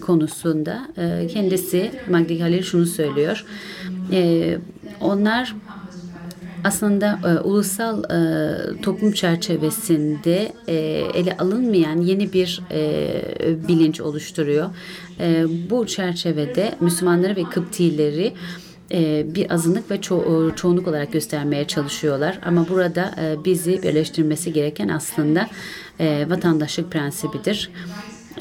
konusunda 0.00 0.88
kendisi 1.32 1.90
Magdi 2.10 2.40
Halil 2.40 2.62
şunu 2.62 2.86
söylüyor. 2.86 3.44
Onlar 5.00 5.54
aslında 6.64 7.18
e, 7.24 7.40
ulusal 7.40 8.04
e, 8.04 8.80
toplum 8.82 9.12
çerçevesinde 9.12 10.52
e, 10.68 10.74
ele 11.14 11.36
alınmayan 11.36 12.00
yeni 12.00 12.32
bir 12.32 12.62
e, 12.70 13.22
bilinç 13.68 14.00
oluşturuyor. 14.00 14.70
E, 15.20 15.44
bu 15.70 15.86
çerçevede 15.86 16.74
Müslümanları 16.80 17.36
ve 17.36 17.42
Kıptileri 17.42 18.32
e, 18.92 19.26
bir 19.34 19.54
azınlık 19.54 19.90
ve 19.90 20.00
ço 20.00 20.50
e, 20.52 20.56
çoğunluk 20.56 20.88
olarak 20.88 21.12
göstermeye 21.12 21.66
çalışıyorlar. 21.66 22.38
Ama 22.44 22.68
burada 22.68 23.14
e, 23.20 23.44
bizi 23.44 23.82
birleştirmesi 23.82 24.52
gereken 24.52 24.88
aslında 24.88 25.48
e, 26.00 26.26
vatandaşlık 26.28 26.90
prensibidir. 26.92 27.70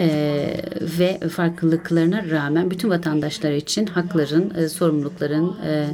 Ee, 0.02 0.62
ve 1.00 1.20
farklılıklarına 1.30 2.30
rağmen 2.30 2.72
bütün 2.72 2.90
vatandaşlar 2.90 3.52
için 3.52 3.86
hakların, 3.86 4.54
e, 4.56 4.70
sorumlulukların, 4.70 5.56
e, 5.64 5.90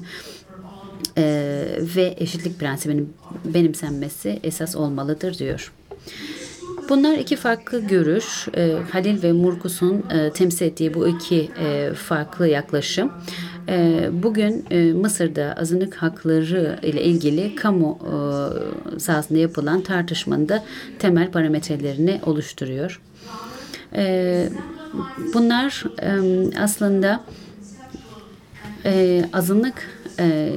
ve 1.96 2.16
eşitlik 2.18 2.60
prensibinin 2.60 3.14
benimsenmesi 3.46 4.40
esas 4.44 4.76
olmalıdır 4.76 5.38
diyor. 5.38 5.72
Bunlar 6.90 7.18
iki 7.18 7.36
farklı 7.36 7.80
görüş. 7.80 8.48
E, 8.58 8.78
Halil 8.92 9.24
ve 9.24 9.32
Murkus'un 9.32 10.04
e, 10.10 10.32
temsil 10.32 10.66
ettiği 10.66 10.94
bu 10.94 11.08
iki 11.08 11.52
e, 11.60 11.94
farklı 11.94 12.48
yaklaşım. 12.48 13.12
E, 13.70 14.10
bugün 14.12 14.66
e, 14.72 14.94
Mısır'da 14.94 15.56
azınlık 15.60 15.96
hakları 15.96 16.80
ile 16.84 17.04
ilgili 17.04 17.56
kamu 17.56 18.00
e, 18.96 19.00
sahasında 19.00 19.40
yapılan 19.40 19.82
tartışmanın 19.82 20.50
da 20.50 20.64
temel 21.00 21.32
parametrelerini 21.32 22.22
oluşturuyor. 22.26 23.02
E, 23.96 24.50
bunlar 25.34 25.84
aslında 26.60 27.24
e, 28.86 29.26
azınlık 29.34 29.90
e, 30.20 30.52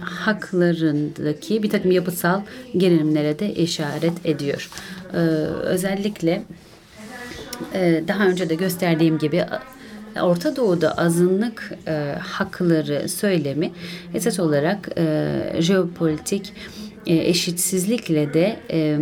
haklarındaki 0.00 1.62
bir 1.62 1.70
takım 1.70 1.90
yapısal 1.90 2.40
gerilimlere 2.76 3.38
de 3.38 3.54
işaret 3.54 4.26
ediyor. 4.26 4.70
E, 5.12 5.16
özellikle 5.16 6.42
e, 7.74 8.04
daha 8.08 8.26
önce 8.26 8.48
de 8.48 8.54
gösterdiğim 8.54 9.18
gibi 9.18 9.44
Orta 10.22 10.56
Doğu'da 10.56 10.98
azınlık 10.98 11.72
e, 11.86 12.14
hakları 12.20 13.08
söylemi 13.08 13.70
esas 14.14 14.40
olarak 14.40 14.88
e, 14.96 15.56
jeopolitik 15.58 16.52
e, 17.06 17.16
eşitsizlikle 17.16 18.34
de 18.34 18.56
e, 18.70 18.98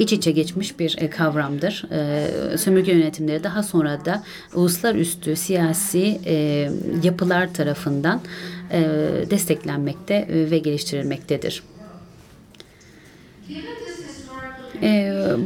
iç 0.00 0.12
içe 0.12 0.30
geçmiş 0.30 0.78
bir 0.78 0.96
e, 0.98 1.10
kavramdır. 1.10 1.84
E, 1.92 2.58
sömürge 2.58 2.92
yönetimleri 2.92 3.44
daha 3.44 3.62
sonra 3.62 4.04
da 4.04 4.22
uluslararası 4.54 5.36
siyasi 5.36 6.20
e, 6.26 6.70
yapılar 7.02 7.54
tarafından 7.54 8.20
desteklenmekte 9.30 10.26
ve 10.28 10.58
geliştirilmektedir. 10.58 11.62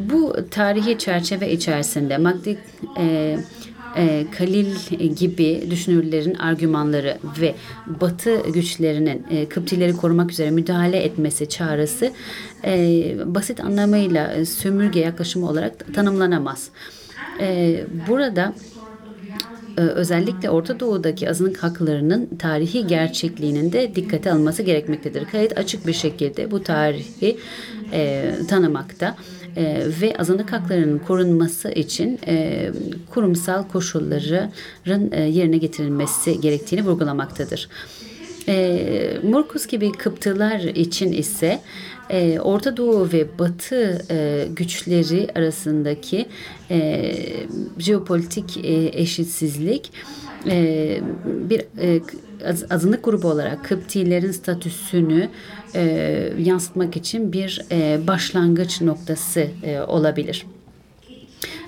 bu 0.08 0.36
tarihi 0.50 0.98
çerçeve 0.98 1.52
içerisinde 1.52 2.18
Magdi 2.18 2.58
e, 2.98 3.38
Kalil 4.38 4.74
gibi 5.16 5.66
düşünürlerin 5.70 6.34
argümanları 6.34 7.18
ve 7.40 7.54
Batı 7.86 8.50
güçlerinin 8.50 9.26
e, 9.30 9.48
Kıptileri 9.48 9.96
korumak 9.96 10.30
üzere 10.30 10.50
müdahale 10.50 10.96
etmesi 10.96 11.48
çağrısı 11.48 12.12
e, 12.64 13.16
basit 13.24 13.60
anlamıyla 13.60 14.44
sömürge 14.44 15.00
yaklaşımı 15.00 15.48
olarak 15.48 15.94
tanımlanamaz. 15.94 16.68
E, 17.40 17.80
burada 18.08 18.54
e, 19.78 19.80
özellikle 19.80 20.50
Orta 20.50 20.80
Doğu'daki 20.80 21.30
azınlık 21.30 21.62
haklarının 21.62 22.28
tarihi 22.38 22.86
gerçekliğinin 22.86 23.72
de 23.72 23.94
dikkate 23.94 24.32
alınması 24.32 24.62
gerekmektedir. 24.62 25.24
Kayıt 25.24 25.58
açık 25.58 25.86
bir 25.86 25.92
şekilde 25.92 26.50
bu 26.50 26.62
tarihi 26.62 27.36
e, 27.92 28.32
tanımakta 28.48 29.16
e, 29.56 29.86
ve 30.00 30.16
azınlık 30.18 30.52
haklarının 30.52 30.98
korunması 30.98 31.70
için 31.70 32.18
e, 32.26 32.70
kurumsal 33.10 33.68
koşulların 33.68 35.12
e, 35.12 35.22
yerine 35.22 35.58
getirilmesi 35.58 36.40
gerektiğini 36.40 36.84
vurgulamaktadır. 36.84 37.68
E, 38.48 39.18
Murkus 39.22 39.66
gibi 39.66 39.92
Kıptılar 39.92 40.60
için 40.60 41.12
ise 41.12 41.60
e, 42.10 42.40
Orta 42.40 42.76
Doğu 42.76 43.12
ve 43.12 43.38
Batı 43.38 44.04
e, 44.10 44.48
güçleri 44.56 45.28
arasındaki 45.34 46.26
e, 46.70 47.14
jeopolitik 47.78 48.56
e, 48.56 48.90
eşitsizlik 49.00 49.92
e, 50.46 51.00
bir 51.24 51.60
e, 51.60 52.00
azınlık 52.70 53.04
grubu 53.04 53.28
olarak 53.28 53.64
Kıptilerin 53.64 54.32
statüsünü 54.32 55.28
e, 55.74 56.32
yansıtmak 56.38 56.96
için 56.96 57.32
bir 57.32 57.62
e, 57.72 58.06
başlangıç 58.06 58.80
noktası 58.80 59.48
e, 59.62 59.80
olabilir. 59.80 60.46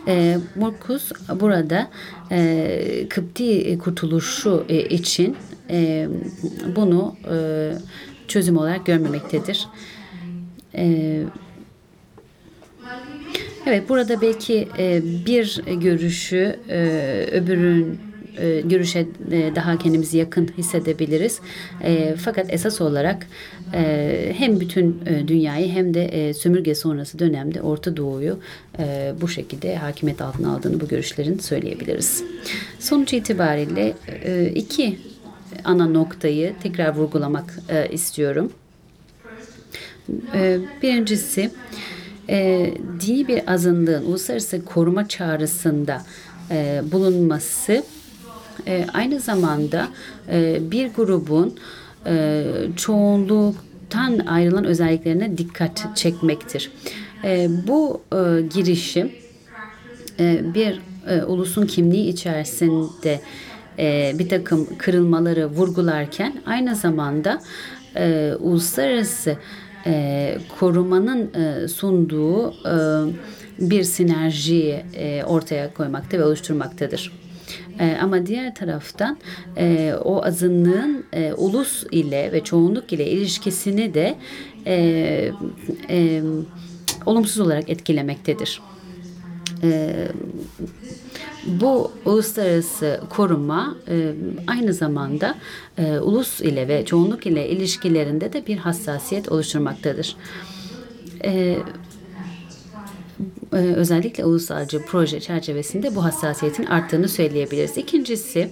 E, 0.09 0.39
Murkus 0.55 1.13
burada 1.41 1.91
e, 2.31 3.07
Kıpti 3.09 3.79
kurtuluşu 3.79 4.65
e, 4.69 4.89
için 4.89 5.37
e, 5.71 6.09
bunu 6.77 7.17
e, 7.31 7.37
çözüm 8.29 8.57
olarak 8.57 8.87
görmemektedir. 8.87 9.67
E, 10.75 11.23
evet 13.67 13.89
burada 13.89 14.21
belki 14.21 14.69
e, 14.79 15.03
bir 15.27 15.63
görüşü 15.81 16.61
e, 16.69 16.79
öbürün 17.33 18.01
e, 18.39 18.61
görüşe 18.61 19.07
e, 19.31 19.53
daha 19.57 19.79
kendimizi 19.79 20.19
yakın 20.19 20.49
hissedebiliriz. 20.59 21.41
E, 21.85 22.15
fakat 22.17 22.53
esas 22.53 22.81
olarak 22.81 23.27
hem 24.33 24.61
bütün 24.61 25.01
dünyayı 25.27 25.69
hem 25.69 25.95
de 25.95 26.35
sömürge 26.35 26.75
sonrası 26.75 27.19
dönemde 27.19 27.63
Orta 27.63 27.97
Doğu'yu 27.97 28.39
bu 29.21 29.29
şekilde 29.29 29.77
hakimiyet 29.77 30.23
altına 30.23 30.55
aldığını 30.55 30.81
bu 30.81 30.89
görüşlerin 30.89 31.39
söyleyebiliriz. 31.39 32.25
Sonuç 32.79 33.13
itibariyle 33.13 33.95
iki 34.55 34.99
ana 35.65 35.87
noktayı 35.87 36.55
tekrar 36.63 36.95
vurgulamak 36.95 37.59
istiyorum. 37.91 38.53
Birincisi 40.83 41.51
dini 43.01 43.29
bir 43.29 43.53
azınlığın 43.53 44.05
uluslararası 44.05 44.65
koruma 44.65 45.09
çağrısında 45.09 46.03
bulunması 46.93 47.83
e, 48.67 48.87
aynı 48.95 49.21
zamanda 49.21 49.89
e, 50.31 50.59
bir 50.71 50.89
grubun 50.89 51.55
e, 52.07 52.45
çoğunluktan 52.77 54.19
ayrılan 54.19 54.65
özelliklerine 54.65 55.39
dikkat 55.39 55.97
çekmektir. 55.97 56.71
E, 57.25 57.49
bu 57.67 58.03
e, 58.13 58.43
girişim 58.55 59.13
e, 60.21 60.55
bir 60.55 60.81
e, 61.09 61.23
ulusun 61.23 61.67
kimliği 61.67 62.09
içerisinde 62.09 63.21
e, 63.79 64.13
bir 64.19 64.29
takım 64.29 64.79
kırılmaları 64.79 65.47
vurgularken 65.47 66.43
aynı 66.47 66.75
zamanda 66.75 67.43
e, 67.97 68.33
uluslararası 68.41 69.37
e, 69.87 70.39
korumanın 70.61 71.35
e, 71.35 71.69
sunduğu 71.69 72.51
e, 72.51 72.75
bir 73.59 73.85
sinerjiyi 73.85 74.85
e, 74.95 75.25
ortaya 75.25 75.75
koymakta 75.75 76.19
ve 76.19 76.25
oluşturmaktadır. 76.25 77.26
E, 77.81 77.97
ama 78.03 78.27
diğer 78.27 78.55
taraftan 78.55 79.19
e, 79.57 79.95
o 80.05 80.25
azınlığın 80.25 81.05
e, 81.13 81.33
ulus 81.33 81.85
ile 81.91 82.33
ve 82.33 82.45
çoğunluk 82.45 82.93
ile 82.93 83.11
ilişkisini 83.11 83.95
de 83.95 84.15
e, 84.67 84.77
e, 85.91 86.23
olumsuz 87.07 87.41
olarak 87.41 87.71
etkilemektedir. 87.71 88.61
E, 89.63 89.95
bu 91.47 91.93
uluslararası 92.05 93.01
koruma 93.11 93.77
e, 93.89 94.15
aynı 94.47 94.73
zamanda 94.73 95.35
e, 95.79 95.99
ulus 95.99 96.41
ile 96.41 96.69
ve 96.69 96.85
çoğunluk 96.85 97.27
ile 97.27 97.49
ilişkilerinde 97.49 98.33
de 98.33 98.47
bir 98.47 98.57
hassasiyet 98.57 99.33
oluşturmaktadır. 99.33 100.17
E, 101.25 101.57
özellikle 103.53 104.25
ulusalcı 104.25 104.83
proje 104.87 105.21
çerçevesinde 105.21 105.95
bu 105.95 106.05
hassasiyetin 106.05 106.67
arttığını 106.67 107.09
söyleyebiliriz. 107.09 107.77
İkincisi 107.77 108.51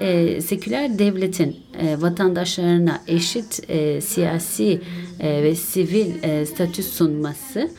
e, 0.00 0.40
seküler 0.40 0.98
devletin 0.98 1.56
e, 1.80 2.00
vatandaşlarına 2.02 3.02
eşit 3.06 3.60
e, 3.68 4.00
siyasi 4.00 4.80
e, 5.20 5.42
ve 5.42 5.54
sivil 5.54 6.22
e, 6.22 6.46
statü 6.46 6.82
sunması 6.82 7.70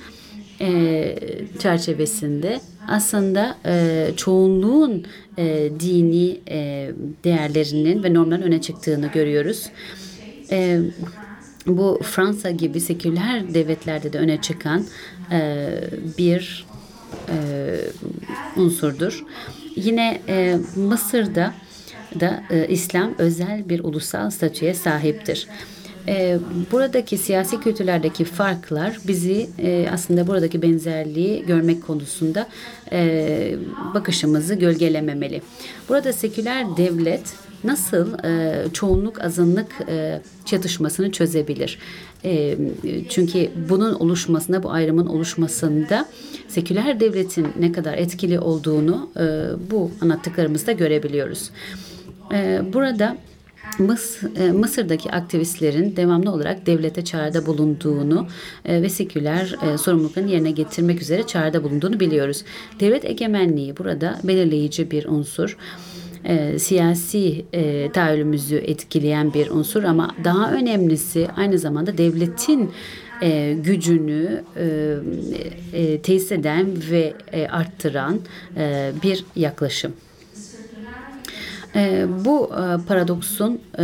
e, 0.62 1.16
çerçevesinde 1.60 2.60
aslında 2.88 3.58
e, 3.66 4.08
çoğunluğun 4.16 5.06
e, 5.38 5.70
dini 5.80 6.40
e, 6.50 6.92
değerlerinin 7.24 8.04
ve 8.04 8.14
normların 8.14 8.42
öne 8.42 8.62
çıktığını 8.62 9.08
görüyoruz. 9.08 9.70
E, 10.52 10.80
bu 11.68 12.00
Fransa 12.04 12.52
gibi 12.52 12.80
seküler 12.80 13.54
devletlerde 13.54 14.14
de 14.14 14.20
öne 14.20 14.42
çıkan 14.42 14.86
e, 15.32 15.70
bir 16.18 16.66
e, 17.30 17.36
unsurdur. 18.56 19.24
Yine 19.76 20.22
e, 20.28 20.58
Mısır'da 20.76 21.54
da 22.20 22.44
e, 22.50 22.68
İslam 22.68 23.16
özel 23.18 23.70
bir 23.70 23.80
ulusal 23.80 24.30
statüye 24.30 24.74
sahiptir. 24.74 25.48
E, 26.08 26.40
buradaki 26.72 27.18
siyasi 27.18 27.60
kültürlerdeki 27.60 28.26
farklar 28.26 28.98
bizi 29.08 29.50
e, 29.60 29.88
aslında 29.92 30.28
buradaki 30.28 30.62
benzerliği 30.62 31.46
görmek 31.46 31.88
konusunda 31.88 32.48
e, 32.92 33.56
bakışımızı 33.94 34.56
gölgelememeli. 34.56 35.42
Burada 35.90 36.14
seküler 36.14 36.78
devlet 36.78 37.22
nasıl 37.64 38.24
e, 38.24 38.64
çoğunluk 38.74 39.22
azınlık 39.22 39.68
e, 39.88 40.22
çatışmasını 40.46 41.12
çözebilir? 41.12 41.80
E, 42.26 42.58
çünkü 43.10 43.50
bunun 43.70 43.94
oluşmasında, 43.94 44.64
bu 44.64 44.72
ayrımın 44.72 45.06
oluşmasında 45.08 46.06
seküler 46.48 47.00
devletin 47.00 47.48
ne 47.60 47.72
kadar 47.72 47.94
etkili 47.94 48.40
olduğunu 48.40 49.10
e, 49.20 49.46
bu 49.72 49.92
anlattıklarımızda 50.02 50.72
görebiliyoruz. 50.72 51.50
E, 52.34 52.62
burada 52.74 53.18
Mıs, 53.80 54.24
e, 54.38 54.52
Mısır'daki 54.52 55.12
aktivistlerin 55.12 55.96
devamlı 55.96 56.32
olarak 56.32 56.66
devlete 56.66 57.04
çağrıda 57.06 57.46
bulunduğunu 57.46 58.28
e, 58.66 58.82
ve 58.82 58.90
seküler 58.90 59.56
e, 59.62 59.78
sorumluluklarını 59.78 60.32
yerine 60.32 60.52
getirmek 60.52 61.02
üzere 61.02 61.28
çağrıda 61.28 61.64
bulunduğunu 61.64 62.00
biliyoruz. 62.00 62.44
Devlet 62.80 63.06
egemenliği 63.06 63.78
burada 63.78 64.20
belirleyici 64.24 64.92
bir 64.92 65.06
unsur. 65.06 65.58
Siyasi 66.60 67.46
e, 67.54 67.92
tahayyülümüzü 67.92 68.56
etkileyen 68.56 69.34
bir 69.34 69.50
unsur 69.50 69.84
ama 69.84 70.16
daha 70.24 70.52
önemlisi 70.52 71.28
aynı 71.38 71.60
zamanda 71.60 71.98
devletin 71.98 72.72
e, 73.22 73.54
gücünü 73.64 74.44
e, 74.58 74.96
e, 75.74 76.02
tesis 76.02 76.32
eden 76.32 76.68
ve 76.92 77.14
e, 77.34 77.48
arttıran 77.48 78.20
e, 78.58 78.92
bir 79.04 79.26
yaklaşım. 79.36 79.94
E, 81.76 82.06
bu 82.26 82.52
e, 82.54 82.88
paradoksun 82.88 83.62
e, 83.80 83.84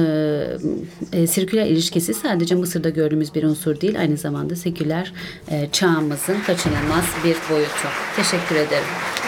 e, 1.14 1.28
sirküler 1.28 1.66
ilişkisi 1.66 2.14
sadece 2.14 2.56
Mısır'da 2.56 2.90
gördüğümüz 2.90 3.36
bir 3.36 3.44
unsur 3.44 3.82
değil, 3.82 4.00
aynı 4.00 4.18
zamanda 4.18 4.56
seküler 4.56 5.14
e, 5.52 5.70
çağımızın 5.72 6.38
kaçınılmaz 6.48 7.06
bir 7.24 7.38
boyutu. 7.52 7.88
Teşekkür 8.16 8.56
ederim. 8.56 9.25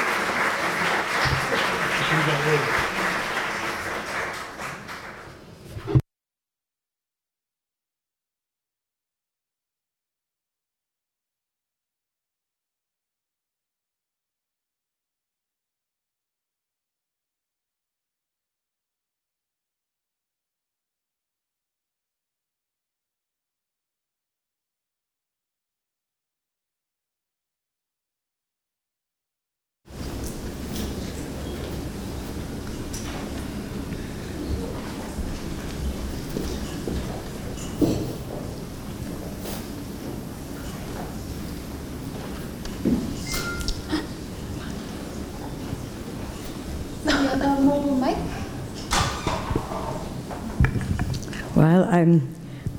Well, 51.55 51.89
I'm, 51.91 52.21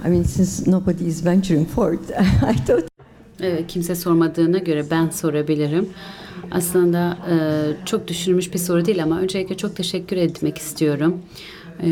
I 0.04 0.08
mean, 0.08 0.24
since 0.24 0.70
nobody 0.70 1.06
is 1.06 1.24
venturing 1.24 1.66
forth, 1.66 2.10
I 2.42 2.54
thought 2.66 2.88
Evet, 3.40 3.64
kimse 3.68 3.94
sormadığına 3.94 4.58
göre 4.58 4.84
ben 4.90 5.10
sorabilirim. 5.10 5.88
Aslında 6.50 7.18
e, 7.30 7.36
çok 7.84 8.08
düşünülmüş 8.08 8.54
bir 8.54 8.58
soru 8.58 8.84
değil 8.84 9.02
ama 9.02 9.20
öncelikle 9.20 9.56
çok 9.56 9.76
teşekkür 9.76 10.16
etmek 10.16 10.58
istiyorum. 10.58 11.18
E, 11.82 11.90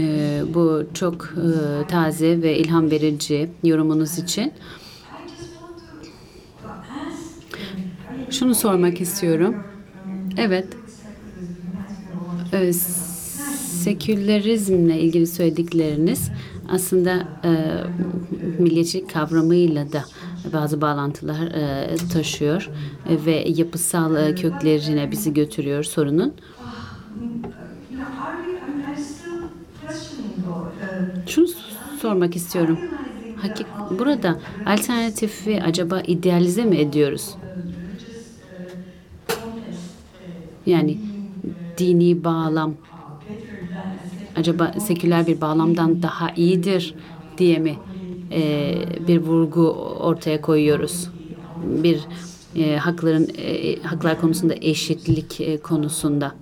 bu 0.54 0.82
çok 0.94 1.34
e, 1.36 1.86
taze 1.88 2.42
ve 2.42 2.58
ilham 2.58 2.90
verici 2.90 3.48
yorumunuz 3.64 4.18
için. 4.18 4.52
Şunu 8.30 8.54
sormak 8.54 9.00
istiyorum. 9.00 9.56
Evet. 10.36 10.66
E, 12.52 12.72
sekülerizmle 13.82 15.00
ilgili 15.00 15.26
söyledikleriniz 15.26 16.30
aslında 16.68 17.28
e, 17.44 17.50
milliyetçilik 18.58 19.12
kavramıyla 19.12 19.92
da 19.92 20.04
bazı 20.52 20.80
bağlantılar 20.80 21.46
e, 21.46 21.96
taşıyor 22.12 22.70
e, 23.08 23.24
ve 23.26 23.44
yapısal 23.56 24.16
e, 24.16 24.34
köklerine 24.34 25.10
bizi 25.10 25.34
götürüyor 25.34 25.84
sorunun. 25.84 26.34
Şunu 31.26 31.46
sormak 32.00 32.36
istiyorum. 32.36 32.78
Hakik 33.36 33.66
burada 33.98 34.40
alternatifi 34.66 35.62
acaba 35.62 36.00
idealize 36.00 36.64
mi 36.64 36.76
ediyoruz? 36.76 37.34
Yani 40.66 40.98
dini 41.78 42.24
bağlam 42.24 42.76
acaba 44.34 44.72
seküler 44.80 45.26
bir 45.26 45.40
bağlamdan 45.40 46.02
daha 46.02 46.30
iyidir 46.36 46.94
diye 47.38 47.58
mi 47.58 47.80
e, 48.32 49.06
bir 49.06 49.18
vurgu 49.18 49.70
ortaya 50.00 50.40
koyuyoruz? 50.40 51.10
Bir 51.56 52.08
e, 52.54 52.76
hakların 52.76 53.28
e, 53.38 53.82
haklar 53.82 54.18
konusunda 54.18 54.54
eşitlik 54.60 55.40
e, 55.40 55.62
konusunda. 55.62 56.34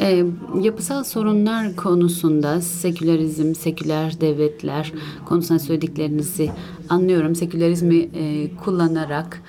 E, 0.00 0.24
yapısal 0.60 1.04
sorunlar 1.04 1.76
konusunda 1.76 2.60
sekülerizm, 2.60 3.54
seküler 3.54 4.20
devletler 4.20 4.92
konusunda 5.26 5.58
söylediklerinizi 5.58 6.50
anlıyorum. 6.88 7.34
Sekülerizmi 7.34 7.96
e, 7.96 8.56
kullanarak 8.56 9.42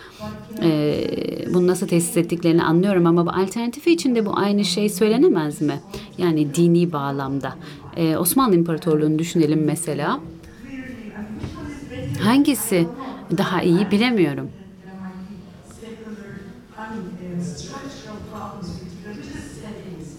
e, 0.61 0.95
bunu 1.53 1.67
nasıl 1.67 1.87
tesis 1.87 2.17
ettiklerini 2.17 2.63
anlıyorum 2.63 3.05
ama 3.05 3.25
bu 3.25 3.29
alternatifi 3.29 3.91
içinde 3.91 4.25
bu 4.25 4.37
aynı 4.37 4.65
şey 4.65 4.89
söylenemez 4.89 5.61
mi? 5.61 5.79
Yani 6.17 6.55
dini 6.55 6.91
bağlamda. 6.91 7.55
E, 7.97 8.17
Osmanlı 8.17 8.55
İmparatorluğu'nu 8.55 9.19
düşünelim 9.19 9.63
mesela. 9.65 10.19
Hangisi 12.19 12.87
daha 13.37 13.61
iyi 13.61 13.91
bilemiyorum. 13.91 14.49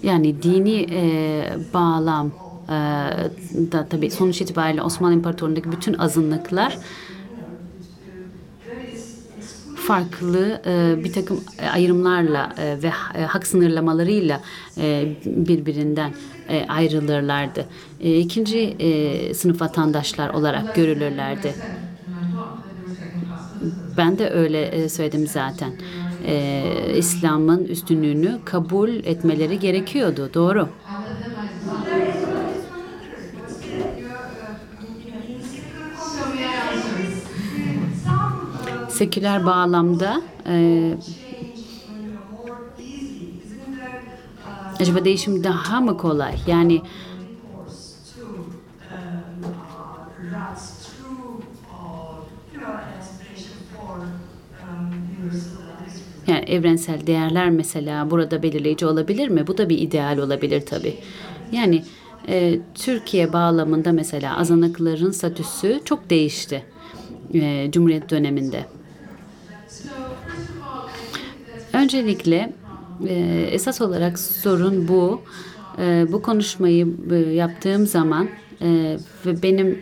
Yani 0.05 0.43
dini 0.43 0.87
e, 0.91 1.05
bağlam 1.75 2.31
e, 2.69 2.73
da 3.73 3.87
tabii 3.91 4.11
sonuç 4.11 4.41
itibariyle 4.41 4.83
Osmanlı 4.83 5.15
İmparatorluğu'ndaki 5.15 5.73
bütün 5.73 5.95
azınlıklar 5.95 6.79
farklı 9.87 10.61
e, 10.67 11.05
bir 11.05 11.13
takım 11.13 11.41
ayrımlarla 11.73 12.53
e, 12.59 12.83
ve 12.83 12.93
e, 13.15 13.23
hak 13.23 13.47
sınırlamalarıyla 13.47 14.41
e, 14.79 15.09
birbirinden 15.27 16.13
e, 16.49 16.67
ayrılırlardı. 16.67 17.67
E, 18.01 18.19
ikinci 18.19 18.59
e, 18.59 19.35
sınıf 19.35 19.61
vatandaşlar 19.61 20.29
olarak 20.29 20.75
görülürlerdi. 20.75 21.55
Ben 23.97 24.19
de 24.19 24.31
öyle 24.31 24.63
e, 24.63 24.89
söyledim 24.89 25.27
zaten. 25.27 25.73
E, 26.27 26.95
İslam'ın 26.97 27.65
üstünlüğünü 27.65 28.39
kabul 28.45 28.89
etmeleri 28.89 29.59
gerekiyordu. 29.59 30.31
Doğru. 30.35 30.69
seküler 38.95 39.47
bağlamda 39.47 40.23
e, 40.47 40.95
acaba 44.81 45.05
değişim 45.05 45.45
daha 45.45 45.81
mı 45.81 45.97
kolay? 45.97 46.35
Yani 46.47 46.83
yani 56.27 56.45
evrensel 56.45 57.07
değerler 57.07 57.51
mesela 57.51 58.11
burada 58.11 58.43
belirleyici 58.43 58.87
olabilir 58.87 59.29
mi? 59.29 59.47
Bu 59.47 59.59
da 59.59 59.69
bir 59.69 59.79
ideal 59.79 60.19
olabilir 60.19 60.61
tabii. 60.67 60.95
Yani 61.53 61.83
e, 62.29 62.59
Türkiye 62.75 63.33
bağlamında 63.33 63.93
mesela 63.93 64.39
azınlıkların 64.39 65.11
statüsü 65.11 65.81
çok 65.85 66.11
değişti 66.11 66.63
e, 67.35 67.69
Cumhuriyet 67.71 68.11
döneminde. 68.11 68.65
Öncelikle 71.73 72.53
e, 73.09 73.49
esas 73.53 73.81
olarak 73.81 74.19
sorun 74.19 74.89
bu. 74.89 75.23
E, 75.79 76.07
bu 76.13 76.23
konuşmayı 76.23 76.89
e, 77.11 77.17
yaptığım 77.17 77.87
zaman 77.87 78.29
e, 78.63 78.97
ve 79.27 79.43
benim 79.43 79.79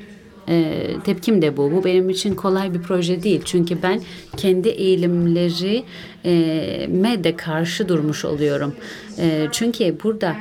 e, 0.49 0.87
tepkim 1.05 1.43
de 1.43 1.57
bu. 1.57 1.73
Bu 1.73 1.85
benim 1.85 2.11
için 2.11 2.35
kolay 2.35 2.75
bir 2.75 2.83
proje 2.83 3.23
değil. 3.23 3.43
Çünkü 3.45 3.83
ben 3.83 4.01
kendi 4.37 4.69
eğilimlerime 4.69 7.25
de 7.25 7.37
karşı 7.37 7.89
durmuş 7.89 8.25
oluyorum. 8.25 8.75
E, 9.19 9.49
çünkü 9.53 9.97
burada 10.05 10.37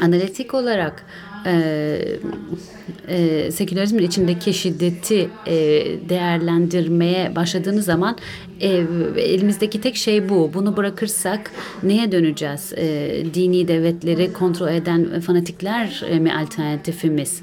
analitik 0.00 0.54
olarak 0.54 1.06
e, 1.46 1.98
e, 3.08 3.50
sekülerizmin 3.50 4.02
içindeki 4.02 4.54
şiddeti 4.54 5.28
e, 5.46 5.54
değerlendirmeye 6.08 7.36
başladığınız 7.36 7.84
zaman 7.84 8.16
e, 8.60 8.68
elimizdeki 9.16 9.80
tek 9.80 9.96
şey 9.96 10.28
bu. 10.28 10.50
Bunu 10.54 10.76
bırakırsak 10.76 11.50
neye 11.82 12.12
döneceğiz? 12.12 12.72
E, 12.76 13.22
dini 13.34 13.68
devletleri 13.68 14.32
kontrol 14.32 14.68
eden 14.68 15.20
fanatikler 15.20 16.02
e, 16.08 16.18
mi 16.18 16.34
alternatifimiz? 16.34 17.42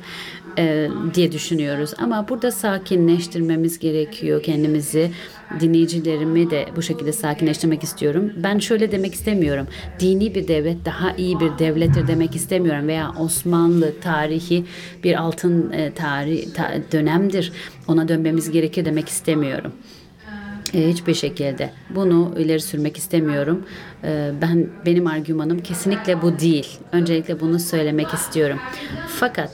E, 0.58 0.90
diye 1.14 1.32
düşünüyoruz. 1.32 1.94
Ama 1.98 2.30
burada 2.30 2.52
sakinleştirmemiz 2.52 3.80
gerekiyor 3.80 4.44
kendimizi. 4.44 5.12
Dinleyicilerimi 5.60 6.50
de 6.50 6.66
bu 6.76 6.82
şekilde 6.82 7.14
sakinleştirmek 7.14 7.84
istiyorum. 7.84 8.32
Ben 8.36 8.60
şöyle 8.60 8.92
demek 8.92 9.14
istemiyorum. 9.14 9.68
Dini 10.00 10.36
bir 10.36 10.48
devlet 10.48 10.86
daha 10.86 11.12
iyi 11.12 11.40
bir 11.40 11.60
devlettir 11.60 12.08
demek 12.08 12.36
istemiyorum 12.36 12.88
veya 12.88 13.12
Osmanlı 13.20 13.94
tarihi 14.02 14.66
bir 15.04 15.16
altın 15.16 15.72
e, 15.72 15.92
tarih 15.94 16.54
ta, 16.54 16.72
dönemdir. 16.92 17.52
Ona 17.88 18.08
dönmemiz 18.08 18.52
gerekir 18.52 18.86
demek 18.86 19.10
istemiyorum. 19.10 19.72
E, 20.74 20.88
hiçbir 20.90 21.14
şekilde 21.14 21.72
bunu 21.96 22.36
ileri 22.38 22.60
sürmek 22.60 22.98
istemiyorum. 22.98 23.66
E, 24.04 24.32
ben 24.42 24.68
benim 24.86 25.08
argümanım 25.08 25.60
kesinlikle 25.60 26.22
bu 26.22 26.40
değil. 26.40 26.68
Öncelikle 26.92 27.40
bunu 27.40 27.60
söylemek 27.60 28.14
istiyorum. 28.14 28.60
Fakat 29.08 29.52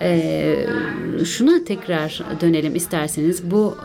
e, 0.00 0.66
şuna 1.24 1.64
tekrar 1.64 2.22
dönelim 2.40 2.74
isterseniz. 2.76 3.50
Bu 3.50 3.76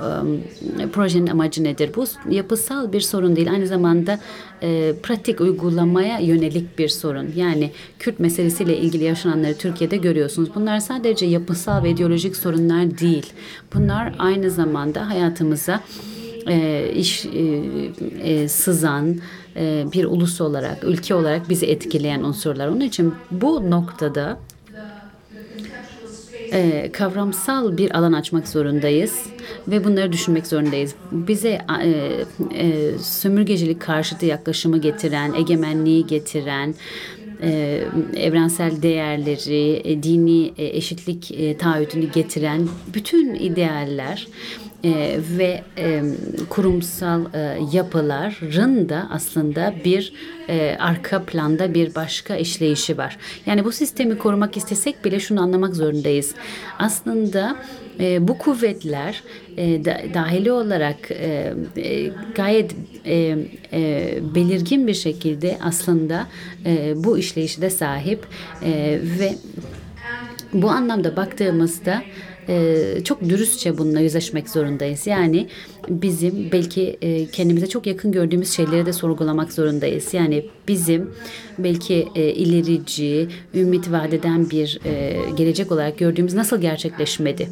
e, 0.79 0.87
projenin 0.87 1.27
amacı 1.27 1.63
nedir? 1.63 1.91
Bu 1.95 2.05
yapısal 2.29 2.93
bir 2.93 3.01
sorun 3.01 3.35
değil. 3.35 3.51
Aynı 3.51 3.67
zamanda 3.67 4.19
e, 4.61 4.93
pratik 5.03 5.41
uygulamaya 5.41 6.19
yönelik 6.19 6.79
bir 6.79 6.87
sorun. 6.87 7.33
Yani 7.35 7.71
Kürt 7.99 8.19
meselesiyle 8.19 8.77
ilgili 8.77 9.03
yaşananları 9.03 9.57
Türkiye'de 9.57 9.97
görüyorsunuz. 9.97 10.49
Bunlar 10.55 10.79
sadece 10.79 11.25
yapısal 11.25 11.83
ve 11.83 11.89
ideolojik 11.89 12.35
sorunlar 12.35 12.99
değil. 12.99 13.33
Bunlar 13.73 14.15
aynı 14.19 14.51
zamanda 14.51 15.09
hayatımıza 15.09 15.81
e, 16.47 16.87
iş 16.95 17.25
e, 17.25 17.29
e, 18.23 18.47
sızan 18.47 19.15
e, 19.55 19.85
bir 19.93 20.05
ulus 20.05 20.41
olarak, 20.41 20.83
ülke 20.83 21.15
olarak 21.15 21.49
bizi 21.49 21.65
etkileyen 21.65 22.23
unsurlar. 22.23 22.67
Onun 22.67 22.81
için 22.81 23.13
bu 23.31 23.71
noktada 23.71 24.39
e, 26.51 26.89
kavramsal 26.91 27.77
bir 27.77 27.97
alan 27.97 28.13
açmak 28.13 28.47
zorundayız 28.47 29.19
ve 29.67 29.83
bunları 29.83 30.11
düşünmek 30.11 30.47
zorundayız. 30.47 30.95
Bize 31.11 31.61
e, 31.83 31.89
e, 32.55 32.97
sömürgecilik 32.97 33.81
karşıtı 33.81 34.25
yaklaşımı 34.25 34.77
getiren, 34.77 35.33
egemenliği 35.33 36.07
getiren, 36.07 36.75
e, 37.43 37.81
evrensel 38.15 38.81
değerleri, 38.81 39.81
e, 39.83 40.03
dini 40.03 40.53
e, 40.57 40.65
eşitlik 40.65 41.31
e, 41.31 41.57
taahhütünü 41.57 42.11
getiren 42.11 42.67
bütün 42.93 43.35
idealler 43.35 44.27
e, 44.83 45.19
ve 45.37 45.63
e, 45.77 46.01
kurumsal 46.49 47.25
e, 47.33 47.59
yapıların 47.73 48.89
da 48.89 49.07
aslında 49.11 49.73
bir 49.85 50.13
e, 50.49 50.77
arka 50.79 51.23
planda 51.23 51.73
bir 51.73 51.95
başka 51.95 52.35
işleyişi 52.35 52.97
var. 52.97 53.17
Yani 53.45 53.65
bu 53.65 53.71
sistemi 53.71 54.17
korumak 54.17 54.57
istesek 54.57 55.05
bile 55.05 55.19
şunu 55.19 55.41
anlamak 55.41 55.75
zorundayız. 55.75 56.35
Aslında 56.79 57.55
e, 57.99 58.27
bu 58.27 58.37
kuvvetler 58.37 59.23
e, 59.57 59.85
da, 59.85 60.01
dahili 60.13 60.51
olarak 60.51 61.11
e, 61.11 61.53
e, 61.77 62.11
gayet 62.35 62.75
e, 63.05 63.37
e, 63.73 64.19
belirgin 64.35 64.87
bir 64.87 64.93
şekilde 64.93 65.57
aslında 65.63 66.27
e, 66.65 66.93
bu 66.95 67.17
işleyişi 67.17 67.61
de 67.61 67.69
sahip 67.69 68.27
e, 68.63 68.99
ve 69.19 69.35
bu 70.53 70.69
anlamda 70.69 71.15
baktığımızda 71.15 72.01
e, 72.49 73.03
çok 73.03 73.29
dürüstçe 73.29 73.77
bununla 73.77 73.99
yüzleşmek 73.99 74.49
zorundayız. 74.49 75.07
Yani 75.07 75.47
bizim 75.89 76.51
belki 76.51 76.97
e, 77.01 77.25
kendimize 77.25 77.67
çok 77.67 77.87
yakın 77.87 78.11
gördüğümüz 78.11 78.51
şeyleri 78.51 78.85
de 78.85 78.93
sorgulamak 78.93 79.53
zorundayız. 79.53 80.13
Yani 80.13 80.45
bizim 80.67 81.11
belki 81.57 82.07
e, 82.15 82.29
ilerici, 82.29 83.27
ümit 83.53 83.91
vadeden 83.91 84.49
bir 84.49 84.79
e, 84.85 85.17
gelecek 85.37 85.71
olarak 85.71 85.97
gördüğümüz 85.97 86.33
nasıl 86.33 86.61
gerçekleşmedi? 86.61 87.49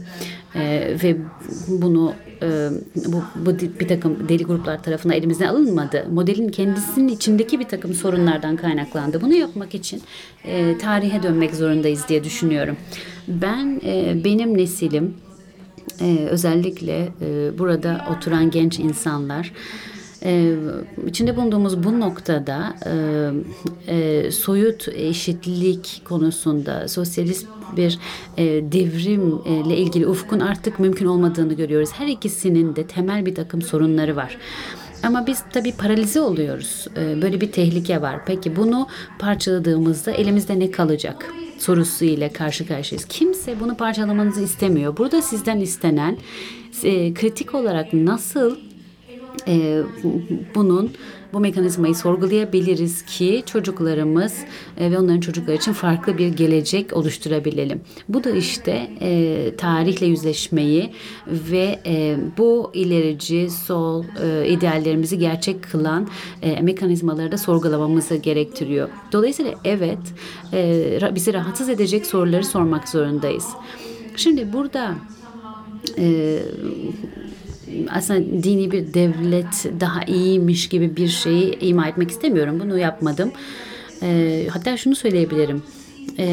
Ve 1.03 1.17
bunu 1.67 2.13
bu, 2.95 3.23
bu 3.35 3.59
bir 3.79 3.87
takım 3.87 4.29
deli 4.29 4.43
gruplar 4.43 4.83
tarafından 4.83 5.17
elimizden 5.17 5.47
alınmadı. 5.47 6.05
Modelin 6.11 6.49
kendisinin 6.49 7.07
içindeki 7.07 7.59
bir 7.59 7.67
takım 7.67 7.93
sorunlardan 7.93 8.55
kaynaklandı. 8.55 9.21
Bunu 9.21 9.33
yapmak 9.33 9.75
için 9.75 10.01
tarihe 10.81 11.23
dönmek 11.23 11.55
zorundayız 11.55 12.05
diye 12.09 12.23
düşünüyorum. 12.23 12.77
Ben 13.27 13.81
e, 13.85 14.23
benim 14.23 14.57
nesilim 14.57 15.13
e, 16.01 16.27
özellikle 16.29 17.09
e, 17.21 17.57
burada 17.57 18.07
oturan 18.17 18.51
genç 18.51 18.79
insanlar 18.79 19.51
ee, 20.23 20.53
içinde 21.07 21.35
bulunduğumuz 21.35 21.83
bu 21.83 21.99
noktada 21.99 22.75
e, 22.85 22.93
e, 23.87 24.31
soyut 24.31 24.87
eşitlik 24.87 26.01
konusunda 26.05 26.87
sosyalist 26.87 27.47
bir 27.77 27.99
e, 28.37 28.45
devrimle 28.45 29.77
ilgili 29.77 30.07
ufkun 30.07 30.39
artık 30.39 30.79
mümkün 30.79 31.05
olmadığını 31.05 31.53
görüyoruz. 31.53 31.89
Her 31.93 32.07
ikisinin 32.07 32.75
de 32.75 32.87
temel 32.87 33.25
bir 33.25 33.35
takım 33.35 33.61
sorunları 33.61 34.15
var. 34.15 34.37
Ama 35.03 35.27
biz 35.27 35.43
tabii 35.53 35.71
paralize 35.71 36.21
oluyoruz. 36.21 36.87
Ee, 36.97 37.21
böyle 37.21 37.41
bir 37.41 37.51
tehlike 37.51 38.01
var. 38.01 38.25
Peki 38.25 38.55
bunu 38.55 38.87
parçaladığımızda 39.19 40.11
elimizde 40.11 40.59
ne 40.59 40.71
kalacak? 40.71 41.33
Sorusu 41.57 42.05
ile 42.05 42.33
karşı 42.33 42.67
karşıyayız. 42.67 43.07
Kimse 43.07 43.59
bunu 43.59 43.77
parçalamanızı 43.77 44.41
istemiyor. 44.41 44.97
Burada 44.97 45.21
sizden 45.21 45.59
istenen 45.59 46.17
e, 46.83 47.13
kritik 47.13 47.55
olarak 47.55 47.93
nasıl 47.93 48.66
e, 49.47 49.81
bunun 50.55 50.91
bu 51.33 51.39
mekanizmayı 51.39 51.95
sorgulayabiliriz 51.95 53.05
ki 53.05 53.43
çocuklarımız 53.45 54.33
e, 54.77 54.91
ve 54.91 54.99
onların 54.99 55.19
çocukları 55.19 55.57
için 55.57 55.73
farklı 55.73 56.17
bir 56.17 56.27
gelecek 56.27 56.93
oluşturabilelim. 56.93 57.81
Bu 58.09 58.23
da 58.23 58.29
işte 58.29 58.89
e, 59.01 59.51
tarihle 59.57 60.05
yüzleşmeyi 60.05 60.93
ve 61.27 61.79
e, 61.85 62.17
bu 62.37 62.71
ilerici 62.73 63.49
sol 63.49 64.03
e, 64.23 64.47
ideallerimizi 64.49 65.17
gerçek 65.17 65.63
kılan 65.63 66.07
e, 66.41 66.61
mekanizmaları 66.61 67.31
da 67.31 67.37
sorgulamamızı 67.37 68.15
gerektiriyor. 68.15 68.89
Dolayısıyla 69.11 69.53
evet 69.63 69.99
e, 70.53 71.15
bizi 71.15 71.33
rahatsız 71.33 71.69
edecek 71.69 72.05
soruları 72.05 72.45
sormak 72.45 72.89
zorundayız. 72.89 73.47
Şimdi 74.15 74.53
burada 74.53 74.95
e, 75.97 76.39
aslında 77.89 78.43
dini 78.43 78.71
bir 78.71 78.93
devlet 78.93 79.79
daha 79.79 80.03
iyiymiş 80.03 80.69
gibi 80.69 80.97
bir 80.97 81.07
şeyi 81.07 81.59
ima 81.59 81.87
etmek 81.87 82.11
istemiyorum. 82.11 82.59
Bunu 82.59 82.77
yapmadım. 82.77 83.31
E, 84.01 84.47
hatta 84.51 84.77
şunu 84.77 84.95
söyleyebilirim. 84.95 85.63
E, 86.19 86.27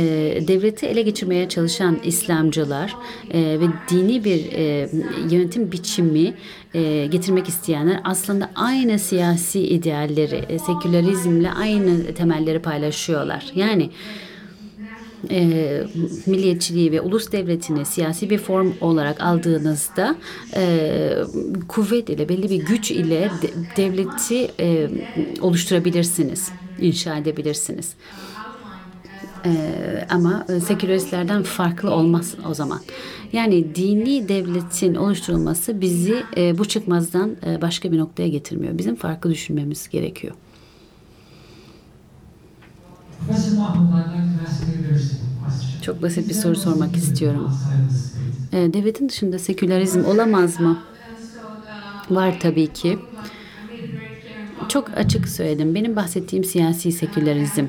devleti 0.48 0.86
ele 0.86 1.02
geçirmeye 1.02 1.48
çalışan 1.48 1.98
İslamcılar 2.04 2.96
e, 3.30 3.40
ve 3.40 3.64
dini 3.90 4.24
bir 4.24 4.52
e, 4.52 4.88
yönetim 5.30 5.72
biçimi 5.72 6.34
e, 6.74 7.06
getirmek 7.06 7.48
isteyenler 7.48 8.00
aslında 8.04 8.50
aynı 8.54 8.98
siyasi 8.98 9.60
idealleri, 9.60 10.44
e, 10.48 10.58
sekülerizmle 10.58 11.50
aynı 11.50 12.14
temelleri 12.14 12.58
paylaşıyorlar. 12.58 13.52
Yani 13.54 13.90
e, 15.30 15.82
milliyetçiliği 16.26 16.92
ve 16.92 17.00
ulus 17.00 17.32
devletini 17.32 17.84
siyasi 17.84 18.30
bir 18.30 18.38
form 18.38 18.72
olarak 18.80 19.20
aldığınızda 19.20 20.16
e, 20.56 21.12
kuvvet 21.68 22.08
ile 22.08 22.28
belli 22.28 22.50
bir 22.50 22.66
güç 22.66 22.90
ile 22.90 23.30
de, 23.42 23.50
devleti 23.76 24.50
e, 24.60 24.90
oluşturabilirsiniz, 25.40 26.50
inşa 26.80 27.16
edebilirsiniz. 27.16 27.94
Ee, 29.46 30.06
ama 30.10 30.46
seküleristlerden 30.66 31.42
farklı 31.42 31.90
olmaz 31.90 32.34
o 32.48 32.54
zaman. 32.54 32.80
Yani 33.32 33.74
dini 33.74 34.28
devletin 34.28 34.94
oluşturulması 34.94 35.80
bizi 35.80 36.22
e, 36.36 36.58
bu 36.58 36.64
çıkmazdan 36.64 37.36
e, 37.46 37.62
başka 37.62 37.92
bir 37.92 37.98
noktaya 37.98 38.28
getirmiyor. 38.28 38.78
Bizim 38.78 38.96
farklı 38.96 39.30
düşünmemiz 39.30 39.88
gerekiyor. 39.88 40.34
Çok 45.80 46.02
basit 46.02 46.28
bir 46.28 46.34
soru 46.34 46.56
sormak 46.56 46.96
istiyorum. 46.96 47.56
Ee, 48.52 48.74
devletin 48.74 49.08
dışında 49.08 49.38
sekülerizm 49.38 50.04
olamaz 50.04 50.60
mı? 50.60 50.86
Var 52.10 52.40
tabii 52.40 52.72
ki. 52.72 53.08
Çok 54.68 54.98
açık 54.98 55.28
söyledim. 55.28 55.74
Benim 55.74 55.96
bahsettiğim 55.96 56.44
siyasi 56.44 56.92
sekülerizm. 56.92 57.68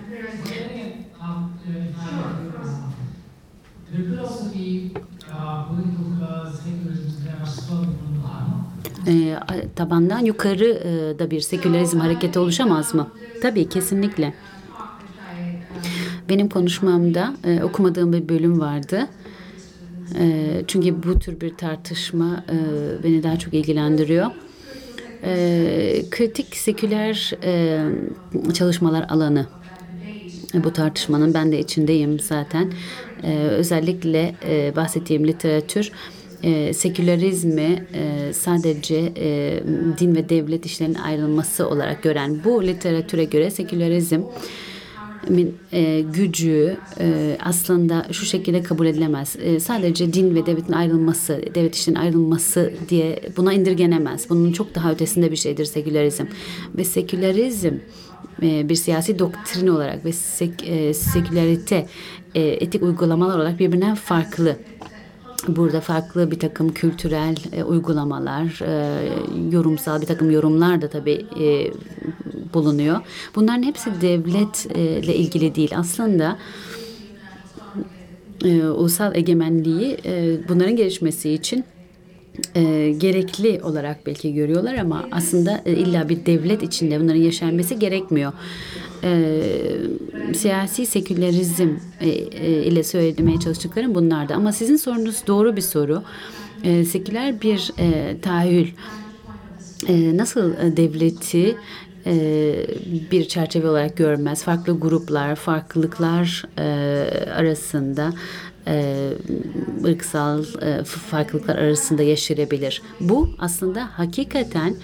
E, 9.07 9.37
tabandan 9.75 10.19
yukarı 10.25 10.65
e, 11.15 11.19
da 11.19 11.31
bir 11.31 11.39
sekülerizm 11.41 11.99
hareketi 11.99 12.39
oluşamaz 12.39 12.93
mı? 12.93 13.11
Tabii 13.39 13.69
kesinlikle. 13.69 14.33
Benim 16.29 16.49
konuşmamda 16.49 17.33
e, 17.43 17.63
okumadığım 17.63 18.13
bir 18.13 18.29
bölüm 18.29 18.59
vardı. 18.59 19.07
E, 20.19 20.61
çünkü 20.67 21.03
bu 21.03 21.19
tür 21.19 21.41
bir 21.41 21.55
tartışma 21.55 22.43
e, 22.49 22.57
beni 23.03 23.23
daha 23.23 23.39
çok 23.39 23.53
ilgilendiriyor. 23.53 24.25
E, 25.23 26.03
kritik 26.11 26.55
seküler 26.55 27.31
e, 27.43 27.83
çalışmalar 28.53 29.05
alanı 29.09 29.45
bu 30.53 30.73
tartışmanın 30.73 31.33
ben 31.33 31.51
de 31.51 31.59
içindeyim 31.59 32.19
zaten. 32.19 32.71
E, 33.23 33.37
özellikle 33.37 34.35
e, 34.49 34.75
bahsettiğim 34.75 35.27
literatür 35.27 35.91
e, 36.43 36.73
sekülerizmi 36.73 37.85
e, 37.93 38.33
sadece 38.33 39.11
e, 39.17 39.59
din 39.97 40.15
ve 40.15 40.29
devlet 40.29 40.65
işlerinin 40.65 40.95
ayrılması 40.95 41.69
olarak 41.69 42.03
gören 42.03 42.43
bu 42.43 42.63
literatüre 42.63 43.23
göre 43.23 43.51
sekülerizm 43.51 44.15
e, 44.15 44.23
gücü 46.13 46.77
e, 46.99 47.37
aslında 47.43 48.07
şu 48.11 48.25
şekilde 48.25 48.63
kabul 48.63 48.85
edilemez. 48.85 49.35
E, 49.41 49.59
sadece 49.59 50.13
din 50.13 50.35
ve 50.35 50.45
devletin 50.45 50.73
ayrılması, 50.73 51.41
devlet 51.55 51.75
işinin 51.75 51.95
ayrılması 51.95 52.73
diye 52.89 53.19
buna 53.37 53.53
indirgenemez. 53.53 54.29
Bunun 54.29 54.51
çok 54.51 54.75
daha 54.75 54.91
ötesinde 54.91 55.31
bir 55.31 55.35
şeydir 55.35 55.65
sekülerizm. 55.65 56.25
Ve 56.77 56.83
sekülerizm 56.83 57.73
e, 58.41 58.69
bir 58.69 58.75
siyasi 58.75 59.19
doktrin 59.19 59.67
olarak 59.67 60.05
ve 60.05 60.13
sek, 60.13 60.51
e, 60.67 60.93
sekülerite 60.93 61.87
e, 62.35 62.41
etik 62.41 62.83
uygulamalar 62.83 63.35
olarak 63.35 63.59
birbirinden 63.59 63.95
farklı. 63.95 64.57
Burada 65.47 65.81
farklı 65.81 66.31
bir 66.31 66.39
takım 66.39 66.73
kültürel 66.73 67.35
e, 67.51 67.63
uygulamalar, 67.63 68.61
e, 68.61 69.09
yorumsal 69.51 70.01
bir 70.01 70.05
takım 70.05 70.31
yorumlar 70.31 70.81
da 70.81 70.87
tabii 70.87 71.25
e, 71.39 71.71
bulunuyor. 72.53 73.01
Bunların 73.35 73.63
hepsi 73.63 74.01
devletle 74.01 75.15
ilgili 75.15 75.55
değil. 75.55 75.71
Aslında 75.77 76.37
e, 78.45 78.63
ulusal 78.63 79.15
egemenliği 79.15 79.97
e, 80.05 80.37
bunların 80.49 80.75
gelişmesi 80.75 81.31
için 81.31 81.65
e, 82.55 82.91
gerekli 82.97 83.61
olarak 83.63 84.05
belki 84.05 84.33
görüyorlar 84.33 84.73
ama 84.75 85.05
aslında 85.11 85.61
e, 85.65 85.73
illa 85.73 86.09
bir 86.09 86.25
devlet 86.25 86.63
içinde 86.63 86.99
bunların 86.99 87.21
yaşanması 87.21 87.73
gerekmiyor. 87.73 88.33
E, 89.05 89.43
siyasi 90.33 90.85
sekülerizm 90.85 91.69
e, 91.99 92.09
e, 92.09 92.63
ile 92.63 92.83
söylemeye 92.83 93.39
çalıştıklarım 93.39 93.95
bunlardı. 93.95 94.33
Ama 94.33 94.51
sizin 94.51 94.75
sorunuz 94.75 95.27
doğru 95.27 95.55
bir 95.55 95.61
soru. 95.61 96.03
E, 96.63 96.85
seküler 96.85 97.41
bir 97.41 97.71
e, 97.79 98.17
tahayyül 98.21 98.67
e, 99.87 100.17
nasıl 100.17 100.53
devleti 100.77 101.57
e, 102.05 102.55
bir 103.11 103.27
çerçeve 103.27 103.69
olarak 103.69 103.97
görmez. 103.97 104.43
Farklı 104.43 104.79
gruplar, 104.79 105.35
farklılıklar 105.35 106.43
e, 106.57 106.63
arasında 107.35 108.13
e, 108.67 109.09
ırksal 109.85 110.43
e, 110.61 110.83
farklılıklar 110.83 111.55
arasında 111.55 112.03
yaşayabilir. 112.03 112.81
Bu 112.99 113.29
aslında 113.39 113.89
hakikaten 113.93 114.75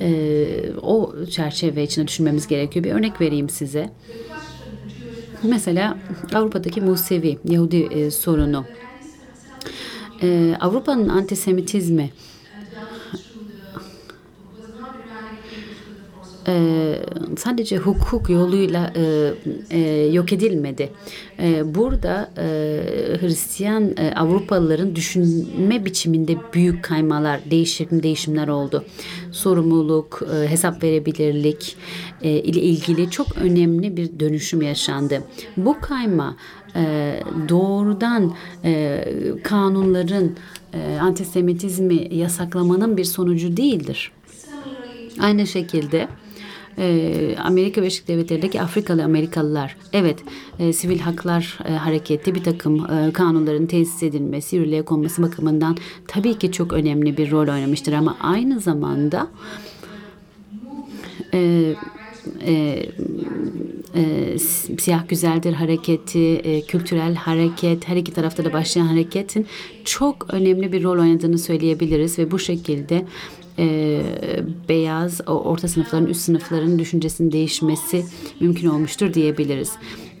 e, 0.00 0.72
o 0.82 1.12
çerçeve 1.30 1.82
içinde 1.82 2.08
düşünmemiz 2.08 2.46
gerekiyor. 2.46 2.84
Bir 2.84 2.92
örnek 2.92 3.20
vereyim 3.20 3.48
size. 3.48 3.90
Mesela 5.42 5.98
Avrupa'daki 6.34 6.80
Musevi 6.80 7.38
Yahudi 7.44 7.76
e, 7.76 8.10
sorunu. 8.10 8.64
E, 10.22 10.56
Avrupa'nın 10.60 11.08
antisemitizmi 11.08 12.10
e, 16.48 16.94
sadece 17.36 17.76
hukuk 17.76 18.30
yoluyla 18.30 18.92
e, 18.96 19.32
e, 19.70 20.06
yok 20.06 20.32
edilmedi. 20.32 20.90
E, 21.38 21.74
burada 21.74 22.30
e, 22.38 22.46
Hristiyan 23.20 23.96
e, 23.96 24.14
Avrupalıların 24.16 24.96
düşünme 24.96 25.84
biçiminde 25.84 26.36
büyük 26.54 26.84
kaymalar, 26.84 27.40
değişim 27.50 28.02
değişimler 28.02 28.48
oldu. 28.48 28.84
Sorumluluk, 29.32 30.22
e, 30.34 30.50
hesap 30.50 30.82
verebilirlik 30.82 31.76
e, 32.22 32.30
ile 32.30 32.60
ilgili 32.60 33.10
çok 33.10 33.36
önemli 33.36 33.96
bir 33.96 34.20
dönüşüm 34.20 34.62
yaşandı. 34.62 35.22
Bu 35.56 35.80
kayma 35.80 36.36
e, 36.76 37.14
doğrudan 37.48 38.34
e, 38.64 39.04
kanunların 39.42 40.32
e, 40.74 40.98
antisemitizmi 40.98 42.14
yasaklamanın 42.14 42.96
bir 42.96 43.04
sonucu 43.04 43.56
değildir. 43.56 44.12
Aynı 45.20 45.46
şekilde 45.46 46.08
e, 46.78 47.36
Amerika 47.44 47.80
Birleşik 47.80 48.08
Devletleri'ndeki 48.08 48.62
Afrikalı 48.62 49.04
Amerikalılar. 49.04 49.76
Evet 49.92 50.18
e, 50.58 50.72
sivil 50.72 50.98
haklar 50.98 51.58
e, 51.68 51.72
hareketi 51.72 52.34
bir 52.34 52.44
takım 52.44 52.90
e, 52.90 53.12
kanunların 53.12 53.66
tesis 53.66 54.02
edilmesi, 54.02 54.56
yürürlüğe 54.56 54.82
konması 54.82 55.22
bakımından 55.22 55.76
tabii 56.06 56.38
ki 56.38 56.52
çok 56.52 56.72
önemli 56.72 57.16
bir 57.16 57.30
rol 57.30 57.48
oynamıştır. 57.48 57.92
Ama 57.92 58.16
aynı 58.20 58.60
zamanda 58.60 59.28
e, 61.34 61.74
e, 62.46 62.86
e, 63.94 64.38
siyah 64.78 65.08
güzeldir 65.08 65.52
hareketi, 65.52 66.34
e, 66.34 66.60
kültürel 66.60 67.14
hareket, 67.14 67.88
her 67.88 67.96
iki 67.96 68.12
tarafta 68.12 68.44
da 68.44 68.52
başlayan 68.52 68.86
hareketin 68.86 69.46
çok 69.84 70.34
önemli 70.34 70.72
bir 70.72 70.82
rol 70.82 70.98
oynadığını 70.98 71.38
söyleyebiliriz. 71.38 72.18
Ve 72.18 72.30
bu 72.30 72.38
şekilde 72.38 73.04
e, 73.58 74.02
beyaz 74.68 75.20
orta 75.26 75.68
sınıfların 75.68 76.06
üst 76.06 76.20
sınıfların 76.20 76.78
düşüncesinin 76.78 77.32
değişmesi 77.32 78.04
mümkün 78.40 78.68
olmuştur 78.68 79.14
diyebiliriz. 79.14 79.72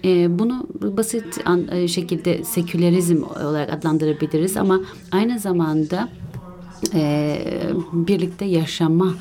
E, 0.04 0.38
bunu 0.38 0.66
basit 0.80 1.44
e, 1.72 1.88
şekilde 1.88 2.44
sekülerizm 2.44 3.22
olarak 3.22 3.72
adlandırabiliriz 3.72 4.56
ama 4.56 4.80
aynı 5.12 5.38
zamanda 5.38 6.08
e, 6.94 7.38
birlikte 7.92 8.44
yaşama 8.44 9.14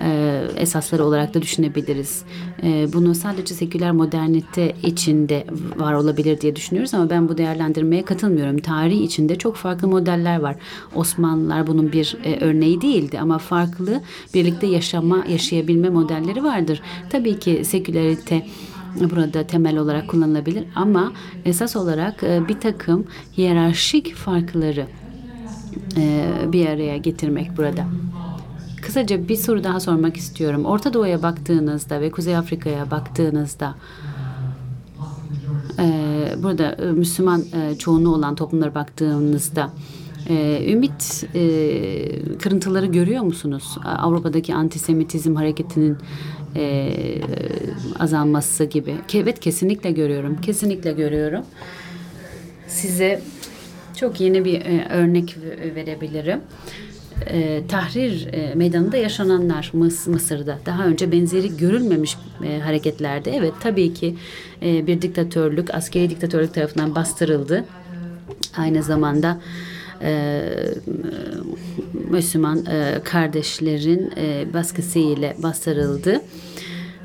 e, 0.00 0.42
esasları 0.56 1.04
olarak 1.04 1.34
da 1.34 1.42
düşünebiliriz. 1.42 2.22
E, 2.62 2.92
bunu 2.92 3.14
sadece 3.14 3.54
seküler 3.54 3.92
modernite 3.92 4.74
içinde 4.82 5.44
var 5.76 5.94
olabilir 5.94 6.40
diye 6.40 6.56
düşünüyoruz 6.56 6.94
ama 6.94 7.10
ben 7.10 7.28
bu 7.28 7.38
değerlendirmeye 7.38 8.04
katılmıyorum. 8.04 8.58
Tarih 8.58 9.00
içinde 9.00 9.38
çok 9.38 9.56
farklı 9.56 9.88
modeller 9.88 10.40
var. 10.40 10.56
Osmanlılar 10.94 11.66
bunun 11.66 11.92
bir 11.92 12.16
e, 12.24 12.44
örneği 12.44 12.80
değildi 12.80 13.20
ama 13.20 13.38
farklı 13.38 14.00
birlikte 14.34 14.66
yaşama, 14.66 15.24
yaşayabilme 15.28 15.88
modelleri 15.88 16.44
vardır. 16.44 16.82
Tabii 17.10 17.38
ki 17.38 17.62
sekülerite 17.64 18.46
burada 19.00 19.46
temel 19.46 19.78
olarak 19.78 20.08
kullanılabilir 20.08 20.64
ama 20.74 21.12
esas 21.44 21.76
olarak 21.76 22.22
bir 22.22 22.60
takım 22.60 23.06
hiyerarşik 23.36 24.14
farkları 24.14 24.86
bir 26.52 26.66
araya 26.66 26.96
getirmek 26.96 27.56
burada. 27.56 27.86
Kısaca 28.82 29.28
bir 29.28 29.36
soru 29.36 29.64
daha 29.64 29.80
sormak 29.80 30.16
istiyorum. 30.16 30.64
Orta 30.64 30.94
Doğu'ya 30.94 31.22
baktığınızda 31.22 32.00
ve 32.00 32.10
Kuzey 32.10 32.36
Afrika'ya 32.36 32.90
baktığınızda 32.90 33.74
e, 35.78 36.42
burada 36.42 36.72
e, 36.72 36.84
Müslüman 36.84 37.42
e, 37.52 37.74
çoğunluğu 37.78 38.14
olan 38.14 38.34
toplumlara 38.34 38.74
baktığınızda 38.74 39.70
ümit 40.68 41.26
kırıntıları 42.42 42.86
görüyor 42.86 43.22
musunuz? 43.22 43.78
Avrupa'daki 43.84 44.54
antisemitizm 44.54 45.34
hareketinin 45.34 45.96
azalması 47.98 48.64
gibi. 48.64 48.94
Evet 49.14 49.40
kesinlikle 49.40 49.90
görüyorum. 49.90 50.40
Kesinlikle 50.40 50.92
görüyorum. 50.92 51.44
Size 52.68 53.22
çok 53.96 54.20
yeni 54.20 54.44
bir 54.44 54.62
örnek 54.90 55.36
verebilirim 55.74 56.38
e, 56.38 56.89
Tahrir 57.68 58.28
e, 58.32 58.54
Meydanı'nda 58.54 58.96
yaşananlar 58.96 59.70
Mıs 59.72 60.06
Mısır'da. 60.06 60.58
Daha 60.66 60.84
önce 60.84 61.12
benzeri 61.12 61.56
görülmemiş 61.56 62.16
e, 62.44 62.58
hareketlerde 62.58 63.36
evet 63.36 63.52
tabii 63.60 63.94
ki 63.94 64.16
e, 64.62 64.86
bir 64.86 65.02
diktatörlük 65.02 65.74
askeri 65.74 66.10
diktatörlük 66.10 66.54
tarafından 66.54 66.94
bastırıldı. 66.94 67.64
Aynı 68.56 68.82
zamanda 68.82 69.40
e, 70.02 70.42
Müslüman 72.10 72.66
e, 72.66 73.00
kardeşlerin 73.04 74.12
e, 74.16 74.54
baskısı 74.54 74.98
ile 74.98 75.36
bastırıldı 75.42 76.20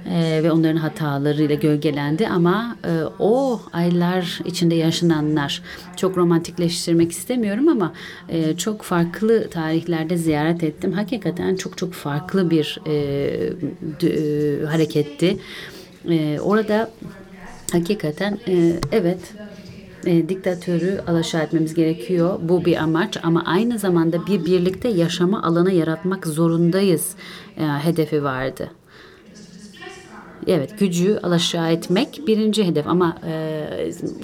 e, 0.09 0.43
ve 0.43 0.51
onların 0.51 0.77
hatalarıyla 0.77 1.55
gölgelendi 1.55 2.27
ama 2.27 2.77
e, 2.85 3.03
o 3.19 3.61
aylar 3.73 4.39
içinde 4.45 4.75
yaşananlar 4.75 5.61
çok 5.95 6.17
romantikleştirmek 6.17 7.11
istemiyorum 7.11 7.67
ama 7.67 7.93
e, 8.29 8.57
çok 8.57 8.81
farklı 8.81 9.49
tarihlerde 9.49 10.17
ziyaret 10.17 10.63
ettim. 10.63 10.91
Hakikaten 10.91 11.55
çok 11.55 11.77
çok 11.77 11.93
farklı 11.93 12.49
bir 12.49 12.79
e, 12.85 12.93
e, 14.03 14.65
hareketti. 14.65 15.37
E, 16.09 16.39
orada 16.39 16.91
hakikaten 17.71 18.39
e, 18.47 18.79
evet 18.91 19.19
e, 20.05 20.29
diktatörü 20.29 21.01
alaşağı 21.07 21.43
etmemiz 21.43 21.73
gerekiyor. 21.73 22.39
Bu 22.41 22.65
bir 22.65 22.77
amaç 22.77 23.17
ama 23.23 23.43
aynı 23.45 23.79
zamanda 23.79 24.27
bir 24.27 24.45
birlikte 24.45 24.89
yaşama 24.89 25.43
alanı 25.43 25.71
yaratmak 25.73 26.27
zorundayız 26.27 27.15
e, 27.57 27.63
hedefi 27.63 28.23
vardı. 28.23 28.69
Evet 30.47 30.79
gücü 30.79 31.19
alaşağı 31.23 31.71
etmek 31.71 32.21
birinci 32.27 32.67
hedef 32.67 32.87
ama 32.87 33.17
e, 33.27 33.67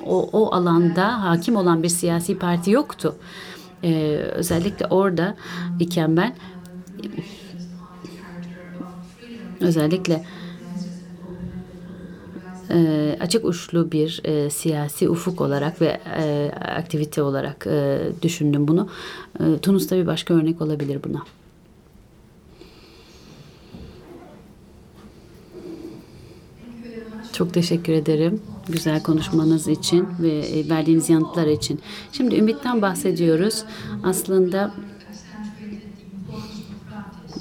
o, 0.06 0.30
o 0.32 0.56
alanda 0.56 1.24
hakim 1.24 1.56
olan 1.56 1.84
bir 1.84 1.90
siyasi 1.90 2.38
parti 2.40 2.72
yoktu. 2.72 3.16
E, 3.84 4.16
özellikle 4.16 4.86
orada 4.86 5.36
iken 5.80 6.18
ben 6.18 6.36
özellikle 9.60 10.26
e, 12.70 13.18
açık 13.20 13.46
uçlu 13.46 13.92
bir 13.92 14.22
e, 14.24 14.50
siyasi 14.50 15.10
ufuk 15.10 15.42
olarak 15.42 15.82
ve 15.82 16.00
e, 16.18 16.52
aktivite 16.78 17.22
olarak 17.22 17.68
e, 17.68 18.00
düşündüm 18.22 18.68
bunu. 18.68 18.90
E, 19.40 19.58
Tunus 19.58 19.90
da 19.92 19.96
bir 19.96 20.08
başka 20.08 20.34
örnek 20.34 20.62
olabilir 20.62 21.00
buna. 21.04 21.24
Çok 27.34 27.54
teşekkür 27.54 27.94
ederim 27.94 28.42
güzel 28.70 29.04
konuşmanız 29.04 29.68
için 29.68 30.08
ve 30.22 30.40
e, 30.40 30.70
verdiğiniz 30.70 31.10
yanıtlar 31.10 31.48
için. 31.48 31.80
Şimdi 32.12 32.36
ümitten 32.36 32.82
bahsediyoruz. 32.82 33.64
Aslında 34.04 34.72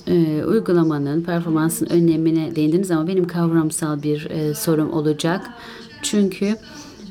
e, 0.07 0.45
uygulamanın, 0.45 1.23
performansın 1.23 1.87
önemine 1.87 2.57
değindiniz 2.57 2.91
ama 2.91 3.07
benim 3.07 3.27
kavramsal 3.27 4.03
bir 4.03 4.31
e, 4.31 4.55
sorum 4.55 4.93
olacak. 4.93 5.51
Çünkü 6.03 6.57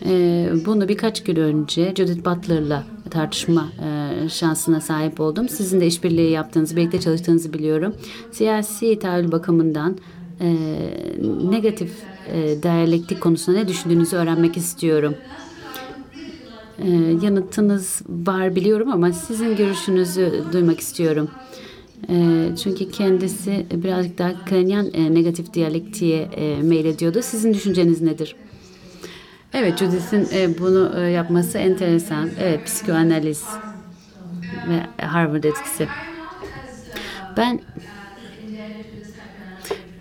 e, 0.05 0.49
bunu 0.65 0.87
birkaç 0.87 1.23
gün 1.23 1.35
önce 1.35 1.93
Judith 1.97 2.25
Butler'la 2.25 2.83
tartışma 3.09 3.69
e, 3.85 4.29
şansına 4.29 4.81
sahip 4.81 5.19
oldum. 5.19 5.49
Sizin 5.49 5.81
de 5.81 5.87
işbirliği 5.87 6.31
yaptığınızı, 6.31 6.75
birlikte 6.75 6.99
çalıştığınızı 6.99 7.53
biliyorum. 7.53 7.93
Siyasi 8.31 8.99
tahayyül 8.99 9.31
bakımından 9.31 9.97
e, 10.41 10.55
negatif 11.49 11.91
e, 12.33 13.19
konusunda 13.19 13.59
ne 13.59 13.67
düşündüğünüzü 13.67 14.15
öğrenmek 14.15 14.57
istiyorum. 14.57 15.15
E, 16.79 16.89
yanıtınız 17.21 18.01
var 18.09 18.55
biliyorum 18.55 18.91
ama 18.91 19.11
sizin 19.11 19.55
görüşünüzü 19.55 20.43
duymak 20.53 20.79
istiyorum. 20.79 21.29
E, 22.09 22.15
çünkü 22.63 22.91
kendisi 22.91 23.65
birazcık 23.73 24.17
daha 24.17 24.45
krenyan 24.45 24.93
e, 24.93 25.13
negatif 25.13 25.53
diyalektiğe 25.53 26.21
e, 26.21 26.61
meylediyordu. 26.61 27.21
Sizin 27.21 27.53
düşünceniz 27.53 28.01
nedir? 28.01 28.35
Evet, 29.53 29.77
Judith'in 29.77 30.27
e, 30.33 30.59
bunu 30.59 30.99
yapması 31.07 31.57
enteresan. 31.57 32.29
Evet, 32.39 32.65
psikoanaliz 32.65 33.45
ve 34.69 35.05
Harvard 35.05 35.43
etkisi. 35.43 35.87
Ben 37.37 37.61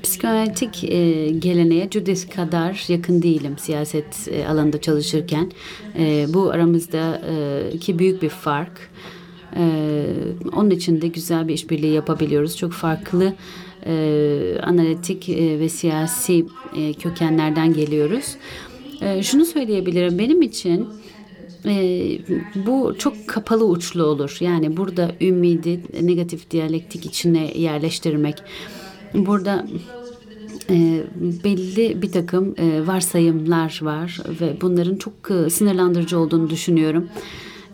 psikanalitik 0.08 0.84
e, 0.84 1.30
geleneğe 1.30 1.88
Judith 1.90 2.36
kadar 2.36 2.84
yakın 2.88 3.22
değilim 3.22 3.54
siyaset 3.58 4.28
e, 4.30 4.46
alanında 4.46 4.80
çalışırken. 4.80 5.52
E, 5.98 6.26
bu 6.28 6.50
aramızda 6.50 7.22
e, 7.88 7.98
büyük 7.98 8.22
bir 8.22 8.28
fark. 8.28 8.90
E, 9.56 9.64
onun 10.56 10.70
için 10.70 11.00
de 11.00 11.08
güzel 11.08 11.48
bir 11.48 11.54
işbirliği 11.54 11.92
yapabiliyoruz. 11.92 12.56
Çok 12.56 12.72
farklı 12.72 13.34
e, 13.86 13.94
analitik 14.62 15.28
e, 15.28 15.60
ve 15.60 15.68
siyasi 15.68 16.46
e, 16.76 16.92
kökenlerden 16.92 17.72
geliyoruz. 17.72 18.36
E, 19.00 19.22
şunu 19.22 19.44
söyleyebilirim 19.44 20.18
benim 20.18 20.42
için 20.42 20.88
e, 21.64 21.74
bu 22.66 22.94
çok 22.98 23.28
kapalı 23.28 23.64
uçlu 23.66 24.04
olur. 24.04 24.36
Yani 24.40 24.76
burada 24.76 25.10
ümidi 25.20 25.80
negatif 26.00 26.50
diyalektik 26.50 27.06
içine 27.06 27.52
yerleştirmek. 27.58 28.42
Burada 29.14 29.66
e, 30.70 31.04
belli 31.44 32.02
bir 32.02 32.12
takım 32.12 32.54
e, 32.58 32.86
varsayımlar 32.86 33.80
var 33.82 34.20
ve 34.40 34.56
bunların 34.60 34.96
çok 34.96 35.30
e, 35.30 35.50
sınırlandırıcı 35.50 36.18
olduğunu 36.18 36.50
düşünüyorum. 36.50 37.08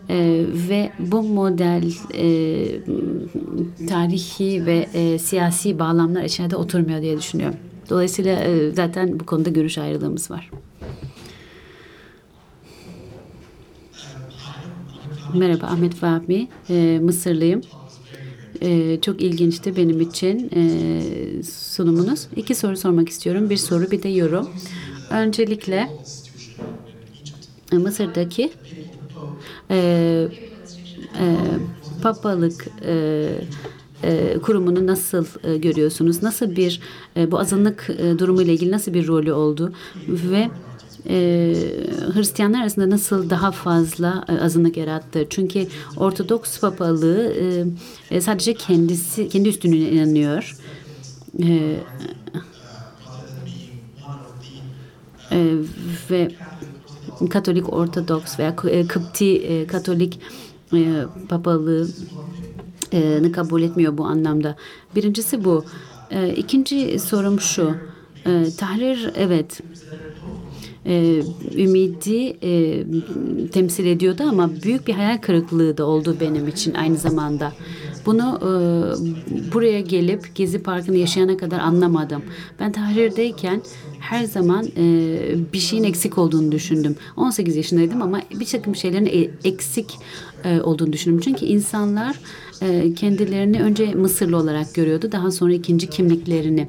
E, 0.09 0.45
ve 0.69 0.91
bu 0.99 1.23
model 1.23 1.91
e, 2.13 3.87
tarihi 3.87 4.65
ve 4.65 4.87
e, 4.93 5.19
siyasi 5.19 5.79
bağlamlar 5.79 6.23
içinde 6.23 6.55
oturmuyor 6.55 7.01
diye 7.01 7.17
düşünüyorum. 7.17 7.57
Dolayısıyla 7.89 8.39
e, 8.39 8.71
zaten 8.71 9.19
bu 9.19 9.25
konuda 9.25 9.49
görüş 9.49 9.77
ayrılığımız 9.77 10.31
var. 10.31 10.49
Merhaba 15.33 15.65
Ahmet 15.65 15.95
Fahmi, 15.95 16.47
e, 16.69 16.99
Mısırlıyım. 17.03 17.61
E, 18.61 19.01
çok 19.01 19.21
ilginçti 19.21 19.75
benim 19.75 20.01
için 20.01 20.49
e, 20.55 21.43
sunumunuz. 21.43 22.27
İki 22.35 22.55
soru 22.55 22.77
sormak 22.77 23.09
istiyorum. 23.09 23.49
Bir 23.49 23.57
soru 23.57 23.91
bir 23.91 24.03
de 24.03 24.09
yorum. 24.09 24.49
Öncelikle 25.11 25.89
Mısır'daki 27.71 28.51
e, 29.71 30.27
e, 31.19 31.35
papalık 32.03 32.67
e, 32.85 33.27
e, 34.03 34.37
kurumunu 34.41 34.87
nasıl 34.87 35.25
e, 35.43 35.57
görüyorsunuz? 35.57 36.23
Nasıl 36.23 36.55
bir 36.55 36.79
e, 37.17 37.31
bu 37.31 37.39
azınlık 37.39 37.89
e, 37.97 38.19
durumu 38.19 38.41
ile 38.41 38.53
ilgili 38.53 38.71
nasıl 38.71 38.93
bir 38.93 39.07
rolü 39.07 39.31
oldu 39.33 39.73
ve 40.07 40.49
e, 41.09 41.15
Hristiyanlar 42.13 42.61
arasında 42.61 42.89
nasıl 42.89 43.29
daha 43.29 43.51
fazla 43.51 44.25
e, 44.29 44.43
azınlık 44.43 44.77
yarattı? 44.77 45.25
Çünkü 45.29 45.67
Ortodoks 45.97 46.59
papalığı 46.59 47.33
e, 48.11 48.21
sadece 48.21 48.53
kendisi 48.53 49.29
kendi 49.29 49.49
üstünlüğüne 49.49 49.89
inanıyor. 49.89 50.57
E, 51.43 51.75
e, 55.31 55.55
ve 56.11 56.31
Katolik 57.29 57.73
Ortodoks 57.73 58.39
veya 58.39 58.55
e, 58.69 58.87
Kıpti 58.87 59.37
e, 59.37 59.67
Katolik 59.67 60.19
e, 60.73 61.03
papalığı 61.29 61.87
e, 62.93 63.31
kabul 63.31 63.61
etmiyor 63.61 63.97
bu 63.97 64.05
anlamda. 64.05 64.55
Birincisi 64.95 65.45
bu. 65.45 65.65
E, 66.11 66.29
ikinci 66.29 66.99
sorum 66.99 67.39
şu. 67.39 67.75
E, 68.25 68.45
tahrir 68.57 69.11
evet 69.15 69.61
e, 70.85 71.21
ümidi 71.57 72.37
e, 72.43 72.83
temsil 73.51 73.85
ediyordu 73.85 74.23
ama 74.29 74.49
büyük 74.63 74.87
bir 74.87 74.93
hayal 74.93 75.17
kırıklığı 75.17 75.77
da 75.77 75.85
oldu 75.85 76.17
benim 76.21 76.47
için 76.47 76.73
aynı 76.73 76.97
zamanda. 76.97 77.53
Bunu 78.05 78.39
e, 78.41 78.49
buraya 79.53 79.81
gelip 79.81 80.35
Gezi 80.35 80.63
Parkı'nı 80.63 80.97
yaşayana 80.97 81.37
kadar 81.37 81.59
anlamadım. 81.59 82.21
Ben 82.59 82.71
Tahrir'deyken 82.71 83.61
her 83.99 84.23
zaman 84.23 84.65
e, 84.77 85.17
bir 85.53 85.59
şeyin 85.59 85.83
eksik 85.83 86.17
olduğunu 86.17 86.51
düşündüm. 86.51 86.95
18 87.17 87.55
yaşındaydım 87.55 88.01
ama 88.01 88.21
bir 88.39 88.45
takım 88.45 88.75
şeylerin 88.75 89.05
e, 89.05 89.49
eksik 89.49 89.99
e, 90.43 90.61
olduğunu 90.61 90.93
düşündüm. 90.93 91.19
Çünkü 91.19 91.45
insanlar 91.45 92.19
e, 92.61 92.93
kendilerini 92.93 93.61
önce 93.61 93.93
Mısırlı 93.93 94.37
olarak 94.37 94.73
görüyordu. 94.73 95.11
Daha 95.11 95.31
sonra 95.31 95.53
ikinci 95.53 95.89
kimliklerini 95.89 96.67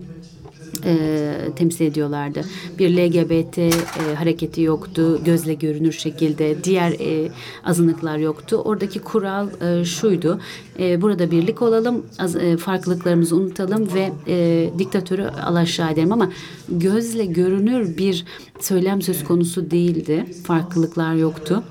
e, 0.85 1.35
temsil 1.57 1.85
ediyorlardı. 1.85 2.41
Bir 2.79 2.97
LGBT 2.97 3.59
e, 3.59 3.71
hareketi 4.15 4.63
yoktu, 4.63 5.21
gözle 5.25 5.55
görünür 5.55 5.93
şekilde. 5.93 6.65
Diğer 6.65 6.93
e, 6.93 7.31
azınlıklar 7.65 8.19
yoktu. 8.19 8.57
Oradaki 8.65 8.99
kural 8.99 9.49
e, 9.61 9.85
şuydu. 9.85 10.41
E, 10.79 11.03
burada 11.03 11.31
birlik 11.31 11.63
olalım, 11.63 12.07
az, 12.19 12.37
e, 12.37 12.57
farklılıklarımızı 12.57 13.37
unutalım 13.37 13.89
ve 13.95 14.13
e, 14.29 14.71
diktatörü 14.79 15.25
alaşağı 15.25 15.93
edelim. 15.93 16.13
Ama 16.13 16.31
gözle 16.69 17.27
görünür 17.27 17.97
bir 17.97 18.25
söylem 18.61 19.03
söz 19.03 19.25
konusu 19.25 19.71
değildi. 19.71 20.27
Farklılıklar 20.45 21.15
yoktu. 21.15 21.63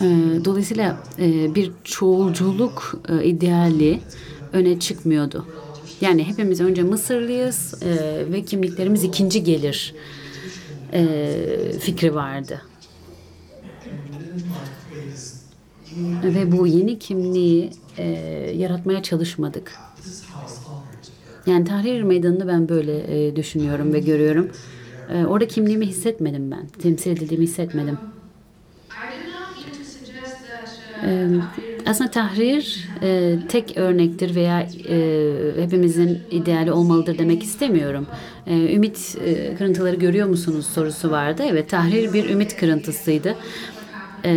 E, 0.00 0.06
dolayısıyla 0.44 1.02
e, 1.18 1.54
bir 1.54 1.72
çoğulculuk 1.84 2.94
e, 3.08 3.24
ideali 3.24 4.00
öne 4.52 4.80
çıkmıyordu. 4.80 5.46
Yani 6.00 6.24
hepimiz 6.24 6.60
önce 6.60 6.82
Mısırlıyız 6.82 7.82
e, 7.82 7.88
ve 8.32 8.44
kimliklerimiz 8.44 9.04
ikinci 9.04 9.44
gelir 9.44 9.94
e, 10.92 11.34
fikri 11.80 12.14
vardı. 12.14 12.62
Ve 16.24 16.52
bu 16.52 16.66
yeni 16.66 16.98
kimliği 16.98 17.70
e, 17.98 18.04
yaratmaya 18.56 19.02
çalışmadık. 19.02 19.72
Yani 21.46 21.64
Tahrir 21.64 22.02
Meydanı'nı 22.02 22.48
ben 22.48 22.68
böyle 22.68 23.26
e, 23.26 23.36
düşünüyorum 23.36 23.92
ve 23.92 24.00
görüyorum. 24.00 24.50
E, 25.12 25.24
orada 25.24 25.48
kimliğimi 25.48 25.86
hissetmedim 25.86 26.50
ben. 26.50 26.66
Temsil 26.66 27.10
edildiğimi 27.10 27.44
hissetmedim. 27.44 27.98
E, 31.02 31.28
aslında 31.90 32.10
tahrir 32.10 32.88
e, 33.02 33.38
tek 33.48 33.76
örnektir 33.76 34.34
veya 34.34 34.60
e, 34.88 35.62
hepimizin 35.62 36.18
ideali 36.30 36.72
olmalıdır 36.72 37.18
demek 37.18 37.42
istemiyorum. 37.42 38.06
E, 38.46 38.74
ümit 38.74 39.16
e, 39.24 39.54
kırıntıları 39.54 39.96
görüyor 39.96 40.28
musunuz 40.28 40.66
sorusu 40.66 41.10
vardı. 41.10 41.42
Evet 41.46 41.70
tahrir 41.70 42.12
bir 42.12 42.30
ümit 42.30 42.56
kırıntısıydı. 42.56 43.36
E, 44.24 44.32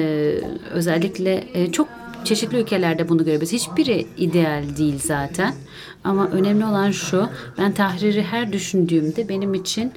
özellikle 0.71 1.43
e, 1.53 1.71
çok 1.71 1.87
çeşitli 2.23 2.57
ülkelerde 2.57 3.09
bunu 3.09 3.25
görebiliriz. 3.25 3.53
Hiçbiri 3.53 4.05
ideal 4.17 4.63
değil 4.77 4.99
zaten. 4.99 5.53
Ama 6.03 6.27
önemli 6.27 6.65
olan 6.65 6.91
şu, 6.91 7.29
ben 7.57 7.71
tahriri 7.71 8.23
her 8.23 8.53
düşündüğümde 8.53 9.29
benim 9.29 9.53
için 9.53 9.91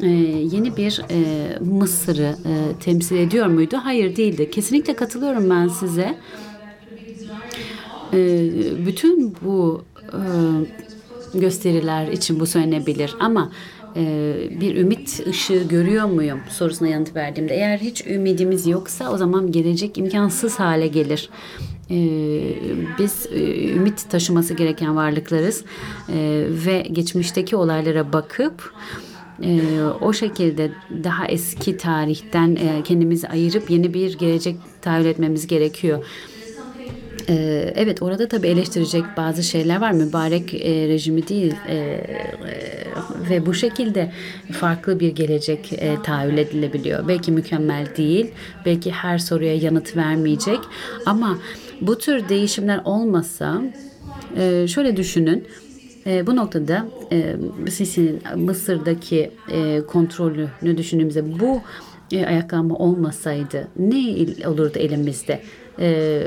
e, 0.00 0.06
yeni 0.52 0.76
bir 0.76 1.02
e, 1.10 1.18
Mısır'ı 1.60 2.36
e, 2.46 2.78
temsil 2.80 3.16
ediyor 3.16 3.46
muydu? 3.46 3.76
Hayır 3.82 4.16
değildi. 4.16 4.50
Kesinlikle 4.50 4.96
katılıyorum 4.96 5.50
ben 5.50 5.68
size. 5.68 6.18
E, 8.12 8.50
bütün 8.86 9.36
bu 9.44 9.84
e, 10.12 10.20
gösteriler 11.38 12.06
için 12.06 12.40
bu 12.40 12.46
söylenebilir 12.46 13.14
ama 13.20 13.50
e, 13.96 14.34
bir 14.60 14.76
ümit 14.76 15.26
ışığı 15.26 15.64
görüyor 15.68 16.04
muyum 16.04 16.40
sorusuna 16.48 16.88
yanıt 16.88 17.16
verdiğimde 17.16 17.54
eğer 17.54 17.78
hiç 17.78 18.06
ümidimiz 18.06 18.66
yoksa 18.66 19.12
o 19.12 19.16
zaman 19.16 19.52
gelecek 19.52 19.98
imkansız 19.98 20.58
hale 20.60 20.86
gelir. 20.86 21.30
E, 21.90 21.98
biz 22.98 23.26
e, 23.32 23.72
ümit 23.72 24.10
taşıması 24.10 24.54
gereken 24.54 24.96
varlıklarız 24.96 25.64
ve 26.66 26.86
geçmişteki 26.92 27.56
olaylara 27.56 28.12
bakıp 28.12 28.72
o 30.00 30.12
şekilde 30.12 30.70
daha 31.04 31.26
eski 31.26 31.76
tarihten 31.76 32.58
kendimizi 32.84 33.28
ayırıp 33.28 33.70
yeni 33.70 33.94
bir 33.94 34.18
gelecek 34.18 34.56
tahayyül 34.82 35.06
etmemiz 35.06 35.46
gerekiyor. 35.46 36.04
Ee, 37.28 37.72
evet 37.76 38.02
orada 38.02 38.28
tabii 38.28 38.46
eleştirecek 38.46 39.04
bazı 39.16 39.42
şeyler 39.42 39.80
var. 39.80 39.92
Mübarek 39.92 40.54
e, 40.54 40.88
rejimi 40.88 41.28
değil 41.28 41.54
e, 41.68 41.74
e, 41.76 42.04
ve 43.30 43.46
bu 43.46 43.54
şekilde 43.54 44.12
farklı 44.52 45.00
bir 45.00 45.08
gelecek 45.08 45.72
e, 45.72 46.02
tahayyül 46.02 46.38
edilebiliyor. 46.38 47.08
Belki 47.08 47.32
mükemmel 47.32 47.86
değil, 47.96 48.30
belki 48.66 48.90
her 48.90 49.18
soruya 49.18 49.54
yanıt 49.54 49.96
vermeyecek 49.96 50.58
ama 51.06 51.38
bu 51.80 51.98
tür 51.98 52.28
değişimler 52.28 52.80
olmasa 52.84 53.62
e, 54.36 54.66
şöyle 54.68 54.96
düşünün. 54.96 55.44
E, 56.06 56.26
bu 56.26 56.36
noktada 56.36 56.86
e, 57.12 57.36
Sisi'nin 57.70 58.20
Mısır'daki 58.36 59.30
e, 59.52 59.80
kontrolünü 59.86 60.78
düşündüğümüzde 60.78 61.40
bu 61.40 61.60
e, 62.12 62.26
ayaklanma 62.26 62.74
olmasaydı 62.74 63.68
ne 63.78 64.26
olurdu 64.48 64.78
elimizde? 64.78 65.40
E, 65.80 66.22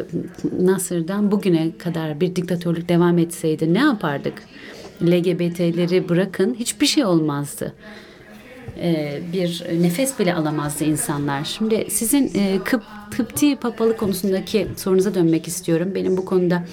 Nasır'dan 0.60 1.32
bugüne 1.32 1.72
kadar 1.78 2.22
bir 2.22 2.36
diktatörlük 2.36 2.90
devam 2.90 3.18
etseydi 3.18 3.74
ne 3.74 3.80
yapardık? 3.80 4.34
LGBT'leri 5.04 6.10
bırakın 6.10 6.56
hiçbir 6.60 6.86
şey 6.86 7.06
olmazdı. 7.06 7.74
E, 8.82 9.20
bir 9.34 9.66
nefes 9.82 10.20
bile 10.20 10.34
alamazdı 10.34 10.84
insanlar. 10.84 11.44
Şimdi 11.44 11.86
sizin 11.90 12.32
e, 12.36 12.60
Kıp, 12.66 12.84
Kıpti 13.12 13.56
papalık 13.56 14.00
konusundaki 14.00 14.68
sorunuza 14.78 15.16
dönmek 15.16 15.48
istiyorum. 15.48 15.92
Benim 15.96 16.18
bu 16.18 16.26
konuda 16.26 16.64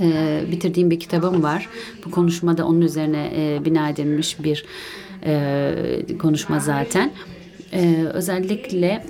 e, 0.00 0.40
bitirdiğim 0.52 0.90
bir 0.90 1.00
kitabım 1.00 1.42
var. 1.42 1.68
Bu 2.06 2.10
konuşmada 2.10 2.66
onun 2.66 2.80
üzerine 2.80 3.32
e, 3.36 3.64
bina 3.64 3.88
edilmiş 3.88 4.44
bir 4.44 4.64
e, 5.24 6.16
konuşma 6.18 6.60
zaten. 6.60 7.12
E, 7.72 8.06
özellikle 8.12 9.04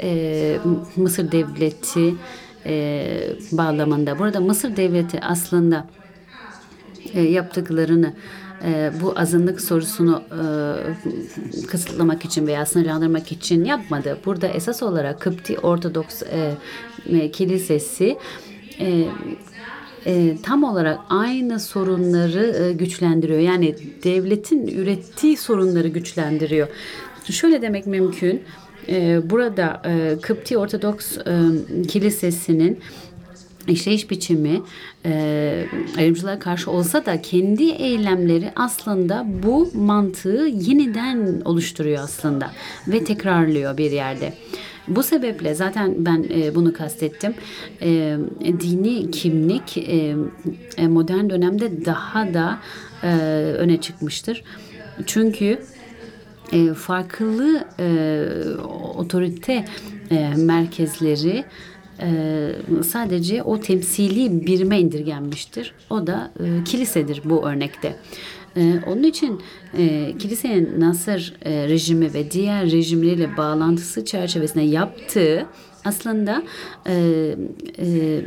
e, 0.00 0.58
Mısır 0.96 1.32
Devleti 1.32 2.14
e, 2.66 3.06
bağlamında. 3.52 4.18
Burada 4.18 4.40
Mısır 4.40 4.76
Devleti 4.76 5.20
aslında 5.20 5.86
e, 7.14 7.22
yaptıklarını 7.22 8.14
e, 8.64 8.92
bu 9.02 9.14
azınlık 9.16 9.60
sorusunu 9.60 10.22
e, 10.30 10.42
kısıtlamak 11.66 12.24
için 12.24 12.46
veya 12.46 12.66
sınırlandırmak 12.66 13.32
için 13.32 13.64
yapmadı. 13.64 14.18
Burada 14.24 14.46
esas 14.46 14.82
olarak 14.82 15.20
Kıpti 15.20 15.58
Ortodoks 15.58 16.22
e, 16.22 16.54
e, 17.06 17.30
Kilisesi 17.30 18.18
e, 18.80 19.04
e, 20.06 20.36
tam 20.42 20.64
olarak 20.64 20.98
aynı 21.08 21.60
sorunları 21.60 22.64
e, 22.64 22.72
güçlendiriyor. 22.72 23.38
Yani 23.40 23.76
devletin 24.04 24.66
ürettiği 24.66 25.36
sorunları 25.36 25.88
güçlendiriyor. 25.88 26.68
Şöyle 27.30 27.62
demek 27.62 27.86
mümkün. 27.86 28.36
E, 28.36 28.42
burada 29.30 29.82
e, 29.86 30.16
Kıpti 30.22 30.58
Ortodoks 30.58 31.18
e, 31.18 31.22
Kilisesi'nin 31.88 32.80
işleyiş 33.68 34.10
biçimi 34.10 34.62
e, 35.06 35.66
ayrımcılığa 35.98 36.38
karşı 36.38 36.70
olsa 36.70 37.06
da 37.06 37.22
kendi 37.22 37.64
eylemleri 37.70 38.52
aslında 38.56 39.26
bu 39.42 39.70
mantığı 39.74 40.48
yeniden 40.52 41.42
oluşturuyor 41.44 42.02
aslında 42.02 42.50
ve 42.88 43.04
tekrarlıyor 43.04 43.76
bir 43.76 43.90
yerde. 43.90 44.32
Bu 44.88 45.02
sebeple 45.02 45.54
zaten 45.54 45.94
ben 45.98 46.26
e, 46.34 46.54
bunu 46.54 46.72
kastettim. 46.72 47.34
E, 47.82 48.16
dini 48.60 49.10
kimlik 49.10 49.78
e, 49.78 50.16
e 50.76 50.88
modern 50.88 51.30
dönemde 51.30 51.84
daha 51.84 52.34
da 52.34 52.58
e, 53.02 53.08
öne 53.58 53.80
çıkmıştır. 53.80 54.44
Çünkü 55.06 55.58
e, 56.52 56.74
farklı 56.74 57.64
e, 57.80 58.24
otorite 58.96 59.64
e, 60.10 60.32
merkezleri 60.36 61.44
e, 62.00 62.52
sadece 62.82 63.42
o 63.42 63.60
temsili 63.60 64.46
birime 64.46 64.80
indirgenmiştir. 64.80 65.74
O 65.90 66.06
da 66.06 66.30
e, 66.40 66.64
kilisedir 66.64 67.22
bu 67.24 67.48
örnekte. 67.48 67.96
E, 68.56 68.74
onun 68.86 69.02
için 69.02 69.40
e, 69.78 70.14
kilisenin 70.18 70.80
Nasır 70.80 71.34
e, 71.42 71.68
rejimi 71.68 72.14
ve 72.14 72.30
diğer 72.30 72.70
rejimleriyle 72.70 73.36
bağlantısı 73.36 74.04
çerçevesinde 74.04 74.64
yaptığı 74.64 75.46
aslında 75.84 76.42
e, 76.86 76.94
e, 77.78 78.22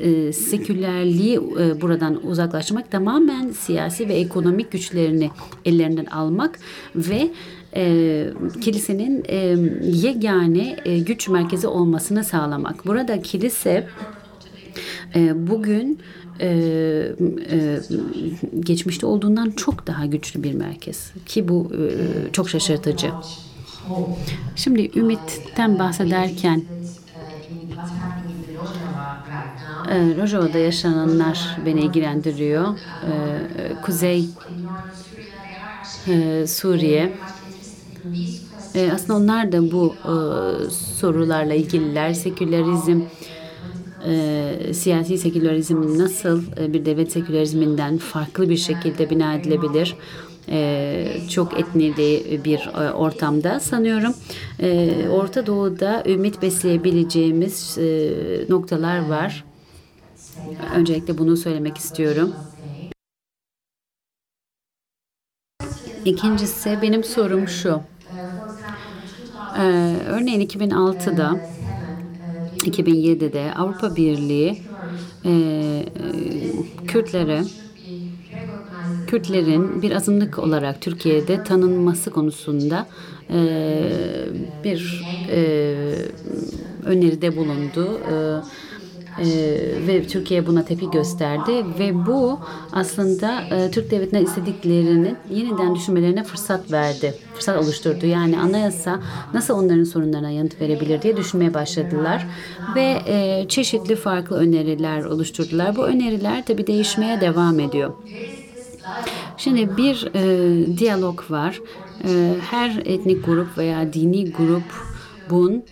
e, 0.00 0.32
sekülerliği 0.32 1.36
e, 1.36 1.80
buradan 1.80 2.26
uzaklaştırmak 2.26 2.90
tamamen 2.90 3.50
siyasi 3.50 4.08
ve 4.08 4.14
ekonomik 4.14 4.72
güçlerini 4.72 5.30
ellerinden 5.64 6.06
almak 6.06 6.58
ve 6.96 7.30
e, 7.76 8.26
kilisenin 8.60 9.24
e, 9.28 9.36
yegane 9.82 10.76
e, 10.84 10.98
güç 10.98 11.28
merkezi 11.28 11.66
olmasını 11.66 12.24
sağlamak. 12.24 12.86
Burada 12.86 13.22
kilise 13.22 13.88
e, 15.14 15.48
bugün 15.48 15.98
e, 16.40 16.48
e, 17.50 17.80
geçmişte 18.60 19.06
olduğundan 19.06 19.50
çok 19.50 19.86
daha 19.86 20.06
güçlü 20.06 20.42
bir 20.42 20.54
merkez 20.54 21.12
ki 21.26 21.48
bu 21.48 21.70
e, 21.74 22.32
çok 22.32 22.50
şaşırtıcı. 22.50 23.10
Şimdi 24.56 24.98
ümitten 24.98 25.78
bahsederken 25.78 26.62
e, 29.90 30.16
Rojava'da 30.16 30.58
yaşananlar 30.58 31.56
beni 31.66 31.80
ilgilendiriyor. 31.80 32.68
E, 32.68 33.82
Kuzey 33.82 34.24
e, 36.08 36.46
Suriye 36.46 37.12
e, 38.74 38.92
aslında 38.92 39.18
onlar 39.18 39.52
da 39.52 39.72
bu 39.72 39.94
e, 40.04 40.14
sorularla 40.70 41.54
ilgililer. 41.54 42.12
Sekülerizm, 42.12 43.00
e, 44.06 44.74
siyasi 44.74 45.18
sekülerizm 45.18 45.98
nasıl 45.98 46.42
bir 46.72 46.84
devlet 46.84 47.12
sekülerizminden 47.12 47.98
farklı 47.98 48.48
bir 48.48 48.56
şekilde 48.56 49.10
bina 49.10 49.34
edilebilir? 49.34 49.96
e, 50.48 51.06
çok 51.30 51.60
etnili 51.60 52.40
bir 52.44 52.58
e, 52.58 52.92
ortamda 52.92 53.60
sanıyorum 53.60 54.14
e, 54.60 54.92
Orta 55.08 55.46
Doğu'da 55.46 56.02
ümit 56.06 56.42
besleyebileceğimiz 56.42 57.78
e, 57.78 58.10
noktalar 58.48 59.08
var. 59.08 59.44
Öncelikle 60.74 61.18
bunu 61.18 61.36
söylemek 61.36 61.78
istiyorum. 61.78 62.34
İkincisi 66.04 66.78
benim 66.82 67.04
sorum 67.04 67.48
şu. 67.48 67.80
Ee, 69.58 69.96
örneğin 70.06 70.40
2006'da 70.40 71.40
2007'de 72.56 73.54
Avrupa 73.54 73.96
Birliği 73.96 74.62
e, 75.24 75.32
Kürtlere 76.86 77.44
Kürtlerin 79.06 79.82
bir 79.82 79.90
azınlık 79.90 80.38
olarak 80.38 80.80
Türkiye'de 80.80 81.44
tanınması 81.44 82.10
konusunda 82.10 82.86
e, 83.30 83.38
bir 84.64 85.04
e, 85.30 85.38
öneride 86.84 87.36
bulundu. 87.36 88.00
E, 88.12 88.14
ee, 89.18 89.26
ve 89.86 90.06
Türkiye 90.06 90.46
buna 90.46 90.64
tepki 90.64 90.90
gösterdi 90.90 91.66
ve 91.78 92.06
bu 92.06 92.40
aslında 92.72 93.40
e, 93.40 93.70
Türk 93.70 93.90
devletine 93.90 94.22
istediklerini 94.22 95.14
yeniden 95.30 95.74
düşünmelerine 95.74 96.24
fırsat 96.24 96.72
verdi. 96.72 97.14
Fırsat 97.34 97.64
oluşturdu. 97.64 98.06
Yani 98.06 98.38
anayasa 98.38 99.00
nasıl 99.34 99.54
onların 99.54 99.84
sorunlarına 99.84 100.30
yanıt 100.30 100.60
verebilir 100.60 101.02
diye 101.02 101.16
düşünmeye 101.16 101.54
başladılar 101.54 102.26
ve 102.74 102.98
e, 103.06 103.46
çeşitli 103.48 103.96
farklı 103.96 104.36
öneriler 104.36 105.04
oluşturdular. 105.04 105.76
Bu 105.76 105.86
öneriler 105.86 106.46
tabi 106.46 106.66
değişmeye 106.66 107.20
devam 107.20 107.60
ediyor. 107.60 107.92
Şimdi 109.36 109.76
bir 109.76 110.08
e, 110.14 110.78
diyalog 110.78 111.30
var. 111.30 111.60
E, 112.04 112.34
her 112.50 112.82
etnik 112.84 113.24
grup 113.24 113.58
veya 113.58 113.92
dini 113.92 114.32
grup 114.32 114.64
bunun 115.30 115.64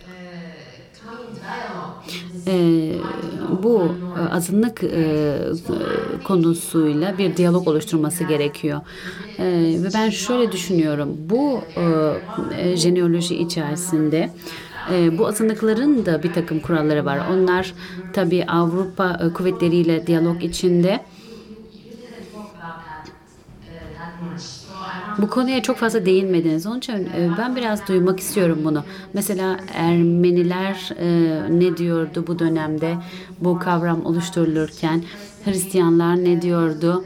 e, 2.47 2.91
bu 3.63 3.91
azınlık 4.31 4.83
e, 4.83 5.37
konusuyla 6.23 7.17
bir 7.17 7.37
diyalog 7.37 7.67
oluşturması 7.67 8.23
gerekiyor. 8.23 8.81
E, 9.39 9.43
ve 9.83 9.87
ben 9.93 10.09
şöyle 10.09 10.51
düşünüyorum. 10.51 11.17
Bu 11.19 11.59
e, 12.57 12.75
jeneoloji 12.77 13.35
içerisinde 13.35 14.29
e, 14.93 15.17
bu 15.17 15.27
azınlıkların 15.27 16.05
da 16.05 16.23
bir 16.23 16.33
takım 16.33 16.59
kuralları 16.59 17.05
var. 17.05 17.19
Onlar 17.33 17.73
tabii 18.13 18.45
Avrupa 18.45 19.19
e, 19.23 19.33
kuvvetleriyle 19.33 20.07
diyalog 20.07 20.43
içinde 20.43 20.99
Bu 25.17 25.29
konuya 25.29 25.61
çok 25.61 25.77
fazla 25.77 26.05
değinmediniz. 26.05 26.65
Onun 26.65 26.77
için 26.77 26.93
e, 26.93 27.29
ben 27.37 27.55
biraz 27.55 27.87
duymak 27.87 28.19
istiyorum 28.19 28.59
bunu. 28.63 28.83
Mesela 29.13 29.59
Ermeniler 29.73 30.89
e, 30.99 31.41
ne 31.59 31.77
diyordu 31.77 32.23
bu 32.27 32.39
dönemde 32.39 32.97
bu 33.39 33.59
kavram 33.59 34.05
oluşturulurken? 34.05 35.03
Hristiyanlar 35.45 36.15
ne 36.23 36.41
diyordu? 36.41 37.05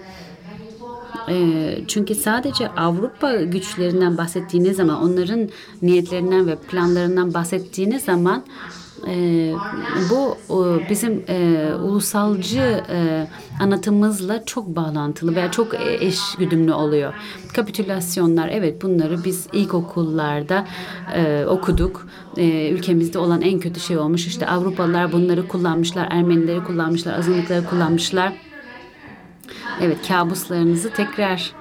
E, 1.30 1.78
çünkü 1.88 2.16
sadece 2.16 2.68
Avrupa 2.68 3.36
güçlerinden 3.36 4.18
bahsettiğiniz 4.18 4.78
zaman, 4.78 5.04
onların 5.04 5.50
niyetlerinden 5.82 6.48
ve 6.48 6.56
planlarından 6.56 7.34
bahsettiğiniz 7.34 8.04
zaman 8.04 8.44
e, 9.08 9.54
bu 10.10 10.38
e, 10.50 10.90
bizim 10.90 11.24
e, 11.30 11.70
ulusalcı 11.74 12.84
e, 12.90 13.28
anlatımızla 13.60 14.46
çok 14.46 14.68
bağlantılı 14.68 15.36
veya 15.36 15.52
çok 15.52 15.74
eş 16.02 16.20
güdümlü 16.40 16.74
oluyor. 16.74 17.14
Kapitülasyonlar 17.54 18.50
evet 18.50 18.82
bunları 18.82 19.24
biz 19.24 19.48
ilkokullarda 19.54 20.68
e, 21.16 21.46
okuduk. 21.46 22.08
E, 22.38 22.70
ülkemizde 22.70 23.20
olan 23.20 23.42
en 23.42 23.60
kötü 23.60 23.80
şey 23.80 23.98
olmuş. 23.98 24.28
İşte 24.28 24.48
Avrupalılar 24.48 25.12
bunları 25.12 25.48
kullanmışlar, 25.48 26.08
Ermenileri 26.12 26.64
kullanmışlar, 26.64 27.20
azınlıkları 27.20 27.66
kullanmışlar. 27.66 28.34
Evet 29.82 30.08
kabuslarınızı 30.08 30.90
tekrar 30.94 31.52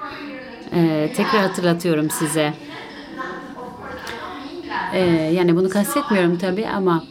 e, 0.73 1.11
tekrar 1.15 1.41
hatırlatıyorum 1.41 2.09
size. 2.09 2.53
E, 4.93 4.99
yani 5.33 5.55
bunu 5.55 5.69
kastetmiyorum 5.69 6.37
tabii 6.37 6.67
ama 6.67 7.03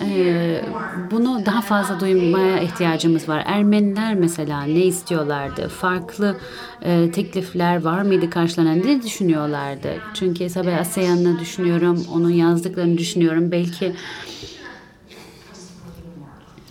ee, 0.00 0.64
bunu 1.10 1.46
daha 1.46 1.60
fazla 1.62 2.00
duymaya 2.00 2.60
ihtiyacımız 2.60 3.28
var. 3.28 3.42
Ermeniler 3.46 4.14
mesela 4.14 4.62
ne 4.62 4.84
istiyorlardı? 4.84 5.68
Farklı 5.68 6.40
e, 6.82 7.10
teklifler 7.10 7.82
var 7.84 8.02
mıydı 8.02 8.30
karşılanan? 8.30 8.82
Ne 8.82 9.02
düşünüyorlardı? 9.02 10.02
Çünkü 10.14 10.44
Isabel 10.44 10.80
Asayan'ı 10.80 11.38
düşünüyorum, 11.38 12.04
onun 12.08 12.30
yazdıklarını 12.30 12.98
düşünüyorum. 12.98 13.52
Belki 13.52 13.94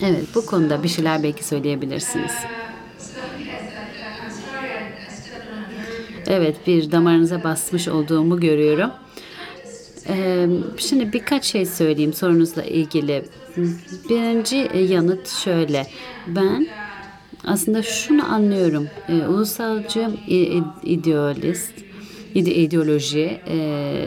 Evet, 0.02 0.36
bu 0.36 0.46
konuda 0.46 0.84
bir 0.84 0.88
şeyler 0.88 1.24
belki 1.24 1.44
söyleyebilirsiniz. 1.48 2.48
Evet, 6.26 6.68
bir 6.68 6.92
damarınıza 6.92 7.44
basmış 7.44 7.88
olduğumu 7.88 8.40
görüyorum. 8.40 8.92
Şimdi 10.78 11.14
birkaç 11.14 11.46
şey 11.46 11.66
söyleyeyim 11.66 12.14
sorunuzla 12.14 12.64
ilgili. 12.64 13.26
Birinci 14.10 14.72
yanıt 14.94 15.28
şöyle. 15.28 15.88
Ben 16.28 16.68
aslında 17.44 17.84
şunu 17.84 18.34
anlıyorum. 18.34 18.88
Ulusalcı 19.30 20.10
idealist 20.84 21.74
ideoloji 22.36 23.40
e, 23.48 23.58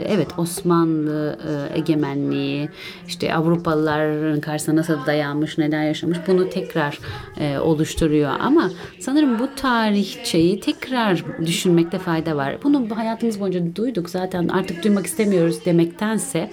evet 0.08 0.38
Osmanlı 0.38 1.38
e, 1.48 1.78
egemenliği 1.78 2.68
işte 3.08 3.34
Avrupalıların 3.34 4.40
karşısına 4.40 4.76
nasıl 4.76 5.06
dayanmış 5.06 5.58
neler 5.58 5.84
yaşamış 5.84 6.18
bunu 6.26 6.48
tekrar 6.48 6.98
e, 7.40 7.58
oluşturuyor 7.58 8.30
ama 8.40 8.70
sanırım 9.00 9.38
bu 9.38 9.48
tarihçeyi 9.56 10.60
tekrar 10.60 11.24
düşünmekte 11.46 11.98
fayda 11.98 12.36
var. 12.36 12.56
Bunu 12.64 12.96
hayatımız 12.96 13.40
boyunca 13.40 13.76
duyduk 13.76 14.10
zaten 14.10 14.48
artık 14.48 14.84
duymak 14.84 15.06
istemiyoruz 15.06 15.64
demektense 15.64 16.50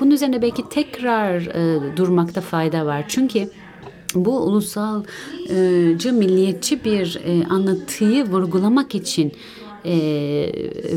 bunun 0.00 0.10
üzerine 0.10 0.42
belki 0.42 0.68
tekrar 0.68 1.44
durmakta 1.96 2.40
fayda 2.40 2.86
var. 2.86 3.04
Çünkü 3.08 3.50
bu 4.14 4.40
ulusalcı 4.40 6.12
milliyetçi 6.12 6.84
bir 6.84 7.20
anlatıyı 7.50 8.24
vurgulamak 8.24 8.94
için 8.94 9.32
e, 9.86 10.52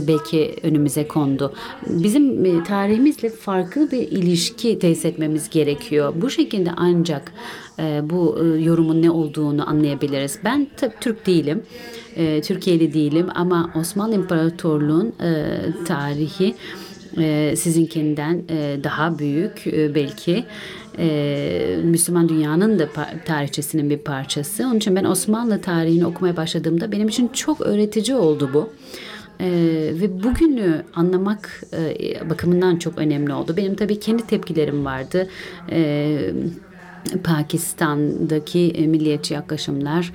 belki 0.07 0.55
önümüze 0.63 1.07
kondu. 1.07 1.53
Bizim 1.87 2.63
tarihimizle 2.63 3.29
farklı 3.29 3.91
bir 3.91 4.11
ilişki 4.11 4.79
tesis 4.79 5.05
etmemiz 5.05 5.49
gerekiyor. 5.49 6.13
Bu 6.15 6.29
şekilde 6.29 6.69
ancak 6.77 7.33
e, 7.79 8.01
bu 8.03 8.39
e, 8.43 8.61
yorumun 8.61 9.01
ne 9.01 9.11
olduğunu 9.11 9.69
anlayabiliriz. 9.69 10.39
Ben 10.43 10.67
Türk 11.01 11.27
değilim, 11.27 11.63
e, 12.15 12.41
Türkiye'li 12.41 12.93
değilim 12.93 13.27
ama 13.35 13.71
Osmanlı 13.75 14.15
İmparatorluğu'nun 14.15 15.13
e, 15.23 15.57
tarihi 15.85 16.55
e, 17.17 17.55
sizinkinden 17.55 18.43
e, 18.49 18.83
daha 18.83 19.19
büyük 19.19 19.67
e, 19.67 19.95
belki 19.95 20.45
e, 20.99 21.79
Müslüman 21.83 22.29
dünyanın 22.29 22.79
da 22.79 22.89
tarihçesinin 23.25 23.89
bir 23.89 23.97
parçası. 23.97 24.63
Onun 24.65 24.77
için 24.77 24.95
ben 24.95 25.03
Osmanlı 25.03 25.61
tarihini 25.61 26.05
okumaya 26.05 26.37
başladığımda 26.37 26.91
benim 26.91 27.07
için 27.07 27.27
çok 27.27 27.61
öğretici 27.61 28.17
oldu 28.17 28.49
bu. 28.53 28.69
Ee, 29.39 29.91
ve 29.93 30.23
bugünü 30.23 30.83
anlamak 30.93 31.63
e, 31.73 32.29
bakımından 32.29 32.75
çok 32.77 32.97
önemli 32.97 33.33
oldu. 33.33 33.57
Benim 33.57 33.75
tabii 33.75 33.99
kendi 33.99 34.27
tepkilerim 34.27 34.85
vardı. 34.85 35.27
Ee, 35.71 36.31
Pakistan'daki 37.23 38.85
milliyetçi 38.87 39.33
yaklaşımlar, 39.33 40.13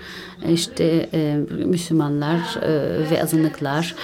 işte 0.50 1.08
e, 1.14 1.36
Müslümanlar 1.64 2.38
e, 2.62 2.70
ve 3.10 3.22
azınlıklar 3.22 3.94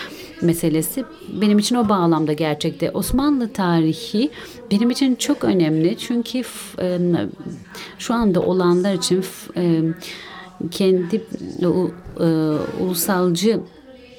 meselesi 0.42 1.04
benim 1.40 1.58
için 1.58 1.76
o 1.76 1.88
bağlamda 1.88 2.32
gerçekte. 2.32 2.90
Osmanlı 2.90 3.52
tarihi 3.52 4.30
benim 4.70 4.90
için 4.90 5.14
çok 5.14 5.44
önemli 5.44 5.98
çünkü 5.98 6.42
e, 6.80 6.98
şu 7.98 8.14
anda 8.14 8.40
olanlar 8.40 8.94
için 8.94 9.24
e, 9.56 9.82
kendi 10.70 11.22
e, 11.60 11.66
ulusalcı 12.82 13.60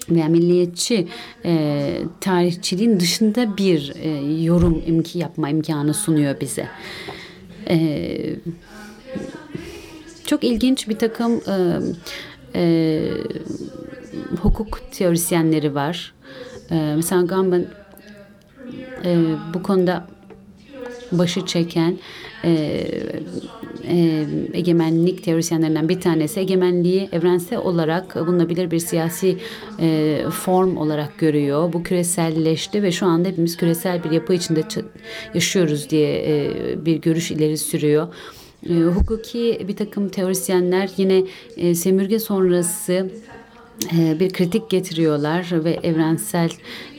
veya 0.10 0.28
milliyetçi 0.28 1.08
e, 1.46 2.02
tarihçiliğin 2.22 3.00
dışında 3.00 3.58
bir 3.58 3.94
e, 3.96 4.10
yorum 4.44 4.84
imki 4.88 5.20
yapma 5.20 5.50
imkanı 5.50 5.94
sunuyor 5.94 6.40
bize. 6.42 6.68
E, 7.70 8.36
çok 10.26 10.44
ilginç 10.44 10.90
bir 10.90 11.00
takım 11.00 11.42
e, 11.48 11.80
e, 12.56 13.02
hukuk 14.42 14.80
teorisyenleri 14.92 15.76
var. 15.76 16.14
E, 16.72 16.94
mesela 16.96 17.22
Gamben 17.22 17.66
e, 19.06 19.18
bu 19.54 19.64
konuda 19.64 20.08
başı 21.12 21.46
çeken 21.46 21.98
e, 22.44 22.52
e, 23.88 24.26
egemenlik 24.54 25.24
teorisyenlerinden 25.24 25.90
bir 25.90 26.02
tanesi 26.02 26.40
egemenliği 26.40 27.10
evrensel 27.12 27.60
olarak 27.60 28.16
bulunabilir 28.16 28.72
bir 28.72 28.80
siyasi 28.80 29.38
e, 29.80 30.22
form 30.32 30.78
olarak 30.78 31.18
görüyor. 31.18 31.74
Bu 31.74 31.84
küreselleşti 31.84 32.84
ve 32.84 32.92
şu 32.92 33.06
anda 33.06 33.30
hepimiz 33.30 33.58
küresel 33.58 34.04
bir 34.04 34.12
yapı 34.12 34.34
içinde 34.34 34.64
yaşıyoruz 35.34 35.90
diye 35.90 36.24
e, 36.28 36.52
bir 36.86 36.96
görüş 36.96 37.32
ileri 37.32 37.58
sürüyor. 37.58 38.08
E, 38.70 38.74
hukuki 38.74 39.66
bir 39.68 39.76
takım 39.76 40.10
teorisyenler 40.10 40.90
yine 40.98 41.24
e, 41.58 41.76
semürge 41.76 42.20
sonrası 42.20 43.10
e, 43.98 44.20
bir 44.20 44.30
kritik 44.30 44.70
getiriyorlar 44.70 45.48
ve 45.52 45.80
evrensel 45.84 46.50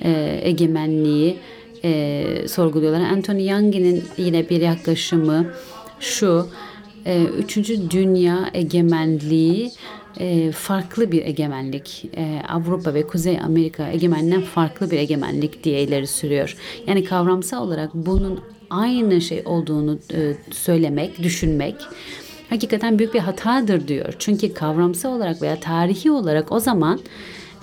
e, 0.03 0.41
egemenliği 0.43 1.37
e, 1.85 2.25
sorguluyorlar. 2.49 3.01
Anthony 3.01 3.49
Young'in 3.49 4.05
yine 4.17 4.49
bir 4.49 4.61
yaklaşımı 4.61 5.47
şu, 6.01 6.49
e, 7.07 7.25
üçüncü 7.25 7.91
dünya 7.91 8.51
egemenliği 8.55 9.71
farklı 10.55 11.13
bir 11.13 11.27
egemenlik. 11.27 12.11
Avrupa 12.49 12.95
ve 12.95 13.07
Kuzey 13.07 13.41
Amerika 13.41 13.89
egemeninden 13.89 14.43
farklı 14.43 14.91
bir 14.91 14.99
egemenlik 14.99 15.65
diye 15.65 15.83
ileri 15.83 16.07
sürüyor. 16.07 16.57
Yani 16.87 17.05
kavramsal 17.05 17.67
olarak 17.67 17.91
bunun 17.95 18.41
aynı 18.71 19.21
şey 19.21 19.43
olduğunu 19.45 19.99
söylemek, 20.51 21.23
düşünmek 21.23 21.77
hakikaten 22.51 22.99
büyük 22.99 23.15
bir 23.15 23.21
hatadır 23.21 23.89
diyor. 23.89 24.15
Çünkü 24.19 24.55
kavramsal 24.55 25.13
olarak 25.13 25.43
veya 25.43 25.61
tarihi 25.61 26.11
olarak 26.11 26.53
o 26.53 26.61
zaman 26.61 27.01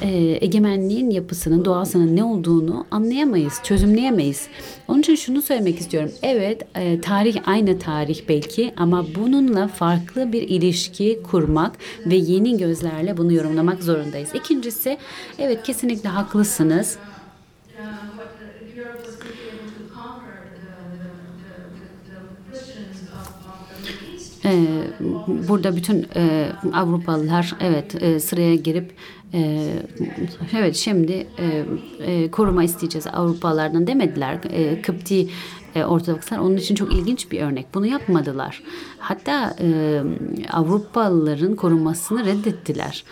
e, 0.01 0.37
egemenliğin 0.41 1.09
yapısının, 1.09 1.65
doğasının 1.65 2.15
ne 2.15 2.23
olduğunu 2.23 2.85
anlayamayız, 2.91 3.53
çözümleyemeyiz. 3.63 4.47
Onun 4.87 4.99
için 4.99 5.15
şunu 5.15 5.41
söylemek 5.41 5.79
istiyorum. 5.79 6.11
Evet, 6.21 6.61
e, 6.75 7.01
tarih 7.01 7.47
aynı 7.47 7.79
tarih 7.79 8.21
belki 8.29 8.73
ama 8.77 9.05
bununla 9.15 9.67
farklı 9.67 10.31
bir 10.31 10.41
ilişki 10.41 11.19
kurmak 11.23 11.75
ve 12.05 12.15
yeni 12.15 12.57
gözlerle 12.57 13.17
bunu 13.17 13.33
yorumlamak 13.33 13.83
zorundayız. 13.83 14.29
İkincisi, 14.35 14.97
evet 15.39 15.63
kesinlikle 15.63 16.09
haklısınız. 16.09 16.97
E, 24.47 24.53
burada 25.47 25.75
bütün 25.75 26.07
e, 26.15 26.51
Avrupalılar 26.73 27.55
evet 27.59 28.03
e, 28.03 28.19
sıraya 28.19 28.55
girip 28.55 28.91
e, 29.33 29.69
evet 30.57 30.75
şimdi 30.75 31.27
e, 31.39 31.65
e, 31.99 32.31
koruma 32.31 32.63
isteyeceğiz 32.63 33.07
Avrupalılardan 33.07 33.87
demediler. 33.87 34.39
E, 34.49 34.81
Kıpti 34.81 35.27
e, 35.75 35.83
Ortodokslar 35.83 36.37
onun 36.37 36.57
için 36.57 36.75
çok 36.75 36.93
ilginç 36.93 37.31
bir 37.31 37.41
örnek. 37.41 37.65
Bunu 37.73 37.85
yapmadılar. 37.85 38.63
Hatta 38.99 39.55
e, 39.61 40.01
Avrupalıların 40.51 41.55
korunmasını 41.55 42.25
reddettiler. 42.25 43.03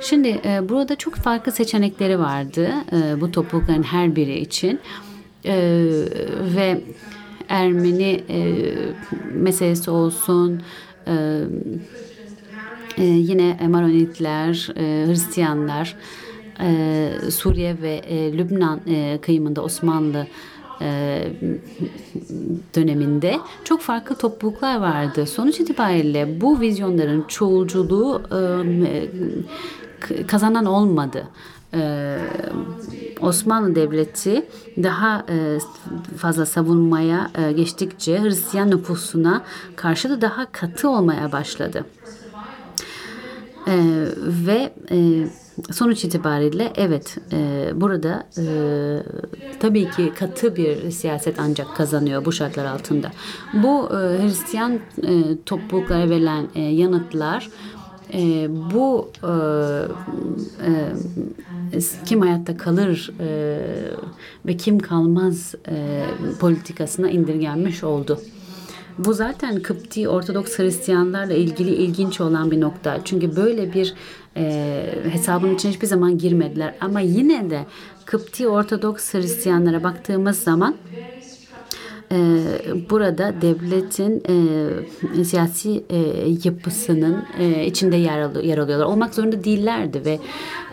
Şimdi 0.00 0.40
e, 0.44 0.68
burada 0.68 0.96
çok 0.96 1.14
farklı 1.14 1.52
seçenekleri 1.52 2.18
vardı 2.18 2.70
e, 2.92 3.20
bu 3.20 3.30
toplulukların 3.30 3.82
her 3.82 4.16
biri 4.16 4.38
için 4.38 4.80
e, 5.44 5.54
ve 6.56 6.80
Ermeni 7.48 8.24
e, 8.28 8.64
meselesi 9.34 9.90
olsun, 9.90 10.62
e, 11.06 11.44
e, 12.98 13.04
yine 13.04 13.58
Maronitler, 13.68 14.68
e, 14.76 15.06
Hristiyanlar, 15.06 15.96
e, 16.60 17.10
Suriye 17.30 17.82
ve 17.82 17.94
e, 17.94 18.38
Lübnan 18.38 18.80
e, 18.86 19.18
kıyımında 19.22 19.62
Osmanlı 19.62 20.26
e, 20.80 21.20
döneminde 22.74 23.40
çok 23.64 23.80
farklı 23.80 24.16
topluluklar 24.16 24.80
vardı. 24.80 25.26
Sonuç 25.26 25.60
itibariyle 25.60 26.40
bu 26.40 26.60
vizyonların 26.60 27.24
çoğulculuğu 27.28 28.22
e, 30.10 30.26
kazanan 30.26 30.64
olmadı. 30.64 31.24
Ee, 31.74 32.18
Osmanlı 33.20 33.74
Devleti 33.74 34.46
daha 34.82 35.24
e, 35.28 35.58
fazla 36.16 36.46
savunmaya 36.46 37.30
e, 37.38 37.52
geçtikçe 37.52 38.22
Hristiyan 38.22 38.70
nüfusuna 38.70 39.42
karşı 39.76 40.10
da 40.10 40.20
daha 40.20 40.52
katı 40.52 40.88
olmaya 40.90 41.32
başladı. 41.32 41.84
Ve 44.46 44.72
e, 44.90 45.28
sonuç 45.72 46.04
itibariyle 46.04 46.72
evet 46.76 47.16
burada 47.74 48.26
tabii 49.60 49.90
ki 49.90 50.12
katı 50.18 50.56
bir 50.56 50.90
siyaset 50.90 51.40
ancak 51.40 51.76
kazanıyor 51.76 52.24
bu 52.24 52.32
şartlar 52.32 52.64
altında. 52.64 53.10
Bu 53.52 53.88
Hristiyan 53.90 54.78
topluluklara 55.46 56.10
verilen 56.10 56.48
yanıtlar 56.60 57.48
e, 58.14 58.48
bu 58.74 59.08
e, 59.22 59.32
e, 60.66 60.72
kim 62.06 62.20
hayatta 62.20 62.56
kalır 62.56 63.10
e, 63.20 63.58
ve 64.46 64.56
kim 64.56 64.78
kalmaz 64.78 65.54
e, 65.68 66.04
politikasına 66.40 67.10
indirgenmiş 67.10 67.84
oldu. 67.84 68.20
Bu 68.98 69.14
zaten 69.14 69.62
Kıpti 69.62 70.08
Ortodoks 70.08 70.58
Hristiyanlarla 70.58 71.34
ilgili 71.34 71.70
ilginç 71.70 72.20
olan 72.20 72.50
bir 72.50 72.60
nokta. 72.60 72.98
Çünkü 73.04 73.36
böyle 73.36 73.72
bir 73.72 73.94
e, 74.36 74.84
hesabın 75.10 75.54
içine 75.54 75.72
hiçbir 75.72 75.86
zaman 75.86 76.18
girmediler. 76.18 76.74
Ama 76.80 77.00
yine 77.00 77.50
de 77.50 77.66
Kıpti 78.04 78.48
Ortodoks 78.48 79.14
Hristiyanlara 79.14 79.84
baktığımız 79.84 80.38
zaman 80.38 80.74
e, 82.12 82.42
burada 82.90 83.34
devletin 83.42 84.22
e, 84.28 85.24
siyasi 85.24 85.84
e, 85.90 85.98
yapısının 86.44 87.24
e, 87.38 87.66
içinde 87.66 87.96
yer, 87.96 88.20
al 88.20 88.44
yer 88.44 88.58
alıyorlar. 88.58 88.86
Olmak 88.86 89.14
zorunda 89.14 89.44
değillerdi 89.44 90.04
ve 90.04 90.18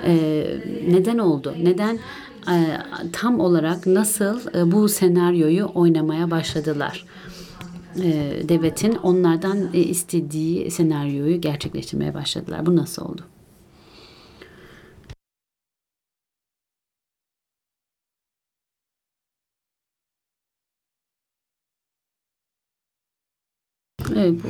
e, 0.06 0.46
neden 0.88 1.18
oldu? 1.18 1.56
Neden 1.64 2.00
e, 2.52 2.78
tam 3.12 3.40
olarak 3.40 3.88
nasıl 3.88 4.40
e, 4.56 4.72
bu 4.72 4.90
senaryoyu 4.90 5.70
oynamaya 5.74 6.32
başladılar? 6.32 7.06
E, 8.04 8.34
devletin 8.50 8.96
onlardan 8.96 9.58
e, 9.74 9.80
istediği 9.80 10.72
senaryoyu 10.72 11.42
gerçekleştirmeye 11.42 12.14
başladılar. 12.14 12.66
Bu 12.66 12.76
nasıl 12.76 13.06
oldu? 13.06 13.22
Evet, 24.16 24.44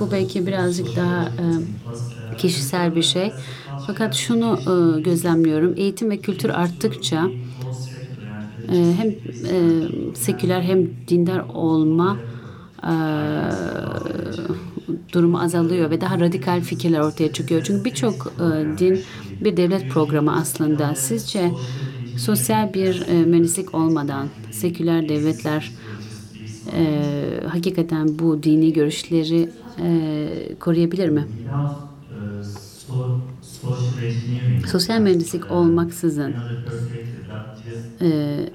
bu, 0.00 0.10
belki 0.10 0.46
birazcık 0.46 0.96
daha 0.96 1.34
e, 2.30 2.36
kişisel 2.36 2.94
bir 2.94 3.02
şey. 3.02 3.36
Fakat 3.80 4.14
şunu 4.14 4.64
e, 4.98 5.00
gözlemliyorum. 5.00 5.74
Eğitim 5.76 6.10
ve 6.10 6.20
kültür 6.20 6.50
arttıkça 6.50 7.32
e, 8.68 8.94
hem 8.98 9.14
seküler 10.14 10.62
hem 10.62 11.06
dindar 11.08 11.46
olma 11.48 12.22
durumu 15.12 15.40
azalıyor 15.40 15.90
ve 15.90 16.00
daha 16.00 16.20
radikal 16.20 16.60
fikirler 16.62 17.00
ortaya 17.00 17.32
çıkıyor. 17.32 17.62
Çünkü 17.62 17.84
birçok 17.84 18.34
din 18.78 19.04
bir 19.40 19.56
devlet 19.56 19.88
programı 19.88 20.36
aslında. 20.36 20.94
Sizce 20.94 21.54
sosyal 22.16 22.74
bir 22.74 23.06
e, 23.08 23.24
mühendislik 23.24 23.74
olmadan 23.74 24.30
seküler 24.50 25.08
devletler 25.08 25.74
e, 26.72 27.40
hakikaten 27.48 28.18
bu 28.18 28.42
dini 28.42 28.72
görüşleri 28.72 29.52
e, 29.80 30.56
koruyabilir 30.60 31.08
mi? 31.08 31.28
Sosyal 34.66 35.00
mühendislik 35.00 35.50
olmaksızın 35.50 36.40
e, 38.00 38.50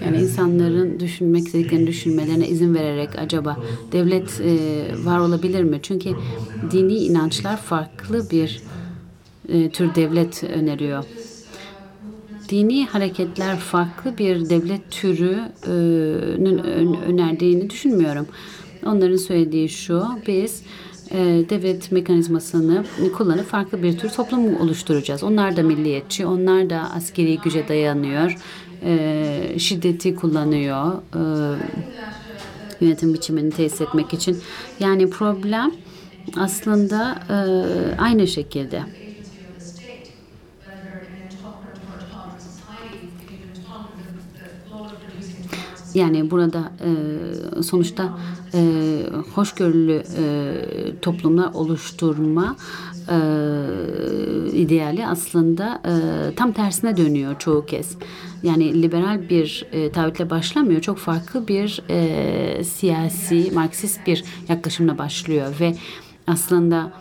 yani 0.00 0.18
insanların 0.18 1.00
düşünmek 1.00 1.46
istediklerini 1.46 1.86
düşünmelerine 1.86 2.48
izin 2.48 2.74
vererek 2.74 3.18
acaba 3.18 3.60
devlet 3.92 4.40
e, 4.40 4.94
var 4.98 5.18
olabilir 5.18 5.64
mi? 5.64 5.80
Çünkü 5.82 6.16
dini 6.70 6.94
inançlar 6.94 7.56
farklı 7.56 8.30
bir 8.30 8.62
e, 9.48 9.70
tür 9.70 9.94
devlet 9.94 10.44
öneriyor 10.44 11.04
dini 12.48 12.86
hareketler 12.86 13.56
farklı 13.56 14.18
bir 14.18 14.50
devlet 14.50 14.90
türünün 14.90 16.58
önerdiğini 16.94 17.70
düşünmüyorum. 17.70 18.26
Onların 18.86 19.16
söylediği 19.16 19.68
şu, 19.68 20.04
biz 20.26 20.62
e, 21.10 21.18
devlet 21.50 21.92
mekanizmasını 21.92 22.84
kullanıp 23.16 23.46
farklı 23.46 23.82
bir 23.82 23.98
tür 23.98 24.10
toplum 24.10 24.60
oluşturacağız. 24.60 25.22
Onlar 25.22 25.56
da 25.56 25.62
milliyetçi, 25.62 26.26
onlar 26.26 26.70
da 26.70 26.90
askeri 26.94 27.38
güce 27.38 27.68
dayanıyor, 27.68 28.36
e, 28.84 29.58
şiddeti 29.58 30.14
kullanıyor 30.14 30.92
e, 31.14 31.20
yönetim 32.80 33.14
biçimini 33.14 33.50
tesis 33.50 33.80
etmek 33.80 34.14
için. 34.14 34.38
Yani 34.80 35.10
problem 35.10 35.72
aslında 36.36 37.18
aynı 37.98 38.26
şekilde. 38.26 38.82
Yani 45.98 46.30
burada 46.30 46.72
e, 46.84 47.62
sonuçta 47.62 48.18
e, 48.54 48.60
hoşgörülü 49.34 50.02
e, 50.18 50.24
toplumlar 51.02 51.54
oluşturma 51.54 52.56
e, 53.08 53.16
ideali 54.52 55.06
aslında 55.06 55.82
e, 55.84 55.94
tam 56.34 56.52
tersine 56.52 56.96
dönüyor 56.96 57.38
çoğu 57.38 57.66
kez. 57.66 57.96
Yani 58.42 58.82
liberal 58.82 59.28
bir 59.28 59.66
e, 59.72 59.92
taahhütle 59.92 60.30
başlamıyor. 60.30 60.80
Çok 60.80 60.98
farklı 60.98 61.48
bir 61.48 61.82
e, 61.90 62.64
siyasi, 62.64 63.50
Marksist 63.54 64.06
bir 64.06 64.24
yaklaşımla 64.48 64.98
başlıyor 64.98 65.56
ve 65.60 65.74
aslında 66.26 66.92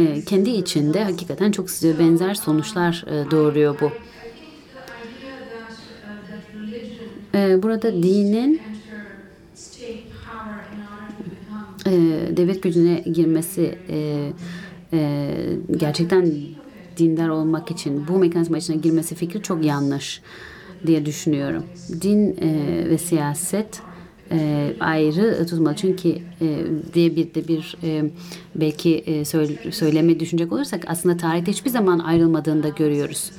e, 0.00 0.24
kendi 0.24 0.50
içinde 0.50 1.04
hakikaten 1.04 1.52
çok 1.52 1.68
benzer 1.98 2.34
sonuçlar 2.34 3.04
e, 3.06 3.30
doğuruyor 3.30 3.80
bu. 3.80 3.90
E, 7.34 7.62
burada 7.62 7.92
dinin 8.02 8.60
e, 11.86 11.92
devlet 12.36 12.62
gücüne 12.62 13.00
girmesi 13.00 13.78
e, 13.88 14.32
gerçekten 15.76 16.32
dindar 16.96 17.28
olmak 17.28 17.70
için 17.70 18.08
bu 18.08 18.18
mekanizma 18.18 18.58
içine 18.58 18.76
girmesi 18.76 19.14
fikri 19.14 19.42
çok 19.42 19.64
yanlış 19.64 20.22
diye 20.86 21.06
düşünüyorum. 21.06 21.64
Din 22.02 22.36
ve 22.90 22.98
siyaset 22.98 23.82
e, 24.32 24.72
ayrı 24.80 25.46
tutmalı. 25.46 25.76
Çünkü 25.76 26.08
e, 26.40 26.64
diye 26.94 27.16
bir 27.16 27.34
de 27.34 27.48
bir 27.48 27.76
e, 27.82 28.10
belki 28.54 28.94
e, 28.96 29.24
söyle, 29.24 29.72
söyleme 29.72 30.20
düşünecek 30.20 30.52
olursak 30.52 30.84
aslında 30.86 31.16
tarihte 31.16 31.52
hiçbir 31.52 31.70
zaman 31.70 31.98
ayrılmadığını 31.98 32.62
da 32.62 32.68
görüyoruz. 32.68 33.30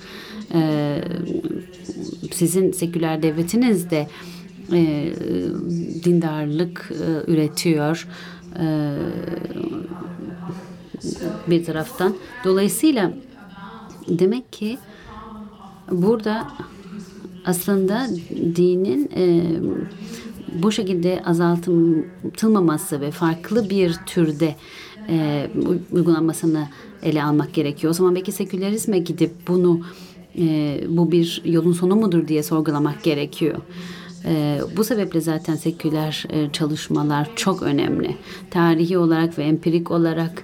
E, 0.53 1.01
sizin 2.31 2.71
seküler 2.71 3.23
devletiniz 3.23 3.89
de 3.89 4.07
e, 4.73 5.11
dindarlık 6.03 6.91
e, 6.91 7.31
üretiyor. 7.31 8.07
E, 8.59 8.95
bir 11.47 11.65
taraftan. 11.65 12.15
Dolayısıyla 12.43 13.11
Demek 14.07 14.53
ki 14.53 14.77
burada 15.91 16.47
aslında 17.45 18.07
dinin 18.55 19.09
e, 19.15 19.43
bu 20.53 20.71
şekilde 20.71 21.21
azaltılmaması 21.25 23.01
ve 23.01 23.11
farklı 23.11 23.69
bir 23.69 23.95
türde 24.05 24.55
e, 25.09 25.47
uygulanmasını 25.91 26.67
ele 27.03 27.23
almak 27.23 27.53
gerekiyor. 27.53 27.91
O 27.91 27.93
zaman 27.93 28.15
belki 28.15 28.31
sekülerizme 28.31 28.99
gidip 28.99 29.31
bunu 29.47 29.81
e, 30.37 30.79
bu 30.87 31.11
bir 31.11 31.41
yolun 31.45 31.73
sonu 31.73 31.95
mudur 31.95 32.27
diye 32.27 32.43
sorgulamak 32.43 33.03
gerekiyor. 33.03 33.57
E, 34.25 34.59
bu 34.77 34.83
sebeple 34.83 35.21
zaten 35.21 35.55
seküler 35.55 36.25
e, 36.29 36.51
çalışmalar 36.51 37.29
çok 37.35 37.63
önemli. 37.63 38.15
Tarihi 38.51 38.97
olarak 38.97 39.37
ve 39.37 39.43
empirik 39.43 39.91
olarak 39.91 40.43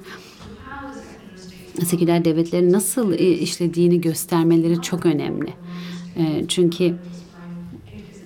seküler 1.86 2.26
devletlerin 2.26 2.74
nasıl 2.74 3.14
e, 3.14 3.32
işlediğini 3.32 4.02
göstermeleri 4.02 4.82
çok 4.82 5.06
önemli. 5.06 5.54
E, 6.18 6.46
çünkü 6.48 6.96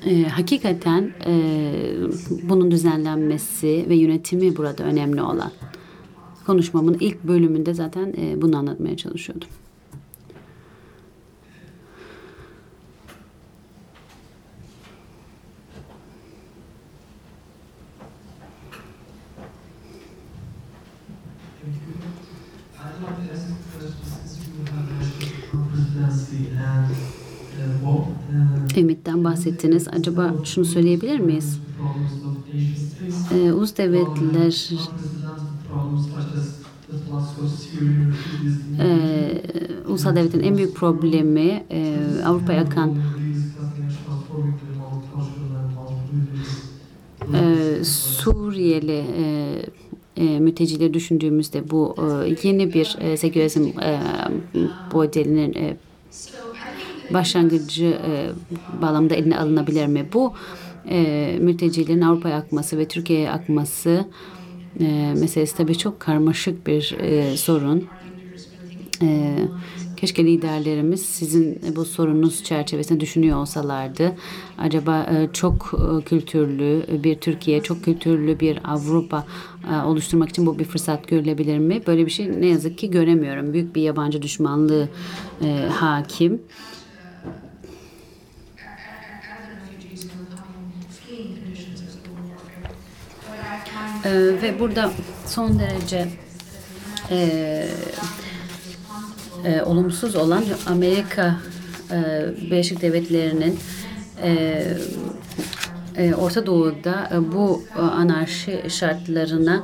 e, 0.06 0.24
hakikaten 0.24 1.12
e, 1.28 1.34
bunun 2.44 2.72
düzenlenmesi 2.72 3.86
ve 3.90 3.96
yönetimi 3.96 4.58
burada 4.58 4.84
önemli 4.84 5.22
olan. 5.22 5.52
Konuşmamın 6.46 6.98
ilk 7.00 7.24
bölümünde 7.24 7.74
zaten 7.74 8.14
e, 8.18 8.42
bunu 8.42 8.58
anlatmaya 8.58 8.98
çalışıyordum. 8.98 9.48
Bahsettiniz. 29.24 29.88
Acaba 29.88 30.34
şunu 30.44 30.66
söyleyebilir 30.66 31.20
miyiz? 31.20 31.60
Ee, 33.34 33.52
ulus 33.52 33.78
devletler 33.78 34.70
e, 38.80 39.42
ulusal 39.88 40.16
devletin 40.16 40.40
en 40.40 40.58
büyük 40.58 40.76
problemi 40.76 41.64
e, 41.72 41.98
Avrupa'ya 42.26 42.62
akan 42.62 42.96
e, 47.34 47.84
Suriyeli 47.84 49.06
e, 49.18 49.56
e, 50.18 50.40
mültecileri 50.40 50.94
düşündüğümüzde 50.94 51.70
bu 51.70 51.96
e, 52.26 52.36
yeni 52.48 52.74
bir 52.74 52.98
e, 53.00 53.18
sekülerizm 53.18 53.64
e, 53.80 54.00
modelinin 54.94 55.54
e, 55.54 55.78
başlangıcı 57.14 57.86
e, 57.86 58.30
bağlamda 58.82 59.16
eline 59.16 59.38
alınabilir 59.38 59.88
mi? 59.88 60.06
Bu 60.14 60.34
e, 60.90 61.38
mültecilerin 61.42 62.02
Avrupa'ya 62.02 62.38
akması 62.38 62.78
ve 62.78 62.88
Türkiye'ye 62.88 63.32
akması 63.32 64.06
e, 64.80 65.14
meselesi 65.20 65.58
tabii 65.58 65.78
çok 65.78 66.00
karmaşık 66.00 66.68
bir 66.68 66.98
e, 67.00 67.38
sorun. 67.38 67.88
E, 69.02 69.38
keşke 69.98 70.26
liderlerimiz 70.26 71.06
sizin 71.06 71.62
bu 71.76 71.86
sorununuz 71.86 72.44
çerçevesinde 72.44 73.00
düşünüyor 73.00 73.38
olsalardı. 73.38 74.16
Acaba 74.58 75.04
e, 75.04 75.30
çok 75.34 75.74
e, 75.74 76.04
kültürlü 76.04 76.86
bir 77.04 77.16
Türkiye, 77.16 77.64
çok 77.64 77.84
kültürlü 77.84 78.40
bir 78.40 78.60
Avrupa 78.64 79.26
e, 79.72 79.86
oluşturmak 79.86 80.30
için 80.30 80.46
bu 80.46 80.60
bir 80.60 80.66
fırsat 80.66 81.08
görülebilir 81.08 81.58
mi? 81.58 81.82
Böyle 81.88 82.06
bir 82.06 82.12
şey 82.12 82.42
ne 82.42 82.48
yazık 82.48 82.78
ki 82.78 82.92
göremiyorum. 82.92 83.54
Büyük 83.54 83.76
bir 83.76 83.82
yabancı 83.82 84.22
düşmanlığı 84.22 84.90
e, 85.44 85.68
hakim. 85.72 86.42
Ee, 94.06 94.10
ve 94.42 94.60
burada 94.60 94.92
son 95.26 95.60
derece 95.60 96.08
e, 97.10 97.68
e, 99.46 99.62
olumsuz 99.62 100.16
olan 100.16 100.44
Amerika 100.68 101.36
e, 101.92 102.26
Birleşik 102.42 102.82
Devletleri'nin 102.82 103.60
e, 104.24 104.64
e, 105.98 106.14
Orta 106.14 106.46
Doğu'da 106.46 107.10
e, 107.14 107.34
bu 107.34 107.64
e, 107.78 107.80
anarşi 107.80 108.64
şartlarına 108.70 109.64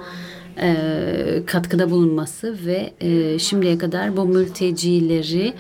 e, 0.62 1.44
katkıda 1.46 1.92
bulunması 1.92 2.58
ve 2.66 2.94
e, 3.02 3.40
şimdiye 3.40 3.78
kadar 3.78 4.18
bu 4.18 4.26
mültecileri 4.26 5.54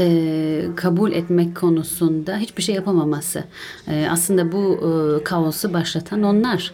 e, 0.00 0.66
kabul 0.76 1.12
etmek 1.12 1.56
konusunda 1.56 2.36
hiçbir 2.36 2.62
şey 2.62 2.74
yapamaması. 2.74 3.44
E, 3.88 4.06
aslında 4.10 4.52
bu 4.52 4.80
e, 5.20 5.24
kaosu 5.24 5.72
başlatan 5.72 6.22
onlar. 6.22 6.72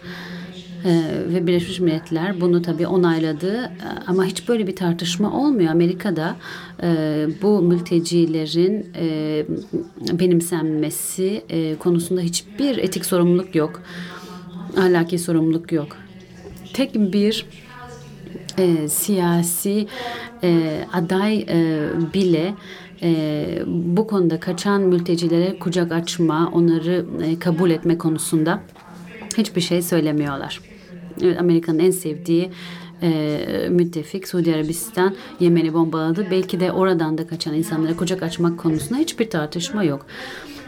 Ee, 0.85 1.02
ve 1.27 1.47
Birleşmiş 1.47 1.81
Milletler 1.81 2.40
bunu 2.40 2.62
tabii 2.62 2.86
onayladı 2.86 3.73
ama 4.07 4.24
hiç 4.24 4.48
böyle 4.48 4.66
bir 4.66 4.77
tartışma 4.77 5.32
olmuyor. 5.32 5.70
Amerika'da 5.70 6.36
e, 6.82 7.27
bu 7.43 7.62
mültecilerin 7.62 8.86
e, 8.97 9.47
benimsenmesi 10.12 11.44
e, 11.48 11.77
konusunda 11.77 12.20
hiçbir 12.20 12.78
etik 12.78 13.05
sorumluluk 13.05 13.55
yok. 13.55 13.82
Ahlaki 14.77 15.19
sorumluluk 15.19 15.73
yok. 15.73 15.97
Tek 16.73 16.94
bir 16.94 17.47
e, 18.59 18.89
siyasi 18.89 19.86
e, 20.43 20.81
aday 20.93 21.39
e, 21.48 21.89
bile 22.15 22.55
e, 23.02 23.62
bu 23.66 24.07
konuda 24.07 24.40
kaçan 24.40 24.81
mültecilere 24.81 25.59
kucak 25.59 25.93
açma, 25.93 26.51
onları 26.55 27.07
e, 27.24 27.39
kabul 27.39 27.70
etme 27.70 27.98
konusunda 27.98 28.61
hiçbir 29.36 29.61
şey 29.61 29.82
söylemiyorlar. 29.82 30.69
Evet, 31.22 31.40
Amerika'nın 31.40 31.78
en 31.78 31.90
sevdiği 31.90 32.51
e, 33.02 33.68
müttefik 33.70 34.28
Suudi 34.28 34.55
Arabistan 34.55 35.14
Yemen'i 35.40 35.74
bombaladı. 35.74 36.26
Belki 36.30 36.60
de 36.60 36.72
oradan 36.72 37.18
da 37.18 37.26
kaçan 37.26 37.55
insanlara 37.55 37.97
kucak 37.97 38.22
açmak 38.22 38.59
konusunda 38.59 39.01
hiçbir 39.01 39.30
tartışma 39.30 39.84
yok. 39.84 40.06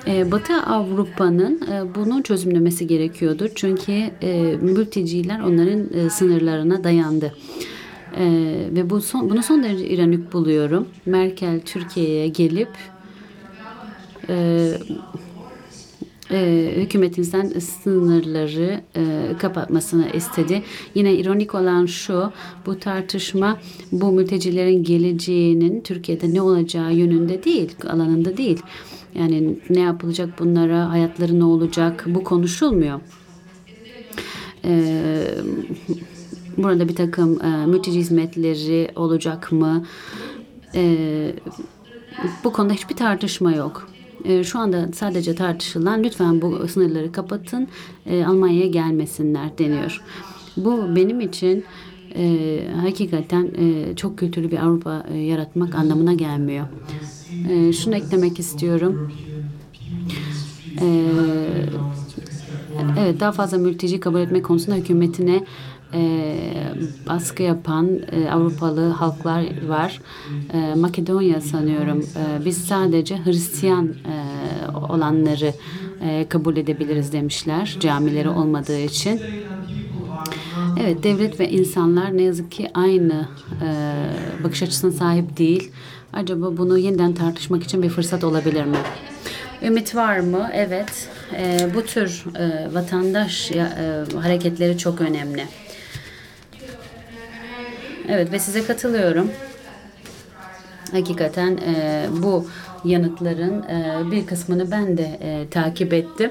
E, 0.06 0.32
Batı 0.32 0.54
Avrupa'nın 0.54 1.60
e, 1.72 1.94
bunu 1.94 2.22
çözümlemesi 2.22 2.86
gerekiyordur. 2.86 3.48
Çünkü 3.54 3.92
e, 4.22 4.56
mülteciler 4.60 5.40
onların 5.40 5.86
e, 5.94 6.10
sınırlarına 6.10 6.84
dayandı. 6.84 7.32
Ee, 8.16 8.68
ve 8.70 8.90
bu 8.90 9.00
son, 9.00 9.30
bunu 9.30 9.42
son 9.42 9.62
derece 9.62 9.88
ironik 9.88 10.32
buluyorum. 10.32 10.88
Merkel 11.06 11.60
Türkiye'ye 11.60 12.28
gelip 12.28 12.68
e, 14.28 14.68
e, 16.32 16.72
hükümetimizden 16.76 17.46
sınırları 17.46 18.80
kapatmasını 19.38 20.06
istedi. 20.14 20.62
Yine 20.94 21.14
ironik 21.14 21.54
olan 21.54 21.86
şu, 21.86 22.32
bu 22.66 22.78
tartışma 22.78 23.58
bu 23.92 24.12
mültecilerin 24.12 24.84
geleceğinin 24.84 25.80
Türkiye'de 25.80 26.34
ne 26.34 26.42
olacağı 26.42 26.94
yönünde 26.94 27.44
değil, 27.44 27.74
alanında 27.88 28.36
değil. 28.36 28.62
Yani 29.14 29.58
ne 29.70 29.80
yapılacak 29.80 30.38
bunlara, 30.38 30.90
hayatları 30.90 31.38
ne 31.38 31.44
olacak 31.44 32.04
bu 32.06 32.24
konuşulmuyor. 32.24 33.00
E, 34.64 34.94
burada 36.56 36.88
bir 36.88 36.96
takım 36.96 37.42
e, 37.42 37.66
mülteci 37.66 37.98
hizmetleri 37.98 38.90
olacak 38.96 39.52
mı? 39.52 39.86
E, 40.74 41.32
bu 42.44 42.52
konuda 42.52 42.72
hiçbir 42.72 42.96
tartışma 42.96 43.52
yok. 43.52 43.91
E, 44.24 44.44
şu 44.44 44.58
anda 44.58 44.88
sadece 44.94 45.34
tartışılan 45.34 46.02
lütfen 46.04 46.42
bu 46.42 46.68
sınırları 46.68 47.12
kapatın 47.12 47.68
e, 48.06 48.24
Almanya'ya 48.24 48.66
gelmesinler 48.66 49.58
deniyor. 49.58 50.02
Bu 50.56 50.96
benim 50.96 51.20
için 51.20 51.64
e, 52.16 52.58
hakikaten 52.80 53.50
e, 53.58 53.96
çok 53.96 54.18
kültürlü 54.18 54.50
bir 54.50 54.58
Avrupa 54.58 55.04
e, 55.14 55.18
yaratmak 55.18 55.74
anlamına 55.74 56.12
gelmiyor. 56.12 56.66
E, 57.50 57.72
şunu 57.72 57.94
eklemek 57.94 58.38
istiyorum. 58.38 59.12
E, 60.80 61.06
evet 62.98 63.20
daha 63.20 63.32
fazla 63.32 63.58
mülteci 63.58 64.00
kabul 64.00 64.20
etme 64.20 64.42
konusunda 64.42 64.76
hükümetine 64.76 65.44
e, 65.94 66.36
baskı 67.08 67.42
yapan 67.42 68.00
e, 68.12 68.30
Avrupalı 68.30 68.88
halklar 68.88 69.44
var. 69.68 70.00
E, 70.52 70.74
Makedonya 70.74 71.40
sanıyorum. 71.40 72.00
E, 72.00 72.44
biz 72.44 72.58
sadece 72.58 73.24
Hristiyan 73.24 73.86
e, 73.88 74.76
olanları 74.76 75.52
e, 76.04 76.26
kabul 76.28 76.56
edebiliriz 76.56 77.12
demişler 77.12 77.76
camileri 77.80 78.28
olmadığı 78.28 78.80
için. 78.80 79.20
Evet 80.80 81.02
devlet 81.02 81.40
ve 81.40 81.50
insanlar 81.50 82.16
ne 82.16 82.22
yazık 82.22 82.52
ki 82.52 82.70
aynı 82.74 83.28
e, 83.62 83.68
bakış 84.44 84.62
açısına 84.62 84.90
sahip 84.90 85.38
değil. 85.38 85.70
Acaba 86.12 86.56
bunu 86.56 86.78
yeniden 86.78 87.14
tartışmak 87.14 87.62
için 87.62 87.82
bir 87.82 87.88
fırsat 87.88 88.24
olabilir 88.24 88.64
mi? 88.64 88.76
Ümit 89.62 89.94
var 89.94 90.18
mı? 90.18 90.50
Evet. 90.52 91.08
E, 91.36 91.68
bu 91.74 91.82
tür 91.84 92.24
e, 92.38 92.74
vatandaş 92.74 93.50
e, 93.52 93.64
hareketleri 94.22 94.78
çok 94.78 95.00
önemli. 95.00 95.44
Evet 98.08 98.32
ve 98.32 98.38
size 98.38 98.64
katılıyorum. 98.64 99.30
Hakikaten 100.92 101.56
e, 101.56 102.06
bu 102.22 102.46
yanıtların 102.84 103.62
e, 103.62 104.10
bir 104.10 104.26
kısmını 104.26 104.70
ben 104.70 104.98
de 104.98 105.18
e, 105.22 105.48
takip 105.50 105.92
ettim. 105.92 106.30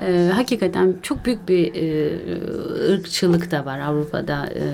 E, 0.00 0.30
hakikaten 0.34 0.94
çok 1.02 1.24
büyük 1.24 1.48
bir 1.48 1.74
e, 1.74 2.94
ırkçılık 2.94 3.50
da 3.50 3.64
var 3.64 3.78
Avrupa'da. 3.78 4.46
E, 4.46 4.64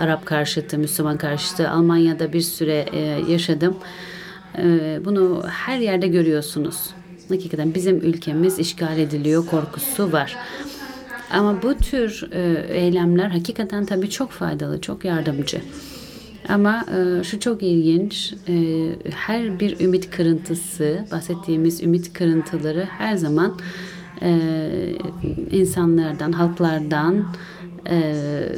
Arap 0.00 0.26
karşıtı, 0.26 0.78
Müslüman 0.78 1.18
karşıtı. 1.18 1.70
Almanya'da 1.70 2.32
bir 2.32 2.40
süre 2.40 2.86
e, 2.92 3.00
yaşadım. 3.32 3.76
E, 4.58 5.00
bunu 5.04 5.44
her 5.48 5.78
yerde 5.78 6.08
görüyorsunuz. 6.08 6.90
Hakikaten 7.28 7.74
bizim 7.74 7.96
ülkemiz 7.96 8.58
işgal 8.58 8.98
ediliyor 8.98 9.46
korkusu 9.46 10.12
var. 10.12 10.36
Ama 11.34 11.62
bu 11.62 11.74
tür 11.74 12.28
e, 12.32 12.66
eylemler 12.68 13.28
hakikaten 13.28 13.84
tabii 13.84 14.10
çok 14.10 14.30
faydalı, 14.30 14.80
çok 14.80 15.04
yardımcı. 15.04 15.60
Ama 16.48 16.84
e, 16.96 17.24
şu 17.24 17.40
çok 17.40 17.62
ilginç, 17.62 18.34
e, 18.48 18.54
her 19.14 19.60
bir 19.60 19.80
ümit 19.80 20.10
kırıntısı, 20.10 21.04
bahsettiğimiz 21.12 21.82
ümit 21.82 22.12
kırıntıları 22.12 22.84
her 22.84 23.16
zaman 23.16 23.58
insanlardan, 25.50 26.32
halklardan 26.32 27.26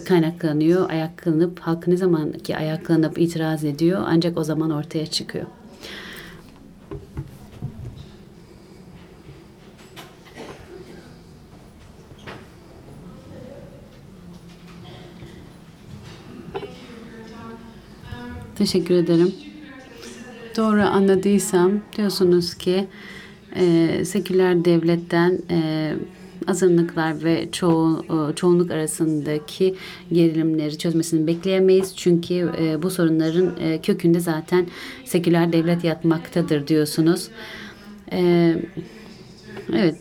kaynaklanıyor. 0.08 0.90
Ayaklanıp, 0.90 1.60
halk 1.60 1.86
ne 1.86 1.96
zaman 1.96 2.32
ki 2.32 2.56
ayaklanıp 2.56 3.18
itiraz 3.18 3.64
ediyor 3.64 4.02
ancak 4.06 4.38
o 4.38 4.44
zaman 4.44 4.70
ortaya 4.70 5.06
çıkıyor. 5.06 5.46
Teşekkür 18.58 18.94
ederim. 18.94 19.34
Doğru 20.56 20.80
anladıysam 20.80 21.72
diyorsunuz 21.96 22.54
ki 22.54 22.86
e, 23.56 24.04
seküler 24.04 24.64
devletten 24.64 25.38
e, 25.50 25.92
azınlıklar 26.46 27.24
ve 27.24 27.48
çoğu, 27.52 28.04
çoğunluk 28.36 28.70
arasındaki 28.70 29.74
gerilimleri 30.12 30.78
çözmesini 30.78 31.26
bekleyemeyiz. 31.26 31.96
Çünkü 31.96 32.50
e, 32.60 32.82
bu 32.82 32.90
sorunların 32.90 33.50
e, 33.60 33.80
kökünde 33.80 34.20
zaten 34.20 34.66
seküler 35.04 35.52
devlet 35.52 35.84
yatmaktadır 35.84 36.66
diyorsunuz. 36.66 37.28
E, 38.12 38.54
evet 39.72 39.96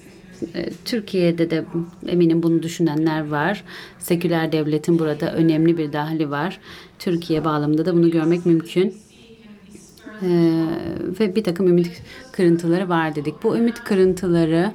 e, 0.55 0.69
Türkiye'de 0.85 1.49
de 1.49 1.65
eminim 2.07 2.43
bunu 2.43 2.63
düşünenler 2.63 3.27
var. 3.27 3.63
Seküler 3.99 4.51
devletin 4.51 4.99
burada 4.99 5.33
önemli 5.33 5.77
bir 5.77 5.93
dahili 5.93 6.29
var. 6.29 6.59
Türkiye 6.99 7.45
bağlamında 7.45 7.85
da 7.85 7.93
bunu 7.93 8.11
görmek 8.11 8.45
mümkün. 8.45 8.97
Ee, 10.21 10.65
ve 11.19 11.35
bir 11.35 11.43
takım 11.43 11.67
ümit 11.67 12.01
kırıntıları 12.31 12.89
var 12.89 13.15
dedik. 13.15 13.43
Bu 13.43 13.57
ümit 13.57 13.83
kırıntıları 13.83 14.71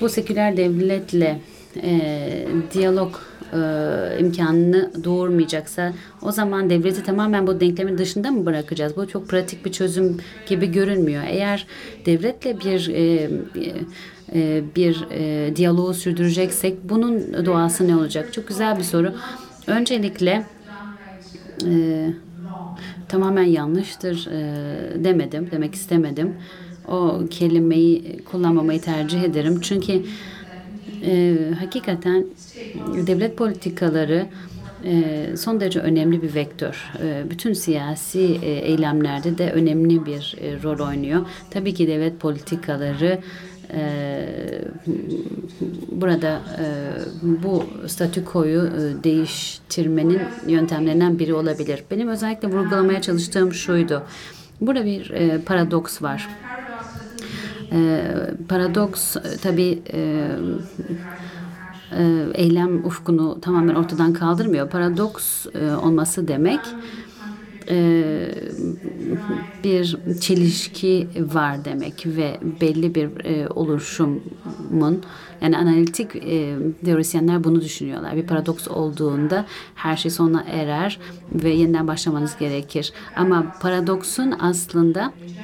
bu 0.00 0.08
seküler 0.08 0.56
devletle 0.56 1.40
e, 1.82 2.48
diyalog 2.74 3.16
e, 3.52 4.18
imkanını 4.20 4.90
doğurmayacaksa 5.04 5.92
o 6.22 6.32
zaman 6.32 6.70
devleti 6.70 7.02
tamamen 7.02 7.46
bu 7.46 7.60
denklemin 7.60 7.98
dışında 7.98 8.30
mı 8.30 8.46
bırakacağız? 8.46 8.96
Bu 8.96 9.08
çok 9.08 9.28
pratik 9.28 9.64
bir 9.64 9.72
çözüm 9.72 10.16
gibi 10.46 10.72
görünmüyor. 10.72 11.22
Eğer 11.26 11.66
devletle 12.06 12.60
bir 12.60 12.88
e, 12.88 13.30
e, 14.34 14.62
bir 14.76 15.06
e, 15.10 15.56
diyaloğu 15.56 15.94
sürdüreceksek 15.94 16.78
bunun 16.84 17.44
doğası 17.46 17.88
ne 17.88 17.96
olacak? 17.96 18.32
Çok 18.32 18.48
güzel 18.48 18.78
bir 18.78 18.82
soru. 18.84 19.14
Öncelikle 19.66 20.46
e, 21.66 22.06
tamamen 23.08 23.42
yanlıştır 23.42 24.26
e, 24.26 25.04
demedim, 25.04 25.48
demek 25.50 25.74
istemedim. 25.74 26.36
O 26.88 27.22
kelimeyi 27.30 28.24
kullanmamayı 28.24 28.80
tercih 28.80 29.22
ederim. 29.22 29.60
Çünkü 29.60 30.02
e, 31.04 31.36
hakikaten 31.58 32.26
devlet 33.06 33.36
politikaları 33.36 34.26
e, 34.84 35.26
son 35.36 35.60
derece 35.60 35.80
önemli 35.80 36.22
bir 36.22 36.34
vektör. 36.34 36.92
E, 37.02 37.30
bütün 37.30 37.52
siyasi 37.52 38.38
e, 38.42 38.50
eylemlerde 38.50 39.38
de 39.38 39.52
önemli 39.52 40.06
bir 40.06 40.36
e, 40.40 40.62
rol 40.62 40.88
oynuyor. 40.88 41.26
Tabii 41.50 41.74
ki 41.74 41.88
devlet 41.88 42.20
politikaları 42.20 43.18
burada 45.92 46.42
bu 47.22 47.64
statükoyu 47.86 48.70
değiştirmenin 49.04 50.20
yöntemlerinden 50.46 51.18
biri 51.18 51.34
olabilir. 51.34 51.84
Benim 51.90 52.08
özellikle 52.08 52.48
vurgulamaya 52.48 53.02
çalıştığım 53.02 53.54
şuydu. 53.54 54.02
Burada 54.60 54.84
bir 54.84 55.12
paradoks 55.46 56.02
var. 56.02 56.28
E, 57.72 58.02
paradoks 58.48 59.16
tabii 59.42 59.82
e, 59.92 60.28
e, 61.98 62.26
eylem 62.34 62.84
ufkunu 62.84 63.40
tamamen 63.40 63.74
ortadan 63.74 64.12
kaldırmıyor. 64.12 64.70
Paradoks 64.70 65.46
e, 65.46 65.74
olması 65.74 66.28
demek 66.28 66.60
e, 67.70 68.12
bir 69.64 69.96
çelişki 70.20 71.08
var 71.20 71.64
demek 71.64 72.06
ve 72.06 72.40
belli 72.60 72.94
bir 72.94 73.24
e, 73.24 73.48
oluşumun 73.48 75.02
yani 75.40 75.58
analitik 75.58 76.16
e, 76.16 76.56
teorisyenler 76.84 77.44
bunu 77.44 77.60
düşünüyorlar. 77.60 78.16
Bir 78.16 78.26
paradoks 78.26 78.68
olduğunda 78.68 79.46
her 79.74 79.96
şey 79.96 80.10
sona 80.10 80.42
erer 80.42 80.98
ve 81.34 81.50
yeniden 81.50 81.88
başlamanız 81.88 82.36
gerekir. 82.38 82.92
Ama 83.16 83.54
paradoksun 83.62 84.34
aslında 84.40 85.12
e, 85.22 85.39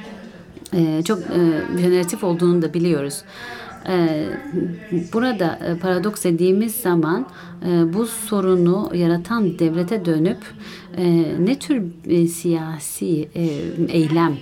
çok 1.03 1.19
e, 1.19 1.79
jeneratif 1.81 2.23
olduğunu 2.23 2.61
da 2.61 2.73
biliyoruz. 2.73 3.23
E, 3.87 4.27
burada 5.13 5.59
e, 5.65 5.77
paradoks 5.79 6.23
dediğimiz 6.23 6.75
zaman 6.75 7.27
e, 7.65 7.93
bu 7.93 8.05
sorunu 8.05 8.91
yaratan 8.95 9.59
devlete 9.59 10.05
dönüp 10.05 10.37
ne 11.39 11.59
tür 11.59 11.83
siyasi 12.27 13.29
eylem 13.89 14.37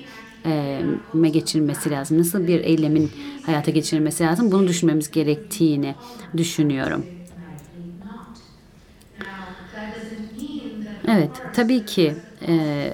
me 1.13 1.29
geçirmesi 1.29 1.91
lazım? 1.91 2.19
Nasıl 2.19 2.47
bir 2.47 2.59
eylemin 2.59 3.11
hayata 3.45 3.71
geçirilmesi 3.71 4.23
lazım? 4.23 4.51
Bunu 4.51 4.67
düşünmemiz 4.67 5.11
gerektiğini 5.11 5.95
düşünüyorum. 6.37 7.05
Evet, 11.07 11.29
tabii 11.53 11.85
ki 11.85 12.13
e, 12.47 12.91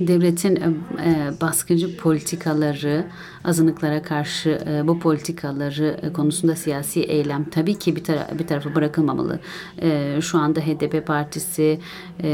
devletin 0.00 0.56
e, 0.56 1.30
baskıcı 1.40 1.96
politikaları, 1.96 3.04
azınlıklara 3.44 4.02
karşı 4.02 4.60
e, 4.66 4.88
bu 4.88 4.98
politikaları 4.98 6.00
e, 6.02 6.12
konusunda 6.12 6.56
siyasi 6.56 7.02
eylem 7.02 7.44
tabii 7.44 7.78
ki 7.78 7.96
bir, 7.96 8.04
tara 8.04 8.28
bir 8.38 8.46
tarafa 8.46 8.74
bırakılmamalı. 8.74 9.40
E, 9.82 10.18
şu 10.20 10.38
anda 10.38 10.60
HDP 10.60 11.06
partisi 11.06 11.80
e, 12.22 12.30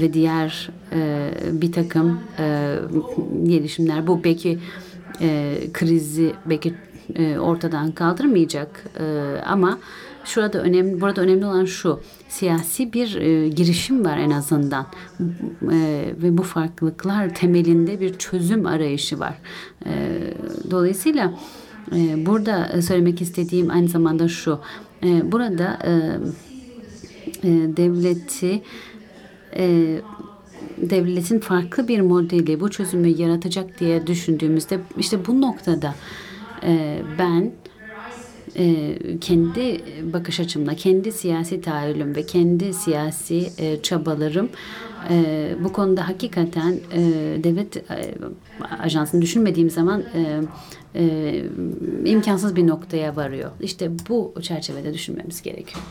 ve 0.00 0.12
diğer 0.12 0.70
e, 0.92 1.30
bir 1.52 1.72
takım 1.72 2.20
e, 2.38 2.76
gelişimler 3.46 4.06
bu 4.06 4.24
belki 4.24 4.58
e, 5.20 5.58
krizi 5.72 6.32
belki 6.46 6.74
e, 7.14 7.38
ortadan 7.38 7.92
kaldırmayacak 7.92 8.84
e, 9.00 9.36
ama 9.46 9.78
şurada 10.26 10.58
önemli 10.62 11.00
burada 11.00 11.20
önemli 11.20 11.46
olan 11.46 11.64
şu. 11.64 12.00
Siyasi 12.28 12.92
bir 12.92 13.16
e, 13.16 13.48
girişim 13.48 14.04
var 14.04 14.18
en 14.18 14.30
azından. 14.30 14.86
E, 15.72 16.14
ve 16.22 16.38
bu 16.38 16.42
farklılıklar 16.42 17.34
temelinde 17.34 18.00
bir 18.00 18.18
çözüm 18.18 18.66
arayışı 18.66 19.18
var. 19.18 19.34
E, 19.86 20.20
dolayısıyla 20.70 21.34
e, 21.96 22.26
burada 22.26 22.82
söylemek 22.82 23.22
istediğim 23.22 23.70
aynı 23.70 23.88
zamanda 23.88 24.28
şu. 24.28 24.58
E, 25.04 25.32
burada 25.32 25.78
e, 25.84 25.92
e, 27.42 27.50
devleti 27.76 28.62
e, 29.56 29.96
devletin 30.76 31.38
farklı 31.38 31.88
bir 31.88 32.00
modeli 32.00 32.60
bu 32.60 32.70
çözümü 32.70 33.08
yaratacak 33.08 33.80
diye 33.80 34.06
düşündüğümüzde 34.06 34.80
işte 34.98 35.26
bu 35.26 35.40
noktada 35.40 35.94
e, 36.62 37.02
ben 37.18 37.52
e, 38.58 38.96
kendi 39.20 39.80
bakış 40.12 40.40
açımla, 40.40 40.74
kendi 40.74 41.12
siyasi 41.12 41.60
tahayyülüm 41.60 42.16
ve 42.16 42.26
kendi 42.26 42.74
siyasi 42.74 43.50
e, 43.58 43.82
çabalarım 43.82 44.48
e, 45.10 45.48
bu 45.64 45.72
konuda 45.72 46.08
hakikaten 46.08 46.78
e, 46.92 47.00
devlet 47.44 47.76
e, 47.76 48.14
ajansını 48.80 49.22
düşünmediğim 49.22 49.70
zaman 49.70 50.02
e, 50.14 50.40
e, 50.94 51.44
imkansız 52.04 52.56
bir 52.56 52.66
noktaya 52.66 53.16
varıyor. 53.16 53.50
İşte 53.60 53.90
bu 54.08 54.34
çerçevede 54.42 54.94
düşünmemiz 54.94 55.42
gerekiyor. 55.42 55.84